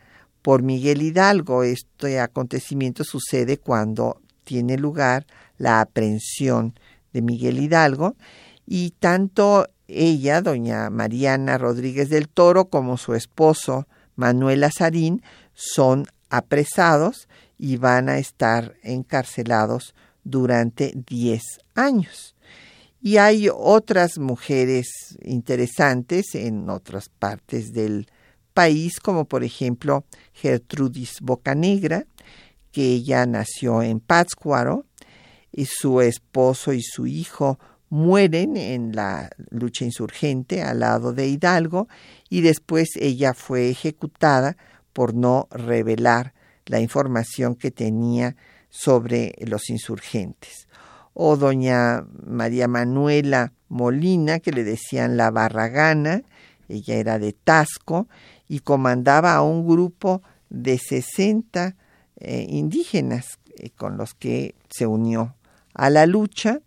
por 0.48 0.62
Miguel 0.62 1.02
Hidalgo. 1.02 1.62
Este 1.62 2.20
acontecimiento 2.20 3.04
sucede 3.04 3.58
cuando 3.58 4.22
tiene 4.44 4.78
lugar 4.78 5.26
la 5.58 5.82
aprehensión 5.82 6.72
de 7.12 7.20
Miguel 7.20 7.58
Hidalgo 7.58 8.16
y 8.64 8.92
tanto 8.92 9.68
ella, 9.88 10.40
doña 10.40 10.88
Mariana 10.88 11.58
Rodríguez 11.58 12.08
del 12.08 12.30
Toro, 12.30 12.70
como 12.70 12.96
su 12.96 13.12
esposo 13.12 13.88
Manuel 14.16 14.64
Azarín 14.64 15.22
son 15.52 16.06
apresados 16.30 17.28
y 17.58 17.76
van 17.76 18.08
a 18.08 18.16
estar 18.16 18.74
encarcelados 18.82 19.94
durante 20.24 20.94
10 21.10 21.42
años. 21.74 22.34
Y 23.02 23.18
hay 23.18 23.50
otras 23.54 24.16
mujeres 24.16 24.88
interesantes 25.20 26.34
en 26.34 26.70
otras 26.70 27.10
partes 27.10 27.74
del 27.74 28.08
país, 28.58 28.98
como 28.98 29.26
por 29.26 29.44
ejemplo 29.44 30.04
Gertrudis 30.32 31.20
Bocanegra, 31.20 32.06
que 32.72 32.92
ella 32.94 33.24
nació 33.24 33.82
en 33.84 34.00
Pátzcuaro, 34.00 34.84
y 35.52 35.66
su 35.66 36.00
esposo 36.00 36.72
y 36.72 36.82
su 36.82 37.06
hijo 37.06 37.60
mueren 37.88 38.56
en 38.56 38.96
la 38.96 39.30
lucha 39.50 39.84
insurgente 39.84 40.64
al 40.64 40.80
lado 40.80 41.12
de 41.12 41.28
Hidalgo, 41.28 41.86
y 42.28 42.40
después 42.40 42.88
ella 42.96 43.32
fue 43.32 43.70
ejecutada 43.70 44.56
por 44.92 45.14
no 45.14 45.46
revelar 45.52 46.34
la 46.66 46.80
información 46.80 47.54
que 47.54 47.70
tenía 47.70 48.34
sobre 48.70 49.36
los 49.38 49.70
insurgentes. 49.70 50.66
O 51.14 51.36
doña 51.36 52.04
María 52.26 52.66
Manuela 52.66 53.52
Molina, 53.68 54.40
que 54.40 54.50
le 54.50 54.64
decían 54.64 55.16
la 55.16 55.30
Barragana, 55.30 56.22
ella 56.68 56.96
era 56.96 57.18
de 57.20 57.32
Tasco 57.32 58.08
y 58.48 58.60
comandaba 58.60 59.34
a 59.34 59.42
un 59.42 59.66
grupo 59.66 60.22
de 60.48 60.78
60 60.78 61.76
eh, 62.16 62.46
indígenas 62.48 63.38
eh, 63.56 63.70
con 63.70 63.96
los 63.96 64.14
que 64.14 64.54
se 64.70 64.86
unió 64.86 65.34
a 65.74 65.90
la 65.90 66.06
lucha. 66.06 66.60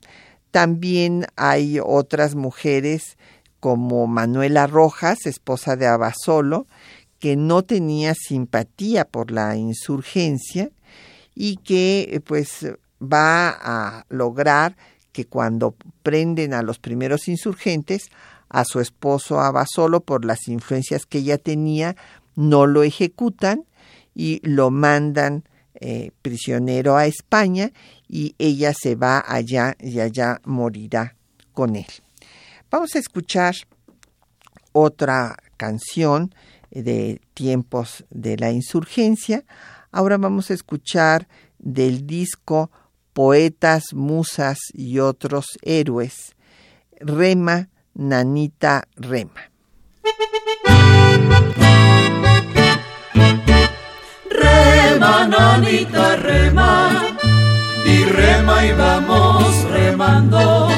También 0.52 1.26
hay 1.36 1.80
otras 1.84 2.36
mujeres 2.36 3.18
como 3.60 4.08
Manuela 4.08 4.68
Rojas, 4.68 5.26
esposa 5.26 5.76
de 5.76 5.88
Abasolo, 5.88 6.68
que 7.20 7.36
no 7.36 7.64
tenía 7.64 8.16
simpatía 8.16 9.06
por 9.06 9.32
la 9.32 9.56
insurgencia 9.56 10.72
y 11.36 11.58
que 11.58 12.22
pues 12.26 12.68
va 13.02 13.50
a 13.50 14.06
lograr 14.10 14.76
que 15.12 15.26
cuando 15.26 15.76
prenden 16.04 16.54
a 16.54 16.64
los 16.64 16.80
primeros 16.80 17.28
insurgentes, 17.28 18.10
a 18.52 18.66
su 18.66 18.82
esposo 18.82 19.40
Abasolo, 19.40 20.02
por 20.02 20.26
las 20.26 20.48
influencias 20.48 21.06
que 21.06 21.20
ella 21.20 21.38
tenía, 21.38 21.96
no 22.36 22.68
lo 22.68 22.84
ejecutan 22.84 23.66
y 24.14 24.42
lo 24.44 24.72
mandan 24.72 25.46
eh, 25.76 26.12
prisionero 26.22 26.98
a 26.98 27.06
España 27.06 27.72
y 28.08 28.36
ella 28.38 28.74
se 28.74 28.96
va 28.96 29.24
allá 29.26 29.76
y 29.80 30.00
allá 30.00 30.42
morirá 30.44 31.16
con 31.54 31.76
él. 31.76 31.88
Vamos 32.70 32.96
a 32.96 33.00
escuchar 33.00 33.56
otra 34.74 35.38
canción 35.58 36.36
de 36.70 37.22
tiempos 37.34 38.06
de 38.10 38.38
la 38.38 38.52
insurgencia. 38.52 39.46
Ahora 39.92 40.18
vamos 40.18 40.52
a 40.52 40.54
escuchar 40.54 41.28
del 41.58 42.06
disco 42.06 42.70
Poetas, 43.14 43.94
Musas 43.94 44.60
y 44.74 45.00
otros 45.00 45.46
héroes, 45.62 46.36
Rema, 47.00 47.71
Nanita, 47.96 48.84
Rema. 48.96 49.52
Rema, 54.30 55.28
Nanita, 55.28 56.16
Rema, 56.16 56.90
y 57.86 58.04
rema 58.06 58.66
y 58.66 58.72
vamos 58.72 59.64
remando, 59.72 60.70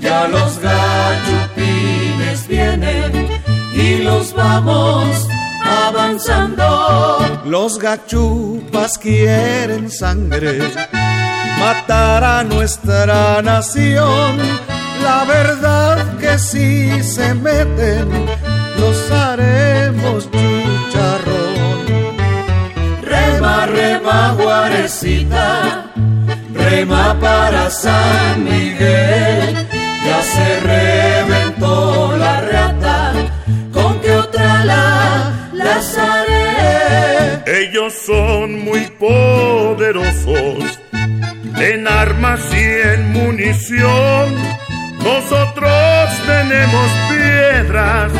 ya 0.00 0.26
los 0.28 0.58
gachupines 0.58 2.48
vienen 2.48 3.28
y 3.74 3.98
los 3.98 4.32
vamos 4.32 5.28
avanzando. 5.62 7.18
Los 7.44 7.78
gachupas 7.78 8.96
quieren 8.96 9.90
sangre, 9.90 10.60
matar 11.58 12.24
a 12.24 12.42
nuestra 12.42 13.42
nación. 13.42 14.38
La 15.02 15.24
verdad 15.24 16.18
que 16.18 16.38
si 16.38 17.02
se 17.02 17.34
meten, 17.34 18.08
los 18.78 19.10
haremos 19.10 20.30
chicharrón. 20.30 21.54
Rema, 23.02 23.66
rema, 23.66 24.34
guarecita, 24.38 25.86
rema 26.52 27.18
para 27.20 27.70
San 27.70 28.44
Miguel. 28.44 29.66
Ya 30.04 30.22
se 30.22 30.60
reventó 30.60 32.16
la 32.16 32.40
reata, 32.40 33.12
con 33.72 34.00
que 34.00 34.12
otra 34.12 34.64
la 34.64 35.32
lazaré. 35.52 37.42
Ellos 37.46 37.92
son 38.06 38.64
muy 38.64 38.86
poderosos 38.98 40.78
en 41.56 41.86
armas 41.86 42.40
y 42.52 42.88
en 42.88 43.12
munición. 43.12 44.63
Nosotros 45.04 46.08
tenemos 46.26 46.90
piedras 47.10 48.10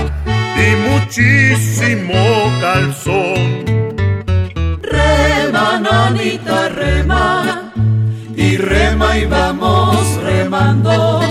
y 0.55 0.77
muchísimo 0.91 2.15
calzón. 2.61 3.65
Rema, 4.83 5.81
nanita, 5.81 6.69
rema, 6.69 7.73
y 8.37 8.59
rema 8.59 9.17
y 9.17 9.25
vamos 9.25 9.97
remando. 10.23 11.23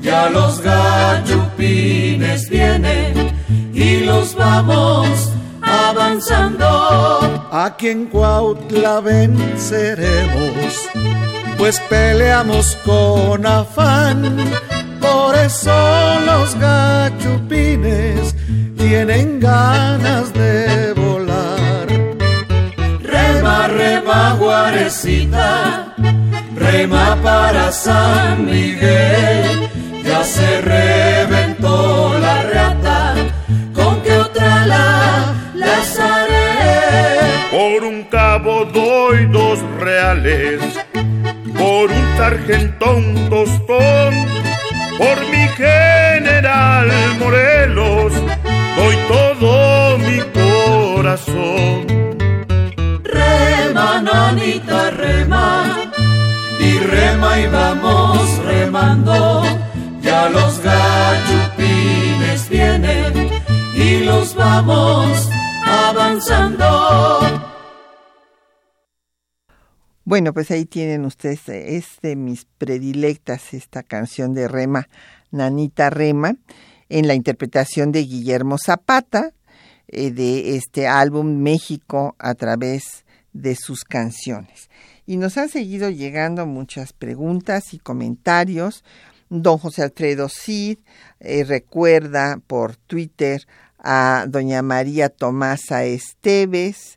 Ya 0.00 0.28
los 0.28 0.60
gachupines 0.60 2.50
vienen 2.50 3.32
y 3.72 4.00
los 4.00 4.34
vamos 4.34 5.32
avanzando. 5.62 7.48
Aquí 7.52 7.90
en 7.90 8.06
Cuautla 8.06 9.00
venceremos, 9.00 10.88
pues 11.56 11.78
peleamos 11.88 12.76
con 12.84 13.46
afán. 13.46 14.36
Por 15.00 15.34
eso 15.36 16.20
los 16.24 16.54
gachupines 16.58 18.34
tienen 18.76 19.40
ganas 19.40 20.32
de 20.32 20.92
volar. 20.94 21.86
Rema, 23.02 23.68
rema, 23.68 24.36
guarecita, 24.38 25.94
rema 26.54 27.16
para 27.22 27.72
San 27.72 28.44
Miguel. 28.44 29.68
Ya 30.04 30.22
se 30.24 30.60
reventó 30.60 32.16
la 32.18 32.42
reata, 32.42 33.14
con 33.74 34.00
que 34.02 34.12
otra 34.16 34.66
la 34.66 35.34
lazaré. 35.54 36.36
Por 37.50 37.84
un 37.84 38.04
cabo 38.04 38.64
doy 38.66 39.26
dos 39.26 39.58
reales, 39.80 40.60
por 41.58 41.90
un 41.90 42.16
sargentón 42.16 43.28
tostón, 43.28 44.14
por 44.98 45.20
mi 45.30 45.46
general 45.56 46.90
Morelos, 47.18 48.12
doy 48.76 48.96
todo 49.08 49.98
mi 49.98 50.20
corazón. 50.40 51.86
Rema, 53.04 54.02
nanita, 54.02 54.90
rema, 54.90 55.64
y 56.58 56.78
rema 56.78 57.38
y 57.38 57.46
vamos 57.46 58.38
remando. 58.44 59.42
Ya 60.02 60.28
los 60.28 60.60
gachupines 60.62 62.48
vienen 62.48 63.30
y 63.74 64.04
los 64.04 64.34
vamos 64.34 65.28
avanzando. 65.64 67.55
Bueno, 70.06 70.32
pues 70.32 70.52
ahí 70.52 70.66
tienen 70.66 71.04
ustedes, 71.04 71.48
es 71.48 71.86
de 72.00 72.14
mis 72.14 72.44
predilectas 72.44 73.52
esta 73.52 73.82
canción 73.82 74.34
de 74.34 74.46
Rema, 74.46 74.88
Nanita 75.32 75.90
Rema, 75.90 76.36
en 76.88 77.08
la 77.08 77.14
interpretación 77.14 77.90
de 77.90 78.04
Guillermo 78.04 78.56
Zapata, 78.56 79.32
eh, 79.88 80.12
de 80.12 80.54
este 80.54 80.86
álbum 80.86 81.38
México 81.38 82.14
a 82.20 82.36
través 82.36 83.04
de 83.32 83.56
sus 83.56 83.82
canciones. 83.82 84.70
Y 85.06 85.16
nos 85.16 85.38
han 85.38 85.48
seguido 85.48 85.90
llegando 85.90 86.46
muchas 86.46 86.92
preguntas 86.92 87.74
y 87.74 87.80
comentarios. 87.80 88.84
Don 89.28 89.58
José 89.58 89.82
Alfredo 89.82 90.28
Cid 90.28 90.78
eh, 91.18 91.42
recuerda 91.42 92.40
por 92.46 92.76
Twitter 92.76 93.44
a 93.80 94.26
doña 94.28 94.62
María 94.62 95.08
Tomasa 95.08 95.84
Esteves, 95.84 96.96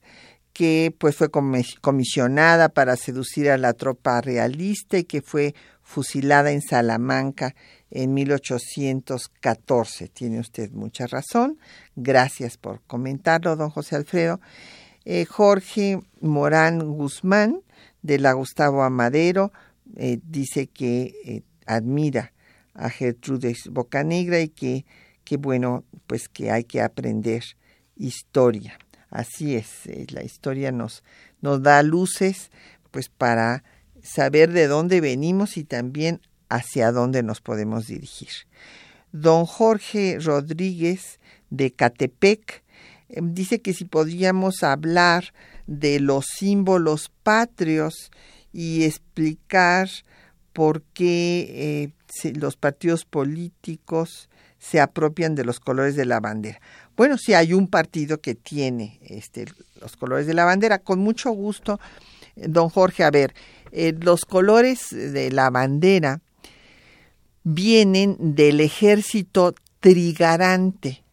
que 0.60 0.94
pues 0.98 1.16
fue 1.16 1.30
comisionada 1.32 2.68
para 2.68 2.98
seducir 2.98 3.50
a 3.50 3.58
la 3.58 3.72
tropa 3.72 4.20
realista 4.20 4.98
y 4.98 5.06
que 5.06 5.22
fue 5.22 5.56
fusilada 5.84 6.52
en 6.52 6.62
Salamanca 6.62 7.56
en 7.90 8.14
1814. 8.14 10.10
Tiene 10.10 10.42
usted 10.42 10.70
mucha 10.72 11.08
razón. 11.08 11.60
Gracias 11.96 12.58
por 12.58 12.82
comentarlo, 12.82 13.56
don 13.56 13.70
José 13.70 13.96
Alfredo. 13.96 14.42
Eh, 15.06 15.24
Jorge 15.24 16.02
Morán 16.20 16.80
Guzmán, 16.80 17.62
de 18.02 18.20
la 18.20 18.34
Gustavo 18.34 18.84
Amadero, 18.84 19.54
eh, 19.96 20.20
dice 20.26 20.68
que 20.68 21.14
eh, 21.24 21.44
admira 21.68 22.34
a 22.74 22.90
Gertrudes 22.90 23.70
Bocanegra 23.72 24.42
y 24.42 24.50
que, 24.50 24.86
que 25.24 25.38
bueno, 25.38 25.86
pues 26.06 26.28
que 26.28 26.52
hay 26.52 26.66
que 26.66 26.82
aprender 26.82 27.46
historia. 27.96 28.78
Así 29.10 29.56
es, 29.56 29.86
eh, 29.86 30.06
la 30.12 30.24
historia 30.24 30.72
nos, 30.72 31.04
nos 31.42 31.64
da 31.64 31.82
luces 31.84 32.52
pues 32.92 33.10
para 33.10 33.64
saber 34.04 34.52
de 34.52 34.68
dónde 34.68 35.02
venimos 35.02 35.58
y 35.58 35.64
también 35.64 36.22
hacia 36.50 36.92
dónde 36.92 37.24
nos 37.24 37.42
podemos 37.42 37.88
dirigir. 37.88 38.30
Don 39.12 39.46
Jorge 39.46 40.18
Rodríguez 40.20 41.20
de 41.50 41.72
Catepec 41.72 42.64
dice 43.10 43.62
que 43.62 43.74
si 43.74 43.86
podríamos 43.86 44.64
hablar 44.64 45.34
de 45.68 46.00
los 46.00 46.26
símbolos 46.26 47.12
patrios 47.24 48.12
y 48.54 48.84
explicar 48.84 49.90
por 50.54 50.82
qué 50.94 51.94
eh, 52.24 52.34
los 52.34 52.58
partidos 52.58 53.06
políticos 53.06 54.30
se 54.58 54.80
apropian 54.80 55.36
de 55.36 55.46
los 55.46 55.60
colores 55.60 55.96
de 55.96 56.06
la 56.06 56.20
bandera. 56.20 56.60
Bueno, 57.00 57.18
si 57.18 57.34
hay 57.34 57.54
un 57.54 57.68
partido 57.68 58.20
que 58.20 58.36
tiene 58.36 59.00
este, 59.04 59.46
los 59.80 59.96
colores 59.96 60.28
de 60.28 60.34
la 60.34 60.44
bandera, 60.44 60.80
con 60.80 61.00
mucho 61.00 61.32
gusto, 61.32 61.80
don 62.36 62.68
Jorge, 62.68 63.06
a 63.06 63.10
ver, 63.10 63.34
eh, 63.72 63.94
los 63.98 64.26
colores 64.26 64.90
de 64.90 65.32
la 65.32 65.50
bandera 65.50 66.20
vienen 67.46 68.18
del 68.36 68.60
ejército 68.60 69.56
trigarante. 69.80 71.06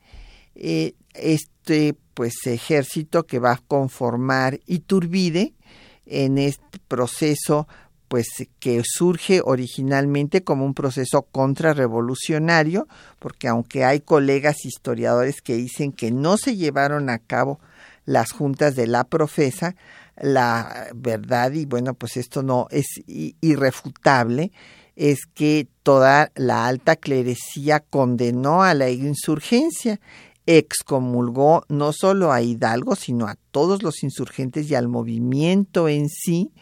Eh, 0.57 0.95
este 1.14 1.95
pues 2.14 2.34
ejército 2.47 3.24
que 3.24 3.39
va 3.39 3.53
a 3.53 3.62
conformar 3.68 4.59
Iturbide 4.66 5.55
en 6.05 6.39
este 6.39 6.80
proceso 6.89 7.68
pues 8.09 8.27
que 8.59 8.83
surge 8.85 9.41
originalmente 9.45 10.43
como 10.43 10.65
un 10.65 10.75
proceso 10.75 11.23
contrarrevolucionario, 11.23 12.89
porque 13.19 13.49
aunque 13.49 13.85
hay 13.85 14.01
colegas 14.01 14.65
historiadores 14.65 15.41
que 15.41 15.57
dicen 15.57 15.93
que 15.93 16.11
no 16.11 16.37
se 16.37 16.57
llevaron 16.57 17.11
a 17.11 17.19
cabo 17.19 17.61
las 18.05 18.33
juntas 18.33 18.77
de 18.77 18.87
la 18.87 19.05
profesa, 19.05 19.77
la 20.21 20.89
verdad, 20.95 21.53
y 21.53 21.67
bueno, 21.67 21.95
pues 21.95 22.17
esto 22.17 22.43
no 22.43 22.69
es 22.71 22.87
irrefutable, 23.07 24.53
es 24.95 25.27
que 25.27 25.69
toda 25.83 26.33
la 26.35 26.67
alta 26.67 26.97
clerecía 26.97 27.81
condenó 27.81 28.63
a 28.63 28.73
la 28.73 28.89
insurgencia, 28.91 30.01
excomulgó 30.47 31.65
no 31.69 31.93
solo 31.93 32.33
a 32.33 32.41
Hidalgo, 32.41 32.97
sino 32.97 33.27
a 33.27 33.37
todos 33.51 33.83
los 33.83 34.03
insurgentes 34.03 34.71
y 34.71 34.75
al 34.75 34.89
movimiento 34.89 35.89
en 35.89 36.09
sí, 36.09 36.53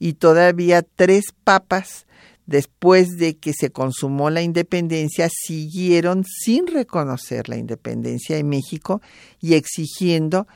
y 0.00 0.14
todavía 0.14 0.82
tres 0.82 1.26
papas 1.44 2.06
después 2.46 3.16
de 3.16 3.36
que 3.36 3.52
se 3.52 3.70
consumó 3.70 4.28
la 4.28 4.42
independencia, 4.42 5.28
siguieron 5.30 6.24
sin 6.24 6.66
reconocer 6.66 7.48
la 7.48 7.56
independencia 7.56 8.34
de 8.34 8.42
México 8.42 9.00
y 9.40 9.54
exigiendo 9.54 10.48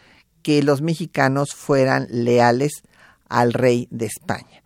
que 0.42 0.64
los 0.64 0.82
mexicanos 0.82 1.54
fueran 1.54 2.08
leales 2.10 2.82
al 3.28 3.52
rey 3.52 3.86
de 3.92 4.06
España. 4.06 4.64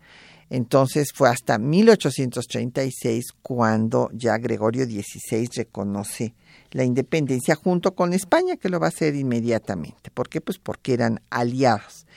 Entonces 0.49 1.09
fue 1.13 1.29
hasta 1.29 1.59
1836 1.59 3.25
cuando 3.43 4.09
ya 4.11 4.37
Gregorio 4.39 4.85
XVI 4.85 5.47
reconoce 5.55 6.33
la 6.71 6.83
independencia 6.83 7.53
junto 7.53 7.93
con 7.93 8.13
España, 8.13 8.57
que 8.57 8.69
lo 8.69 8.79
va 8.79 8.87
a 8.87 8.89
hacer 8.89 9.13
inmediatamente. 9.15 10.09
¿Por 10.11 10.29
qué? 10.29 10.41
Pues 10.41 10.57
porque 10.57 10.93
eran 10.93 11.21
aliados. 11.29 12.07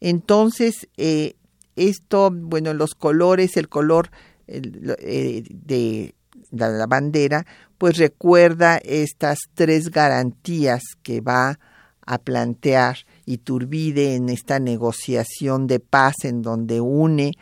Entonces, 0.00 0.88
eh, 0.96 1.34
esto, 1.76 2.30
bueno, 2.32 2.74
los 2.74 2.94
colores, 2.94 3.56
el 3.56 3.68
color 3.68 4.10
eh, 4.46 5.42
de 5.48 6.14
la 6.50 6.86
bandera, 6.86 7.46
pues 7.78 7.96
recuerda 7.96 8.78
estas 8.78 9.38
tres 9.54 9.90
garantías 9.90 10.82
que 11.02 11.20
va 11.20 11.58
a 12.04 12.18
plantear 12.18 12.98
Iturbide 13.24 14.14
en 14.14 14.28
esta 14.28 14.58
negociación 14.58 15.66
de 15.66 15.80
paz 15.80 16.14
en 16.24 16.42
donde 16.42 16.80
une 16.80 17.32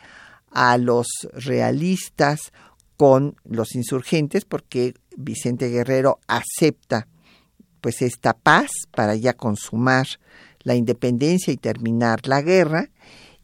a 0.51 0.77
los 0.77 1.07
realistas 1.33 2.51
con 2.97 3.35
los 3.43 3.75
insurgentes 3.75 4.45
porque 4.45 4.93
Vicente 5.17 5.69
Guerrero 5.69 6.19
acepta 6.27 7.07
pues 7.81 8.01
esta 8.01 8.33
paz 8.33 8.69
para 8.91 9.15
ya 9.15 9.33
consumar 9.33 10.05
la 10.63 10.75
independencia 10.75 11.51
y 11.51 11.57
terminar 11.57 12.27
la 12.27 12.41
guerra 12.41 12.89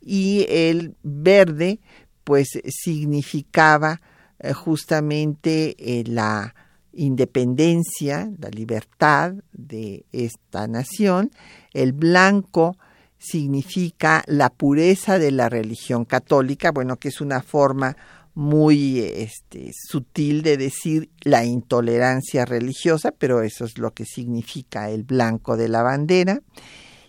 y 0.08 0.46
el 0.48 0.96
verde 1.04 1.82
pues 2.24 2.48
significaba 2.66 4.00
eh, 4.40 4.54
justamente 4.54 5.76
eh, 5.78 6.06
la 6.08 6.56
independencia, 6.94 8.32
la 8.40 8.50
libertad 8.50 9.34
de 9.52 10.06
esta 10.14 10.68
nación, 10.68 11.32
el 11.74 11.92
blanco 11.92 12.78
significa 13.20 14.24
la 14.28 14.50
pureza 14.50 15.20
de 15.20 15.32
la 15.32 15.50
religión 15.50 16.06
católica, 16.06 16.72
bueno, 16.72 16.96
que 16.96 17.10
es 17.10 17.20
una 17.20 17.42
forma 17.42 17.98
muy 18.34 19.00
este, 19.00 19.72
sutil 19.74 20.42
de 20.42 20.56
decir 20.56 21.10
la 21.22 21.44
intolerancia 21.44 22.46
religiosa, 22.46 23.12
pero 23.12 23.42
eso 23.42 23.66
es 23.66 23.78
lo 23.78 23.92
que 23.92 24.06
significa 24.06 24.90
el 24.90 25.04
blanco 25.04 25.58
de 25.58 25.68
la 25.68 25.84
bandera, 25.84 26.42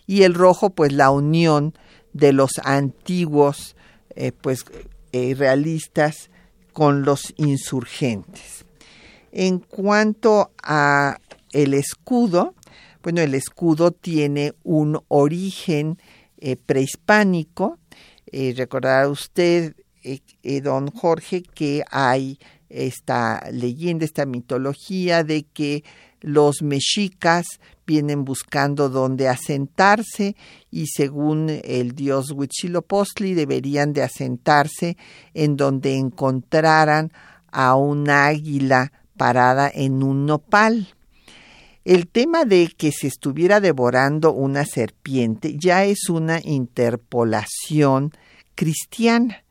y 0.05 0.23
el 0.23 0.33
rojo, 0.33 0.71
pues 0.71 0.91
la 0.91 1.11
unión 1.11 1.73
de 2.13 2.33
los 2.33 2.51
antiguos, 2.63 3.75
eh, 4.15 4.31
pues 4.31 4.65
eh, 5.11 5.35
realistas 5.35 6.29
con 6.73 7.03
los 7.03 7.33
insurgentes. 7.37 8.65
En 9.31 9.59
cuanto 9.59 10.51
a 10.61 11.19
el 11.51 11.73
escudo, 11.73 12.53
bueno, 13.01 13.21
el 13.21 13.33
escudo 13.33 13.91
tiene 13.91 14.53
un 14.63 14.99
origen 15.07 15.97
eh, 16.37 16.55
prehispánico. 16.57 17.79
Eh, 18.31 18.53
recordará 18.55 19.07
usted, 19.09 19.75
don 20.63 20.91
Jorge, 20.91 21.41
que 21.41 21.83
hay 21.89 22.39
esta 22.69 23.49
leyenda, 23.51 24.05
esta 24.05 24.25
mitología 24.25 25.23
de 25.23 25.43
que 25.43 25.83
los 26.21 26.61
mexicas 26.61 27.59
vienen 27.89 28.23
buscando 28.23 28.87
dónde 28.87 29.27
asentarse 29.27 30.35
y 30.69 30.85
según 30.85 31.49
el 31.63 31.95
dios 31.95 32.29
Huitzilopochtli 32.29 33.33
deberían 33.33 33.93
de 33.93 34.03
asentarse 34.03 34.95
en 35.33 35.57
donde 35.57 35.95
encontraran 35.95 37.11
a 37.51 37.75
un 37.75 38.07
águila 38.11 38.91
parada 39.17 39.71
en 39.73 40.03
un 40.03 40.27
nopal. 40.27 40.93
El 41.83 42.07
tema 42.07 42.45
de 42.45 42.69
que 42.77 42.91
se 42.91 43.07
estuviera 43.07 43.59
devorando 43.59 44.33
una 44.33 44.65
serpiente 44.65 45.55
ya 45.57 45.83
es 45.83 46.09
una 46.09 46.39
interpolación 46.43 48.11
cristiana, 48.53 49.43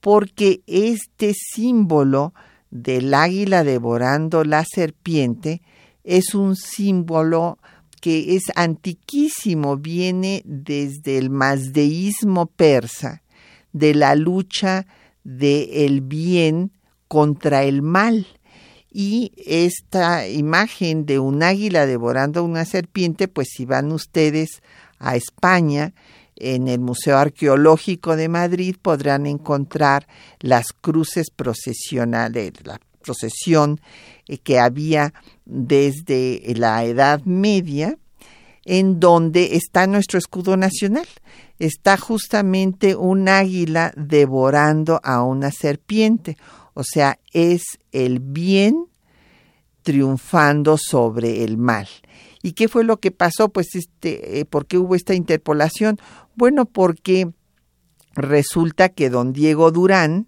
porque 0.00 0.60
este 0.68 1.34
símbolo 1.34 2.34
del 2.70 3.14
águila 3.14 3.64
devorando 3.64 4.44
la 4.44 4.64
serpiente 4.64 5.60
es 6.04 6.34
un 6.34 6.54
símbolo 6.54 7.58
que 8.00 8.36
es 8.36 8.44
antiquísimo, 8.54 9.78
viene 9.78 10.42
desde 10.44 11.16
el 11.16 11.30
mazdeísmo 11.30 12.46
persa, 12.46 13.22
de 13.72 13.94
la 13.94 14.14
lucha 14.14 14.86
del 15.24 15.70
el 15.72 16.00
bien 16.02 16.72
contra 17.08 17.64
el 17.64 17.80
mal. 17.82 18.26
Y 18.92 19.32
esta 19.36 20.28
imagen 20.28 21.06
de 21.06 21.18
un 21.18 21.42
águila 21.42 21.86
devorando 21.86 22.44
una 22.44 22.64
serpiente, 22.64 23.26
pues 23.26 23.48
si 23.50 23.64
van 23.64 23.90
ustedes 23.90 24.62
a 24.98 25.16
España, 25.16 25.94
en 26.36 26.68
el 26.68 26.80
Museo 26.80 27.16
Arqueológico 27.16 28.16
de 28.16 28.28
Madrid 28.28 28.76
podrán 28.80 29.26
encontrar 29.26 30.06
las 30.40 30.72
cruces 30.72 31.30
procesionales, 31.30 32.52
la 32.64 32.80
procesión 33.02 33.80
que 34.42 34.58
había 34.58 35.12
desde 35.44 36.42
la 36.56 36.84
Edad 36.84 37.22
Media, 37.24 37.98
en 38.64 39.00
donde 39.00 39.56
está 39.56 39.86
nuestro 39.86 40.18
escudo 40.18 40.56
nacional. 40.56 41.06
Está 41.58 41.96
justamente 41.96 42.96
un 42.96 43.28
águila 43.28 43.92
devorando 43.96 45.00
a 45.04 45.22
una 45.22 45.50
serpiente 45.50 46.36
o 46.74 46.82
sea, 46.82 47.18
es 47.32 47.62
el 47.92 48.18
bien 48.18 48.88
triunfando 49.82 50.76
sobre 50.76 51.44
el 51.44 51.56
mal. 51.56 51.88
¿Y 52.42 52.52
qué 52.52 52.68
fue 52.68 52.84
lo 52.84 52.98
que 52.98 53.10
pasó? 53.10 53.48
Pues 53.48 53.74
este, 53.74 54.40
eh, 54.40 54.44
¿por 54.44 54.66
qué 54.66 54.76
hubo 54.76 54.94
esta 54.94 55.14
interpolación? 55.14 55.98
Bueno, 56.34 56.66
porque 56.66 57.30
resulta 58.14 58.88
que 58.88 59.08
don 59.08 59.32
Diego 59.32 59.70
Durán, 59.70 60.26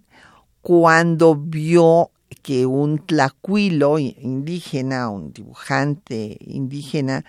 cuando 0.63 1.35
vio 1.37 2.13
que 2.47 2.65
un 2.65 2.99
tlacuilo 2.99 3.99
indígena, 3.99 5.09
un 5.09 5.33
dibujante 5.33 6.39
indígena, 6.43 7.25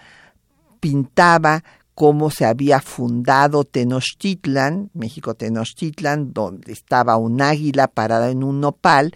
pintaba 0.80 1.64
cómo 1.96 2.30
se 2.30 2.46
había 2.46 2.82
fundado 2.82 3.64
Tenochtitlan, 3.64 4.92
México 4.94 5.34
Tenochtitlan, 5.34 6.34
donde 6.34 6.72
estaba 6.72 7.18
un 7.18 7.42
águila 7.42 7.88
parada 7.88 8.30
en 8.30 8.44
un 8.44 8.62
nopal. 8.62 9.16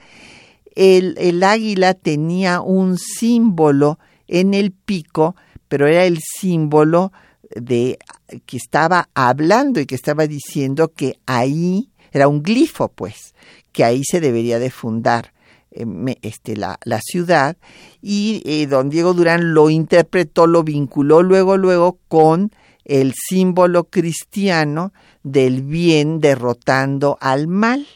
El, 0.74 1.14
el 1.20 1.44
águila 1.44 1.94
tenía 1.94 2.62
un 2.62 2.98
símbolo 2.98 4.00
en 4.28 4.56
el 4.56 4.72
pico, 4.72 5.36
pero 5.68 5.86
era 5.86 6.06
el 6.06 6.18
símbolo 6.18 7.12
de 7.56 8.00
que 8.48 8.58
estaba 8.58 9.08
hablando 9.14 9.80
y 9.80 9.86
que 9.86 9.94
estaba 9.94 10.26
diciendo 10.26 10.94
que 10.94 11.20
ahí 11.28 11.92
era 12.12 12.28
un 12.28 12.42
glifo, 12.42 12.88
pues, 12.88 13.36
que 13.72 13.84
ahí 13.84 14.02
se 14.04 14.20
debería 14.20 14.58
de 14.58 14.72
fundar 14.72 15.32
este, 15.72 16.58
la, 16.58 16.80
la, 16.84 17.00
ciudad 17.02 17.58
y 18.02 18.42
eh, 18.46 18.68
don 18.68 18.90
Diego 18.90 19.14
Durán 19.14 19.54
lo 19.54 19.70
interpretó, 19.70 20.46
lo 20.46 20.64
vinculó 20.64 21.24
luego, 21.24 21.56
luego 21.58 21.98
con 22.08 22.52
el 22.84 23.14
símbolo 23.14 23.86
cristiano 23.86 24.92
del 25.24 25.62
bien 25.62 26.20
derrotando 26.20 27.18
al 27.22 27.48
mal. 27.48 27.88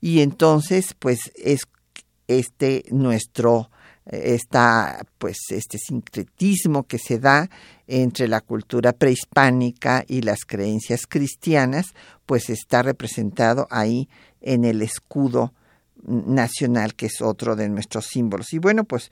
Y 0.00 0.20
entonces, 0.20 0.94
pues 0.98 1.32
es 1.36 1.62
este 2.28 2.84
nuestro 2.90 3.70
esta 4.10 5.04
pues 5.18 5.36
este 5.50 5.76
sincretismo 5.78 6.84
que 6.84 6.98
se 6.98 7.18
da 7.18 7.50
entre 7.86 8.26
la 8.26 8.40
cultura 8.40 8.92
prehispánica 8.92 10.04
y 10.06 10.22
las 10.22 10.40
creencias 10.46 11.06
cristianas, 11.06 11.88
pues 12.26 12.48
está 12.48 12.82
representado 12.82 13.66
ahí 13.70 14.08
en 14.40 14.64
el 14.64 14.82
escudo 14.82 15.52
nacional, 16.06 16.94
que 16.94 17.06
es 17.06 17.20
otro 17.20 17.56
de 17.56 17.68
nuestros 17.68 18.06
símbolos. 18.06 18.52
Y 18.52 18.58
bueno, 18.58 18.84
pues 18.84 19.10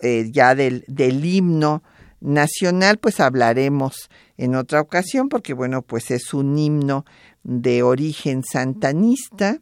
eh, 0.00 0.30
ya 0.32 0.54
del, 0.54 0.84
del 0.88 1.24
himno 1.24 1.82
nacional, 2.20 2.98
pues 2.98 3.20
hablaremos 3.20 4.08
en 4.36 4.54
otra 4.54 4.80
ocasión, 4.80 5.28
porque 5.28 5.54
bueno, 5.54 5.82
pues 5.82 6.10
es 6.10 6.34
un 6.34 6.58
himno 6.58 7.04
de 7.42 7.82
origen 7.82 8.42
santanista, 8.42 9.60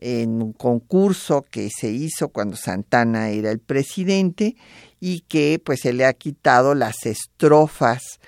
en 0.00 0.42
un 0.42 0.52
concurso 0.52 1.44
que 1.50 1.68
se 1.70 1.90
hizo 1.90 2.30
cuando 2.30 2.56
Santana 2.56 3.28
era 3.28 3.50
el 3.50 3.58
presidente 3.58 4.56
y 4.98 5.20
que 5.20 5.60
pues 5.62 5.80
se 5.80 5.92
le 5.92 6.06
ha 6.06 6.14
quitado 6.14 6.74
las 6.74 7.04
estrofas, 7.04 8.18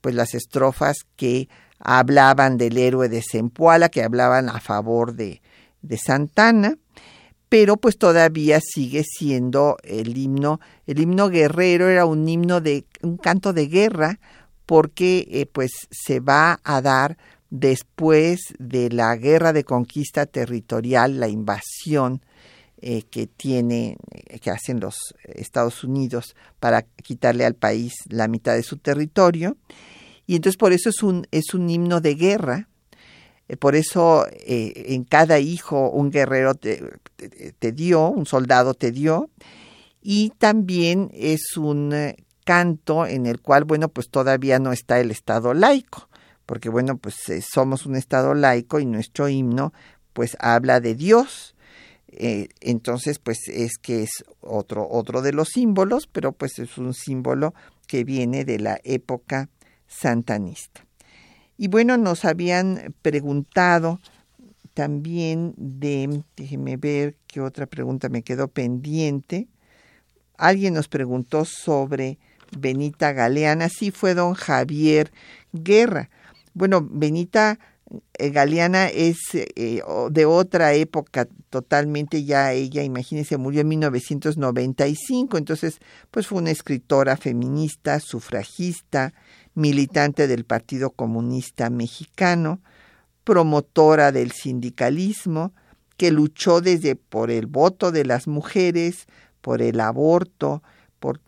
pues 0.00 0.14
las 0.14 0.34
estrofas 0.34 0.98
que 1.16 1.48
hablaban 1.78 2.58
del 2.58 2.76
héroe 2.76 3.08
de 3.08 3.22
Zempoala, 3.22 3.88
que 3.88 4.02
hablaban 4.02 4.48
a 4.48 4.60
favor 4.60 5.14
de, 5.14 5.40
de 5.80 5.96
Santana, 5.96 6.76
pero 7.52 7.76
pues 7.76 7.98
todavía 7.98 8.60
sigue 8.62 9.04
siendo 9.04 9.76
el 9.82 10.16
himno, 10.16 10.58
el 10.86 11.00
himno 11.00 11.28
guerrero 11.28 11.90
era 11.90 12.06
un 12.06 12.26
himno 12.26 12.62
de 12.62 12.86
un 13.02 13.18
canto 13.18 13.52
de 13.52 13.66
guerra 13.66 14.20
porque 14.64 15.28
eh, 15.30 15.44
pues 15.44 15.70
se 15.90 16.20
va 16.20 16.60
a 16.64 16.80
dar 16.80 17.18
después 17.50 18.40
de 18.58 18.88
la 18.88 19.14
guerra 19.16 19.52
de 19.52 19.64
conquista 19.64 20.24
territorial, 20.24 21.20
la 21.20 21.28
invasión 21.28 22.22
eh, 22.80 23.02
que 23.02 23.26
tiene, 23.26 23.98
eh, 24.10 24.38
que 24.38 24.50
hacen 24.50 24.80
los 24.80 25.14
Estados 25.22 25.84
Unidos 25.84 26.34
para 26.58 26.80
quitarle 26.80 27.44
al 27.44 27.54
país 27.54 27.92
la 28.08 28.28
mitad 28.28 28.54
de 28.54 28.62
su 28.62 28.78
territorio. 28.78 29.58
Y 30.26 30.36
entonces 30.36 30.56
por 30.56 30.72
eso 30.72 30.88
es 30.88 31.02
un, 31.02 31.26
es 31.30 31.52
un 31.52 31.68
himno 31.68 32.00
de 32.00 32.14
guerra. 32.14 32.70
Eh, 33.52 33.56
por 33.56 33.76
eso 33.76 34.26
en 34.30 35.04
cada 35.04 35.38
hijo 35.38 35.90
un 35.90 36.10
guerrero 36.10 36.54
te, 36.54 37.72
dio, 37.72 38.08
un 38.08 38.24
soldado 38.24 38.74
te 38.74 38.90
dio. 38.90 39.28
Y 40.00 40.30
también 40.38 41.10
es 41.12 41.56
un 41.56 41.94
canto 42.44 43.06
en 43.06 43.26
el 43.26 43.40
cual, 43.40 43.64
bueno, 43.64 43.88
pues 43.88 44.08
todavía 44.08 44.58
no 44.58 44.72
está 44.72 44.98
el 44.98 45.10
Estado 45.10 45.54
laico 45.54 46.08
porque 46.46 46.68
bueno, 46.68 46.96
pues 46.98 47.16
somos 47.50 47.86
un 47.86 47.96
Estado 47.96 48.34
laico 48.34 48.80
y 48.80 48.84
nuestro 48.84 49.28
himno 49.28 49.72
pues 50.12 50.36
habla 50.40 50.80
de 50.80 50.94
Dios. 50.94 51.54
Eh, 52.08 52.48
entonces, 52.60 53.18
pues 53.18 53.48
es 53.48 53.78
que 53.80 54.02
es 54.02 54.24
otro, 54.40 54.86
otro 54.90 55.22
de 55.22 55.32
los 55.32 55.48
símbolos, 55.48 56.06
pero 56.06 56.32
pues 56.32 56.58
es 56.58 56.76
un 56.76 56.92
símbolo 56.92 57.54
que 57.86 58.04
viene 58.04 58.44
de 58.44 58.58
la 58.58 58.78
época 58.84 59.48
santanista. 59.86 60.84
Y 61.62 61.68
bueno, 61.68 61.96
nos 61.96 62.24
habían 62.24 62.92
preguntado 63.02 64.00
también 64.74 65.54
de, 65.56 66.24
déjeme 66.36 66.76
ver 66.76 67.14
qué 67.28 67.40
otra 67.40 67.66
pregunta 67.66 68.08
me 68.08 68.24
quedó 68.24 68.48
pendiente. 68.48 69.46
Alguien 70.36 70.74
nos 70.74 70.88
preguntó 70.88 71.44
sobre 71.44 72.18
Benita 72.58 73.12
Galeana, 73.12 73.68
sí 73.68 73.92
fue 73.92 74.14
don 74.14 74.34
Javier 74.34 75.12
Guerra. 75.52 76.10
Bueno, 76.52 76.84
Benita 76.90 77.60
eh, 78.18 78.30
Galeana 78.30 78.88
es 78.88 79.18
eh, 79.32 79.82
de 80.10 80.24
otra 80.24 80.74
época 80.74 81.28
totalmente 81.48 82.24
ya 82.24 82.52
ella, 82.52 82.82
imagínense, 82.82 83.36
murió 83.36 83.60
en 83.60 83.68
1995, 83.68 85.38
entonces 85.38 85.78
pues 86.10 86.26
fue 86.26 86.38
una 86.38 86.50
escritora 86.50 87.16
feminista, 87.16 88.00
sufragista, 88.00 89.14
militante 89.54 90.26
del 90.26 90.44
Partido 90.44 90.90
Comunista 90.90 91.70
Mexicano, 91.70 92.60
promotora 93.24 94.12
del 94.12 94.32
sindicalismo, 94.32 95.52
que 95.96 96.10
luchó 96.10 96.60
desde 96.60 96.96
por 96.96 97.30
el 97.30 97.46
voto 97.46 97.92
de 97.92 98.04
las 98.04 98.26
mujeres, 98.26 99.06
por 99.40 99.62
el 99.62 99.80
aborto, 99.80 100.62
por 100.98 101.20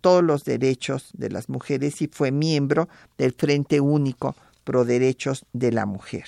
todos 0.00 0.22
los 0.22 0.44
derechos 0.44 1.10
de 1.14 1.30
las 1.30 1.48
mujeres 1.48 2.02
y 2.02 2.08
fue 2.08 2.30
miembro 2.30 2.88
del 3.16 3.32
Frente 3.32 3.80
Único 3.80 4.36
pro 4.64 4.84
derechos 4.84 5.44
de 5.52 5.70
la 5.70 5.86
mujer. 5.86 6.24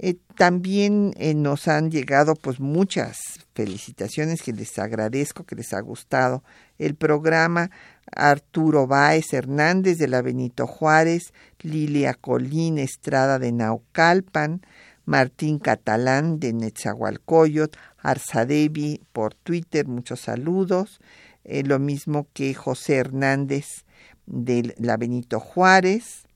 Eh, 0.00 0.16
también 0.36 1.12
eh, 1.16 1.34
nos 1.34 1.66
han 1.66 1.90
llegado 1.90 2.34
pues 2.36 2.60
muchas 2.60 3.18
felicitaciones 3.54 4.42
que 4.42 4.52
les 4.52 4.78
agradezco, 4.78 5.44
que 5.44 5.56
les 5.56 5.72
ha 5.72 5.80
gustado 5.80 6.44
el 6.78 6.94
programa. 6.94 7.70
Arturo 8.14 8.86
Báez 8.86 9.32
Hernández 9.32 9.98
de 9.98 10.08
la 10.08 10.22
Benito 10.22 10.66
Juárez, 10.66 11.32
Lilia 11.60 12.14
Colín 12.14 12.78
Estrada 12.78 13.38
de 13.38 13.52
Naucalpan, 13.52 14.62
Martín 15.04 15.58
Catalán 15.58 16.38
de 16.38 16.52
Netzahualcoyot, 16.52 17.76
Arzadevi 17.98 19.00
por 19.12 19.34
Twitter, 19.34 19.86
muchos 19.86 20.20
saludos. 20.20 21.00
Eh, 21.44 21.62
lo 21.64 21.78
mismo 21.78 22.28
que 22.34 22.52
José 22.54 22.96
Hernández 22.96 23.84
de 24.26 24.74
la 24.78 24.96
Benito 24.96 25.40
Juárez, 25.40 26.28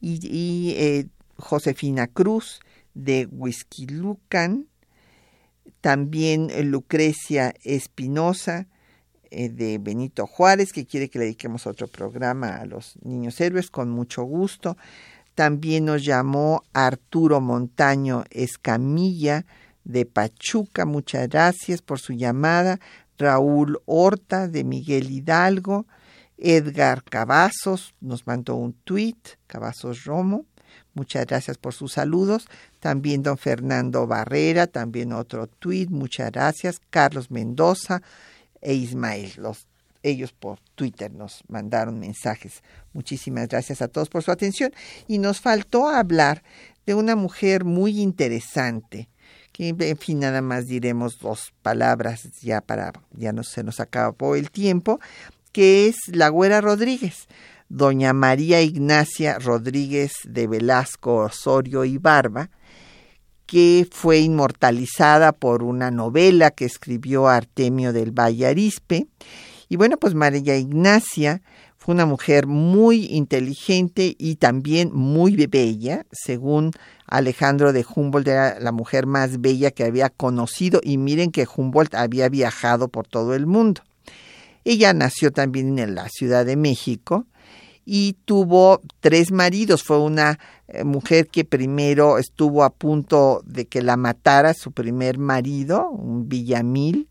y, 0.00 0.74
eh, 0.76 1.06
Josefina 1.36 2.06
Cruz 2.06 2.60
de 2.94 3.28
Huizquilucan, 3.30 4.66
también 5.80 6.48
Lucrecia 6.70 7.54
Espinosa 7.64 8.60
eh, 8.60 8.79
de 9.30 9.78
Benito 9.78 10.26
Juárez, 10.26 10.72
que 10.72 10.86
quiere 10.86 11.08
que 11.08 11.18
le 11.18 11.26
dediquemos 11.26 11.66
otro 11.66 11.86
programa 11.86 12.56
a 12.56 12.66
los 12.66 12.96
niños 13.02 13.40
héroes, 13.40 13.70
con 13.70 13.90
mucho 13.90 14.22
gusto. 14.24 14.76
También 15.34 15.84
nos 15.84 16.04
llamó 16.04 16.64
Arturo 16.72 17.40
Montaño 17.40 18.24
Escamilla 18.30 19.46
de 19.84 20.04
Pachuca, 20.04 20.84
muchas 20.84 21.28
gracias 21.28 21.82
por 21.82 21.98
su 21.98 22.12
llamada. 22.12 22.80
Raúl 23.16 23.80
Horta 23.84 24.48
de 24.48 24.64
Miguel 24.64 25.10
Hidalgo, 25.10 25.86
Edgar 26.36 27.04
Cavazos 27.04 27.94
nos 28.00 28.26
mandó 28.26 28.56
un 28.56 28.72
tweet, 28.72 29.18
Cavazos 29.46 30.04
Romo. 30.04 30.46
Muchas 30.94 31.26
gracias 31.26 31.56
por 31.58 31.74
sus 31.74 31.92
saludos. 31.92 32.46
También 32.80 33.22
don 33.22 33.38
Fernando 33.38 34.06
Barrera, 34.06 34.66
también 34.66 35.12
otro 35.12 35.46
tweet, 35.46 35.88
muchas 35.88 36.32
gracias. 36.32 36.80
Carlos 36.90 37.30
Mendoza 37.30 38.02
e 38.60 38.74
Ismael, 38.74 39.32
los, 39.36 39.66
ellos 40.02 40.32
por 40.32 40.58
Twitter 40.74 41.12
nos 41.12 41.42
mandaron 41.48 41.98
mensajes. 41.98 42.62
Muchísimas 42.92 43.48
gracias 43.48 43.82
a 43.82 43.88
todos 43.88 44.08
por 44.08 44.22
su 44.22 44.30
atención. 44.30 44.72
Y 45.06 45.18
nos 45.18 45.40
faltó 45.40 45.88
hablar 45.88 46.42
de 46.86 46.94
una 46.94 47.16
mujer 47.16 47.64
muy 47.64 48.00
interesante, 48.00 49.08
que 49.52 49.68
en 49.68 49.98
fin, 49.98 50.20
nada 50.20 50.42
más 50.42 50.66
diremos 50.66 51.18
dos 51.18 51.52
palabras 51.62 52.22
ya 52.40 52.60
para, 52.60 52.92
ya 53.12 53.32
no 53.32 53.42
se 53.42 53.62
nos 53.62 53.80
acabó 53.80 54.36
el 54.36 54.50
tiempo, 54.50 55.00
que 55.52 55.88
es 55.88 55.96
la 56.08 56.28
Güera 56.28 56.60
Rodríguez, 56.60 57.28
doña 57.68 58.12
María 58.12 58.62
Ignacia 58.62 59.38
Rodríguez 59.38 60.12
de 60.24 60.46
Velasco 60.46 61.16
Osorio 61.16 61.84
y 61.84 61.98
Barba, 61.98 62.50
que 63.50 63.84
fue 63.90 64.20
inmortalizada 64.20 65.32
por 65.32 65.64
una 65.64 65.90
novela 65.90 66.52
que 66.52 66.64
escribió 66.64 67.26
Artemio 67.26 67.92
del 67.92 68.12
Valle 68.12 68.46
Arispe. 68.46 69.08
Y 69.68 69.74
bueno, 69.74 69.96
pues 69.96 70.14
María 70.14 70.56
Ignacia 70.56 71.42
fue 71.76 71.94
una 71.96 72.06
mujer 72.06 72.46
muy 72.46 73.06
inteligente 73.06 74.14
y 74.16 74.36
también 74.36 74.92
muy 74.92 75.34
bella, 75.48 76.06
según 76.12 76.70
Alejandro 77.08 77.72
de 77.72 77.84
Humboldt 77.92 78.28
era 78.28 78.60
la 78.60 78.70
mujer 78.70 79.06
más 79.06 79.40
bella 79.40 79.72
que 79.72 79.82
había 79.82 80.10
conocido 80.10 80.80
y 80.84 80.96
miren 80.96 81.32
que 81.32 81.48
Humboldt 81.52 81.96
había 81.96 82.28
viajado 82.28 82.86
por 82.86 83.08
todo 83.08 83.34
el 83.34 83.48
mundo. 83.48 83.82
Ella 84.64 84.92
nació 84.92 85.32
también 85.32 85.76
en 85.80 85.96
la 85.96 86.08
Ciudad 86.08 86.46
de 86.46 86.54
México 86.54 87.26
y 87.92 88.12
tuvo 88.24 88.80
tres 89.00 89.32
maridos. 89.32 89.82
Fue 89.82 89.98
una 89.98 90.38
eh, 90.68 90.84
mujer 90.84 91.26
que 91.26 91.44
primero 91.44 92.18
estuvo 92.18 92.62
a 92.62 92.70
punto 92.70 93.42
de 93.44 93.66
que 93.66 93.82
la 93.82 93.96
matara 93.96 94.54
su 94.54 94.70
primer 94.70 95.18
marido, 95.18 95.90
un 95.90 96.28
Villamil, 96.28 97.08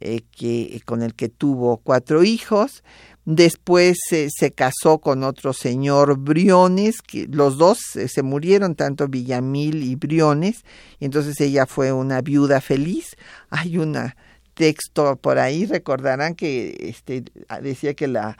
eh, 0.00 0.20
que, 0.30 0.82
con 0.84 1.00
el 1.00 1.14
que 1.14 1.30
tuvo 1.30 1.78
cuatro 1.78 2.24
hijos. 2.24 2.84
Después 3.24 3.96
se 4.06 4.52
casó 4.52 4.98
con 4.98 5.22
otro 5.24 5.54
señor 5.54 6.18
Briones, 6.18 7.00
que 7.00 7.26
los 7.30 7.56
dos 7.56 7.78
se 7.78 8.22
murieron, 8.22 8.74
tanto 8.74 9.08
Villamil 9.08 9.82
y 9.82 9.94
Briones, 9.94 10.62
y 11.00 11.06
entonces 11.06 11.40
ella 11.40 11.64
fue 11.64 11.90
una 11.90 12.20
viuda 12.20 12.60
feliz. 12.60 13.16
Hay 13.48 13.78
una 13.78 14.14
texto 14.54 15.16
por 15.16 15.38
ahí, 15.38 15.64
recordarán 15.64 16.34
que 16.34 16.76
este, 16.80 17.24
decía 17.62 17.94
que 17.94 18.08
la 18.08 18.36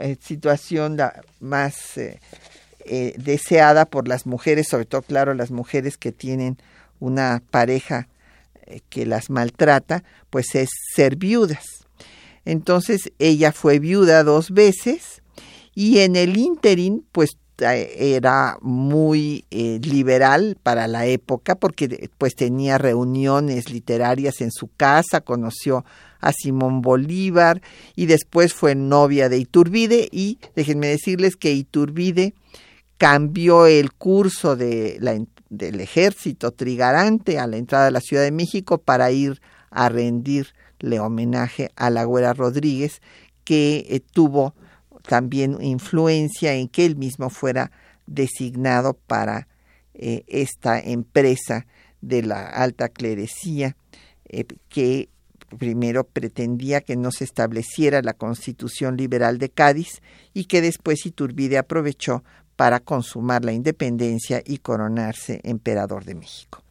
eh, 0.00 0.16
situación 0.20 0.96
la 0.96 1.22
más 1.40 1.96
eh, 1.96 2.20
eh, 2.84 3.14
deseada 3.16 3.86
por 3.86 4.08
las 4.08 4.26
mujeres, 4.26 4.68
sobre 4.68 4.86
todo, 4.86 5.02
claro, 5.02 5.34
las 5.34 5.50
mujeres 5.50 5.96
que 5.96 6.12
tienen 6.12 6.58
una 7.00 7.42
pareja 7.50 8.08
que 8.88 9.06
las 9.06 9.28
maltrata, 9.28 10.04
pues 10.30 10.54
es 10.54 10.70
ser 10.94 11.16
viudas. 11.16 11.64
Entonces 12.44 13.12
ella 13.18 13.52
fue 13.52 13.78
viuda 13.78 14.24
dos 14.24 14.50
veces 14.50 15.22
y 15.74 15.98
en 15.98 16.16
el 16.16 16.36
ínterin 16.36 17.04
pues 17.12 17.36
era 17.62 18.58
muy 18.60 19.44
eh, 19.50 19.80
liberal 19.82 20.56
para 20.62 20.86
la 20.88 21.06
época 21.06 21.54
porque 21.54 22.10
pues 22.18 22.34
tenía 22.34 22.78
reuniones 22.78 23.70
literarias 23.70 24.40
en 24.40 24.50
su 24.50 24.68
casa, 24.76 25.20
conoció 25.20 25.84
a 26.20 26.32
Simón 26.32 26.82
Bolívar 26.82 27.62
y 27.96 28.06
después 28.06 28.54
fue 28.54 28.74
novia 28.74 29.28
de 29.28 29.38
Iturbide 29.38 30.08
y 30.10 30.38
déjenme 30.54 30.88
decirles 30.88 31.36
que 31.36 31.52
Iturbide 31.52 32.34
cambió 32.96 33.66
el 33.66 33.92
curso 33.92 34.54
de 34.54 34.96
la, 35.00 35.18
del 35.50 35.80
ejército 35.80 36.52
trigarante 36.52 37.38
a 37.38 37.46
la 37.46 37.56
entrada 37.56 37.86
de 37.86 37.90
la 37.90 38.00
Ciudad 38.00 38.22
de 38.22 38.30
México 38.30 38.78
para 38.78 39.10
ir 39.10 39.40
a 39.70 39.88
rendirle 39.88 41.00
homenaje 41.00 41.70
a 41.76 41.90
la 41.90 42.04
Güera 42.04 42.32
Rodríguez 42.32 43.02
que 43.44 43.86
eh, 43.88 44.00
tuvo 44.00 44.54
también 45.02 45.62
influencia 45.62 46.54
en 46.54 46.68
que 46.68 46.84
él 46.86 46.96
mismo 46.96 47.30
fuera 47.30 47.70
designado 48.06 48.94
para 48.94 49.48
eh, 49.94 50.24
esta 50.26 50.80
empresa 50.80 51.66
de 52.00 52.22
la 52.22 52.46
alta 52.46 52.88
clerecía 52.88 53.76
eh, 54.28 54.44
que 54.68 55.08
primero 55.58 56.04
pretendía 56.04 56.80
que 56.80 56.96
no 56.96 57.10
se 57.10 57.24
estableciera 57.24 58.02
la 58.02 58.14
constitución 58.14 58.96
liberal 58.96 59.38
de 59.38 59.50
Cádiz 59.50 60.00
y 60.32 60.44
que 60.46 60.62
después 60.62 61.04
Iturbide 61.04 61.58
aprovechó 61.58 62.24
para 62.56 62.80
consumar 62.80 63.44
la 63.44 63.52
independencia 63.52 64.42
y 64.44 64.58
coronarse 64.58 65.40
emperador 65.44 66.04
de 66.04 66.14
México. 66.14 66.62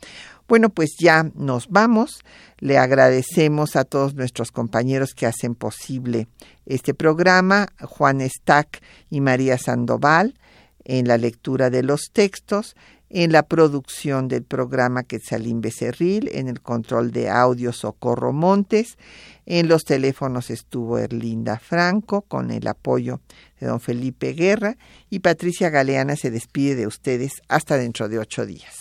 Bueno, 0.52 0.68
pues 0.68 0.97
ya 0.99 1.32
nos 1.34 1.70
vamos. 1.70 2.26
Le 2.60 2.78
agradecemos 2.78 3.78
a 3.78 3.86
todos 3.86 4.16
nuestros 4.16 4.52
compañeros 4.52 5.14
que 5.14 5.26
hacen 5.26 5.56
posible 5.56 6.28
este 6.66 6.93
programa, 6.93 7.70
Juan 7.80 8.20
Stack 8.20 8.82
y 9.10 9.22
María 9.22 9.58
Sandoval, 9.58 10.38
en 10.84 11.08
la 11.08 11.18
lectura 11.18 11.70
de 11.70 11.84
los 11.84 12.12
textos, 12.12 12.76
en 13.10 13.32
la 13.32 13.43
producción 13.43 14.28
del 14.28 14.43
programa 14.43 15.04
Quetzalín 15.04 15.62
Becerril, 15.62 16.30
en 16.34 16.49
el 16.49 16.60
control 16.60 17.12
de 17.12 17.30
audio 17.30 17.72
Socorro 17.72 18.34
Montes, 18.34 18.97
en 19.45 19.70
los 19.70 19.86
teléfonos 19.86 20.49
estuvo 20.49 20.97
Erlinda 20.97 21.60
Franco 21.60 22.24
con 22.24 22.52
el 22.52 22.68
apoyo 22.68 23.22
de 23.58 23.68
don 23.68 23.80
Felipe 23.80 24.34
Guerra 24.34 24.76
y 25.10 25.20
Patricia 25.20 25.70
Galeana 25.70 26.18
se 26.18 26.30
despide 26.30 26.76
de 26.76 26.88
ustedes 26.88 27.41
hasta 27.47 27.78
dentro 27.78 28.10
de 28.10 28.20
ocho 28.20 28.45
días. 28.45 28.81